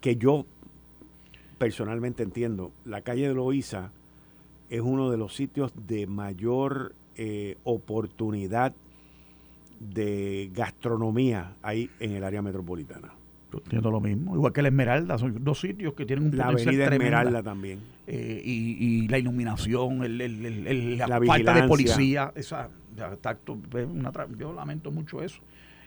que 0.00 0.16
yo 0.16 0.44
personalmente 1.56 2.22
entiendo, 2.22 2.72
la 2.84 3.00
calle 3.00 3.26
de 3.26 3.34
Loíza 3.34 3.90
es 4.68 4.82
uno 4.82 5.10
de 5.10 5.16
los 5.16 5.34
sitios 5.34 5.72
de 5.86 6.06
mayor 6.06 6.94
eh, 7.16 7.56
oportunidad 7.64 8.74
de 9.80 10.50
gastronomía 10.52 11.56
ahí 11.62 11.90
en 12.00 12.12
el 12.12 12.22
área 12.22 12.42
metropolitana. 12.42 13.14
Entiendo 13.64 13.90
lo 13.90 14.00
mismo. 14.00 14.34
Igual 14.34 14.52
que 14.52 14.62
la 14.62 14.68
Esmeralda, 14.68 15.18
son 15.18 15.42
dos 15.44 15.60
sitios 15.60 15.94
que 15.94 16.04
tienen 16.06 16.26
un 16.26 16.36
la 16.36 16.46
potencial 16.46 16.68
avenida 16.68 16.86
tremenda. 16.86 17.18
Esmeralda 17.20 17.42
también. 17.42 17.80
Eh, 18.06 18.42
y, 18.44 18.76
y 19.04 19.08
la 19.08 19.18
iluminación, 19.18 20.04
el, 20.04 20.20
el- 20.20 20.44
el- 20.46 20.66
el- 20.66 20.98
la, 20.98 21.06
La 21.08 21.20
falta 21.26 21.52
de 21.54 21.60
policía, 21.68 22.32
esa, 22.34 22.68
tacto, 23.20 23.58
una 23.92 24.12
yo 24.38 24.52
lamento 24.52 24.90
mucho 24.90 25.22
eso. 25.22 25.40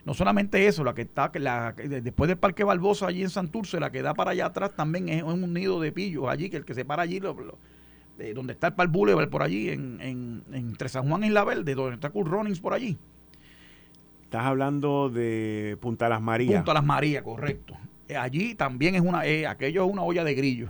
No 0.05 0.13
solamente 0.13 0.67
eso, 0.67 0.83
la 0.85 0.93
que 0.93 1.01
está, 1.01 1.31
que 1.31 1.39
la, 1.39 1.73
después 1.73 2.29
del 2.29 2.37
Parque 2.37 2.63
Barbosa, 2.63 3.07
allí 3.07 3.23
en 3.23 3.29
Santurce, 3.29 3.79
la 3.79 3.91
que 3.91 4.01
da 4.01 4.13
para 4.13 4.31
allá 4.31 4.45
atrás 4.45 4.73
también 4.75 5.09
es 5.09 5.21
un 5.23 5.53
nido 5.53 5.81
de 5.81 5.91
pillos 5.91 6.25
allí, 6.29 6.49
que 6.49 6.57
el 6.57 6.65
que 6.65 6.73
se 6.73 6.85
para 6.85 7.03
allí, 7.03 7.19
lo- 7.19 7.33
lo- 7.33 7.57
de 8.17 8.33
donde 8.33 8.53
está 8.53 8.67
el 8.67 8.73
Park 8.73 8.89
Boulevard 8.91 9.29
por 9.29 9.43
allí, 9.43 9.69
en, 9.69 9.99
en- 10.01 10.43
entre 10.53 10.87
San 10.89 11.07
Juan 11.09 11.23
y 11.25 11.29
La 11.29 11.43
Verde, 11.43 11.75
donde 11.75 11.95
está 11.95 12.09
Cool 12.09 12.25
Runnings 12.25 12.59
por 12.61 12.73
allí. 12.73 12.97
Estás 14.27 14.43
hablando 14.43 15.09
de 15.09 15.77
Punta 15.79 16.09
Las 16.09 16.21
Marías. 16.21 16.55
Punto 16.57 16.71
a 16.71 16.73
las 16.73 16.83
Marías, 16.83 17.23
correcto. 17.23 17.77
Eh, 18.09 18.17
allí 18.17 18.55
también 18.55 18.95
es 18.95 19.01
una, 19.01 19.25
eh, 19.25 19.47
aquello 19.47 19.85
es 19.85 19.89
una 19.91 20.03
olla 20.03 20.25
de 20.25 20.35
grillo. 20.35 20.69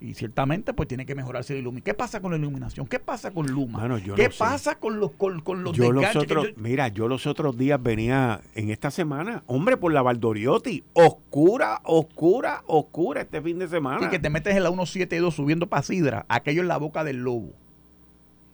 Y 0.00 0.14
ciertamente 0.14 0.72
pues 0.74 0.88
tiene 0.88 1.06
que 1.06 1.14
mejorarse 1.14 1.52
la 1.52 1.60
iluminación. 1.60 1.84
¿Qué 1.84 1.94
pasa 1.94 2.20
con 2.20 2.32
la 2.32 2.38
iluminación? 2.38 2.88
¿Qué 2.88 2.98
pasa 2.98 3.30
con 3.30 3.46
Luma? 3.46 3.78
Mano, 3.78 3.98
yo 3.98 4.16
¿Qué 4.16 4.24
no 4.24 4.30
sé. 4.32 4.38
pasa 4.40 4.80
con 4.80 4.98
los 4.98 5.12
con, 5.12 5.40
con 5.42 5.62
los 5.62 5.76
yo 5.76 5.92
los 5.92 6.16
otros, 6.16 6.46
yo- 6.48 6.52
mira, 6.56 6.88
yo 6.88 7.06
los 7.06 7.24
otros 7.28 7.56
días 7.56 7.80
venía 7.80 8.40
en 8.56 8.70
esta 8.70 8.90
semana, 8.90 9.44
hombre, 9.46 9.76
por 9.76 9.92
la 9.92 10.02
Valdoriotti, 10.02 10.82
oscura, 10.92 11.80
oscura, 11.84 12.64
oscura 12.66 13.20
este 13.20 13.40
fin 13.40 13.60
de 13.60 13.68
semana. 13.68 14.06
y 14.06 14.10
que 14.10 14.18
te 14.18 14.28
metes 14.28 14.56
en 14.56 14.64
la 14.64 14.70
172 14.70 15.34
subiendo 15.36 15.68
para 15.68 15.82
Sidra, 15.84 16.26
aquello 16.28 16.62
es 16.62 16.68
la 16.68 16.78
boca 16.78 17.04
del 17.04 17.18
lobo. 17.18 17.52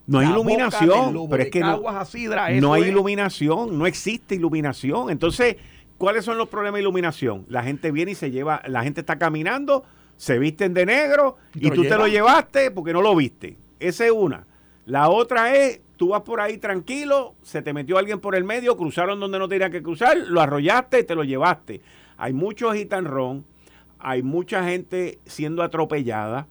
No 0.06 0.18
hay 0.18 0.28
iluminación, 0.28 1.14
lobo, 1.14 1.28
pero 1.30 1.42
es 1.44 1.50
que 1.50 1.60
no, 1.60 1.66
Caguas 1.76 1.96
a 1.96 2.04
Sidra, 2.04 2.50
eso 2.50 2.60
no 2.60 2.72
hay 2.74 2.82
es- 2.82 2.88
iluminación, 2.88 3.78
no 3.78 3.86
existe 3.86 4.34
iluminación. 4.34 5.10
Entonces, 5.10 5.56
¿cuáles 5.98 6.24
son 6.24 6.36
los 6.38 6.48
problemas 6.48 6.78
de 6.78 6.82
iluminación? 6.82 7.44
La 7.48 7.62
gente 7.62 7.90
viene 7.90 8.12
y 8.12 8.14
se 8.14 8.30
lleva, 8.30 8.62
la 8.66 8.82
gente 8.82 9.00
está 9.00 9.18
caminando, 9.18 9.84
se 10.16 10.38
visten 10.38 10.74
de 10.74 10.86
negro 10.86 11.36
Y 11.54 11.70
tú 11.70 11.82
te 11.82 11.90
lo 11.90 12.06
llevas. 12.06 12.10
llevaste 12.12 12.70
porque 12.70 12.92
no 12.92 13.02
lo 13.02 13.16
viste. 13.16 13.56
Esa 13.80 14.04
es 14.06 14.12
una. 14.12 14.46
La 14.86 15.08
otra 15.08 15.54
es, 15.56 15.80
tú 15.96 16.08
vas 16.08 16.20
por 16.22 16.40
ahí 16.40 16.58
tranquilo, 16.58 17.34
se 17.42 17.62
te 17.62 17.72
metió 17.72 17.96
alguien 17.96 18.20
por 18.20 18.34
el 18.34 18.44
medio, 18.44 18.76
cruzaron 18.76 19.18
donde 19.18 19.38
no 19.38 19.48
tenían 19.48 19.72
que 19.72 19.82
cruzar, 19.82 20.16
lo 20.18 20.40
arrollaste 20.42 21.00
y 21.00 21.04
te 21.04 21.14
lo 21.14 21.24
llevaste. 21.24 21.80
Hay 22.18 22.32
mucho 22.34 22.72
gitanrón, 22.72 23.44
hay 23.98 24.22
mucha 24.22 24.62
gente 24.64 25.18
siendo 25.24 25.62
atropellada, 25.62 26.46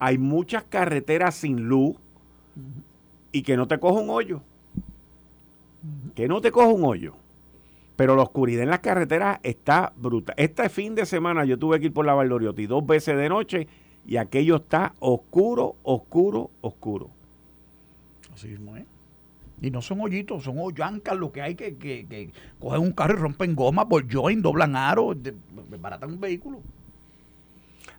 hay 0.00 0.18
muchas 0.18 0.64
carreteras 0.64 1.36
sin 1.36 1.68
luz 1.68 1.94
y 3.38 3.42
que 3.42 3.56
no 3.56 3.68
te 3.68 3.78
coja 3.78 4.00
un 4.00 4.10
hoyo. 4.10 4.40
Que 6.16 6.26
no 6.26 6.40
te 6.40 6.50
coja 6.50 6.66
un 6.66 6.82
hoyo. 6.82 7.14
Pero 7.94 8.16
la 8.16 8.22
oscuridad 8.22 8.64
en 8.64 8.70
las 8.70 8.80
carreteras 8.80 9.38
está 9.44 9.92
brutal. 9.96 10.34
Este 10.36 10.68
fin 10.68 10.96
de 10.96 11.06
semana 11.06 11.44
yo 11.44 11.56
tuve 11.56 11.78
que 11.78 11.86
ir 11.86 11.92
por 11.92 12.04
la 12.04 12.14
Valdoriotti 12.14 12.66
dos 12.66 12.84
veces 12.84 13.16
de 13.16 13.28
noche 13.28 13.68
y 14.04 14.16
aquello 14.16 14.56
está 14.56 14.92
oscuro, 14.98 15.76
oscuro, 15.84 16.50
oscuro. 16.62 17.10
Así 18.34 18.48
mismo 18.48 18.76
es. 18.76 18.86
Y 19.62 19.70
no 19.70 19.82
son 19.82 20.00
hoyitos, 20.00 20.42
son 20.42 20.58
hoyancas 20.58 21.16
lo 21.16 21.30
que 21.30 21.40
hay 21.40 21.54
que, 21.54 21.76
que, 21.76 22.06
que 22.08 22.30
cogen 22.58 22.80
un 22.80 22.92
carro 22.92 23.14
y 23.14 23.18
rompen 23.18 23.54
goma 23.54 23.88
por 23.88 24.12
join, 24.12 24.42
doblan 24.42 24.74
aro, 24.74 25.14
desbaratan 25.14 26.10
un 26.10 26.20
vehículo. 26.20 26.60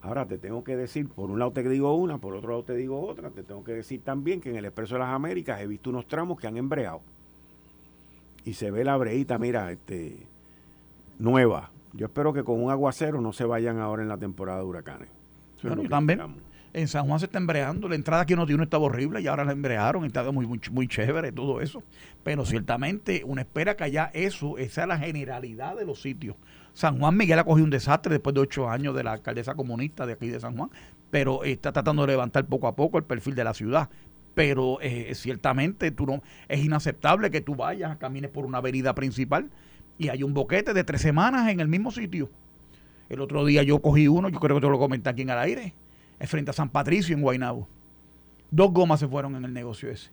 Ahora 0.02 0.26
te 0.26 0.38
tengo 0.38 0.64
que 0.64 0.78
decir, 0.78 1.10
por 1.10 1.30
un 1.30 1.40
lado 1.40 1.52
te 1.52 1.68
digo 1.68 1.94
una, 1.96 2.18
por 2.20 2.34
otro 2.36 2.50
lado 2.50 2.64
te 2.64 2.76
digo 2.76 3.06
otra, 3.06 3.30
te 3.32 3.44
tengo 3.44 3.64
que 3.64 3.74
decir 3.74 4.02
también 4.02 4.40
que 4.40 4.50
en 4.50 4.56
el 4.56 4.66
Expreso 4.66 4.96
de 4.96 5.00
las 5.00 5.10
Américas 5.10 5.60
he 5.60 5.68
visto 5.68 5.90
unos 5.90 6.08
tramos 6.08 6.40
que 6.40 6.48
han 6.48 6.56
embreado. 6.58 7.02
Y 8.46 8.54
se 8.54 8.72
ve 8.72 8.86
la 8.86 8.96
breita, 8.96 9.38
mira, 9.38 9.72
este 9.72 10.26
nueva. 11.20 11.70
Yo 11.94 12.06
espero 12.06 12.32
que 12.32 12.44
con 12.44 12.64
un 12.64 12.72
aguacero 12.72 13.20
no 13.20 13.34
se 13.34 13.44
vayan 13.44 13.80
ahora 13.80 14.02
en 14.04 14.10
la 14.10 14.18
temporada 14.18 14.60
de 14.60 14.66
huracanes. 14.66 15.10
Eso 15.58 15.68
es 15.68 15.76
Bueno, 15.76 15.82
que 15.84 15.90
también. 15.90 16.20
esperamos. 16.20 16.49
En 16.74 16.88
San 16.88 17.08
Juan 17.08 17.20
se 17.20 17.26
está 17.26 17.38
embreando. 17.38 17.88
La 17.90 17.96
entrada 17.96 18.24
aquí 18.24 18.36
no 18.36 18.46
tiene 18.46 18.64
estaba 18.64 18.86
horrible 18.86 19.22
y 19.22 19.28
ahora 19.28 19.44
la 19.44 19.52
embrearon. 19.52 20.06
Estaba 20.06 20.32
muy, 20.32 20.46
muy, 20.46 20.60
muy 20.72 20.88
chévere 20.88 21.32
todo 21.32 21.62
eso. 21.62 21.84
Pero 22.24 22.46
ciertamente 22.46 23.24
uno 23.26 23.42
espera 23.42 23.76
que 23.76 23.86
allá 23.86 24.12
eso, 24.14 24.58
esa 24.58 24.84
es 24.84 24.88
la 24.88 24.98
generalidad 24.98 25.76
de 25.76 25.86
los 25.86 26.02
sitios. 26.02 26.36
San 26.74 27.00
Juan 27.00 27.18
Miguel 27.18 27.40
ha 27.40 27.44
cogido 27.44 27.66
un 27.66 27.72
desastre 27.72 28.14
después 28.14 28.34
de 28.34 28.42
ocho 28.42 28.70
años 28.70 28.96
de 28.96 29.04
la 29.04 29.14
alcaldesa 29.14 29.56
comunista 29.56 30.06
de 30.06 30.14
aquí 30.14 30.28
de 30.28 30.40
San 30.40 30.56
Juan. 30.56 30.70
Pero 31.10 31.44
está 31.44 31.72
tratando 31.72 32.04
de 32.04 32.14
levantar 32.14 32.46
poco 32.46 32.68
a 32.68 32.76
poco 32.76 32.98
el 32.98 33.04
perfil 33.04 33.36
de 33.36 33.44
la 33.44 33.54
ciudad. 33.54 33.90
Pero 34.36 34.80
eh, 34.82 35.14
ciertamente 35.16 35.92
tú 35.92 36.06
no, 36.06 36.22
es 36.48 36.64
inaceptable 36.64 37.32
que 37.32 37.42
tú 37.42 37.56
vayas, 37.56 37.98
camines 37.98 38.30
por 38.30 38.46
una 38.46 38.60
avenida 38.60 38.94
principal 38.94 39.50
y 40.00 40.08
hay 40.08 40.24
un 40.24 40.34
boquete 40.34 40.74
de 40.74 40.84
tres 40.84 41.02
semanas 41.02 41.50
en 41.50 41.60
el 41.60 41.68
mismo 41.68 41.92
sitio. 41.92 42.32
El 43.10 43.20
otro 43.22 43.46
día 43.46 43.62
yo 43.64 43.80
cogí 43.80 44.08
uno, 44.08 44.30
yo 44.30 44.40
creo 44.40 44.56
que 44.56 44.62
te 44.66 44.72
lo 44.72 44.80
comenté 44.80 45.10
aquí 45.10 45.24
en 45.24 45.30
el 45.30 45.38
aire, 45.38 45.74
frente 46.28 46.52
a 46.52 46.54
San 46.54 46.70
Patricio 46.70 47.16
en 47.16 47.22
Guaynabo. 47.22 47.68
Dos 48.52 48.72
gomas 48.72 49.00
se 49.00 49.08
fueron 49.08 49.36
en 49.36 49.46
el 49.46 49.54
negocio 49.54 49.90
ese. 49.90 50.10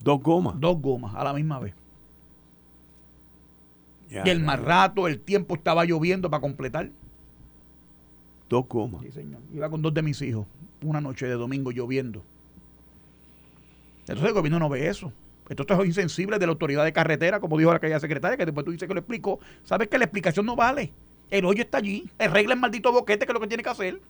Dos 0.00 0.20
gomas. 0.22 0.58
Dos 0.58 0.80
gomas 0.80 1.14
a 1.14 1.24
la 1.24 1.32
misma 1.32 1.58
vez. 1.58 1.74
Y 4.10 4.28
el 4.28 4.40
más 4.40 4.60
rato, 4.60 5.08
el 5.08 5.18
tiempo 5.20 5.54
estaba 5.54 5.84
lloviendo 5.84 6.28
para 6.28 6.40
completar. 6.40 6.90
Dos 8.48 8.68
gomas. 8.68 9.02
Sí, 9.02 9.10
señor. 9.10 9.40
Iba 9.54 9.70
con 9.70 9.80
dos 9.80 9.94
de 9.94 10.02
mis 10.02 10.20
hijos, 10.20 10.46
una 10.82 11.00
noche 11.00 11.26
de 11.26 11.32
domingo 11.32 11.70
lloviendo. 11.70 12.22
Entonces 14.00 14.26
el 14.26 14.34
gobierno 14.34 14.58
no 14.58 14.68
ve 14.68 14.88
eso. 14.88 15.12
Estos 15.48 15.66
son 15.66 15.86
insensibles 15.86 16.38
de 16.38 16.46
la 16.46 16.52
autoridad 16.52 16.84
de 16.84 16.92
carretera, 16.92 17.40
como 17.40 17.58
dijo 17.58 17.70
la 17.70 17.76
aquella 17.76 18.00
secretaria, 18.00 18.36
que 18.36 18.44
después 18.44 18.64
tú 18.64 18.72
dices 18.72 18.86
que 18.86 18.94
lo 18.94 19.00
explicó. 19.00 19.40
¿Sabes 19.64 19.88
que 19.88 19.98
la 19.98 20.04
explicación 20.04 20.46
no 20.46 20.56
vale? 20.56 20.92
El 21.30 21.44
hoyo 21.44 21.62
está 21.62 21.78
allí. 21.78 22.08
Arregla 22.18 22.54
el 22.54 22.60
maldito 22.60 22.92
boquete, 22.92 23.24
que 23.24 23.32
es 23.32 23.34
lo 23.34 23.40
que 23.40 23.48
tiene 23.48 23.62
que 23.62 23.70
hacer. 23.70 24.00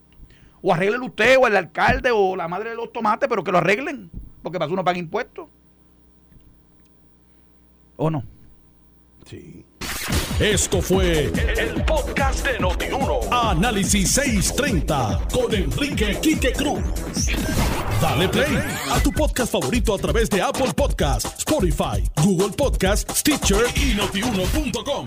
O 0.62 0.72
arreglen 0.72 1.02
usted, 1.02 1.36
o 1.38 1.46
el 1.46 1.56
alcalde, 1.56 2.10
o 2.12 2.36
la 2.36 2.48
madre 2.48 2.70
de 2.70 2.76
los 2.76 2.92
tomates, 2.92 3.28
pero 3.28 3.42
que 3.42 3.52
lo 3.52 3.58
arreglen. 3.58 4.10
Porque 4.42 4.58
para 4.58 4.72
uno 4.72 4.84
paga 4.84 4.98
impuestos. 4.98 5.48
¿O 7.96 8.10
no? 8.10 8.22
Sí. 9.26 9.64
Esto 10.40 10.82
fue 10.82 11.26
el 11.26 11.84
podcast 11.84 12.44
de 12.46 12.58
Notiuno. 12.58 13.20
Análisis 13.30 14.10
630 14.12 15.28
con 15.32 15.54
Enrique 15.54 16.18
Quique 16.20 16.52
Cruz. 16.52 16.82
Dale 18.00 18.28
play 18.28 18.58
a 18.90 19.00
tu 19.00 19.12
podcast 19.12 19.52
favorito 19.52 19.94
a 19.94 19.98
través 19.98 20.28
de 20.30 20.42
Apple 20.42 20.72
Podcasts, 20.74 21.38
Spotify, 21.38 22.02
Google 22.24 22.50
Podcasts, 22.56 23.20
Stitcher 23.20 23.66
y 23.76 23.94
notiuno.com. 23.94 25.06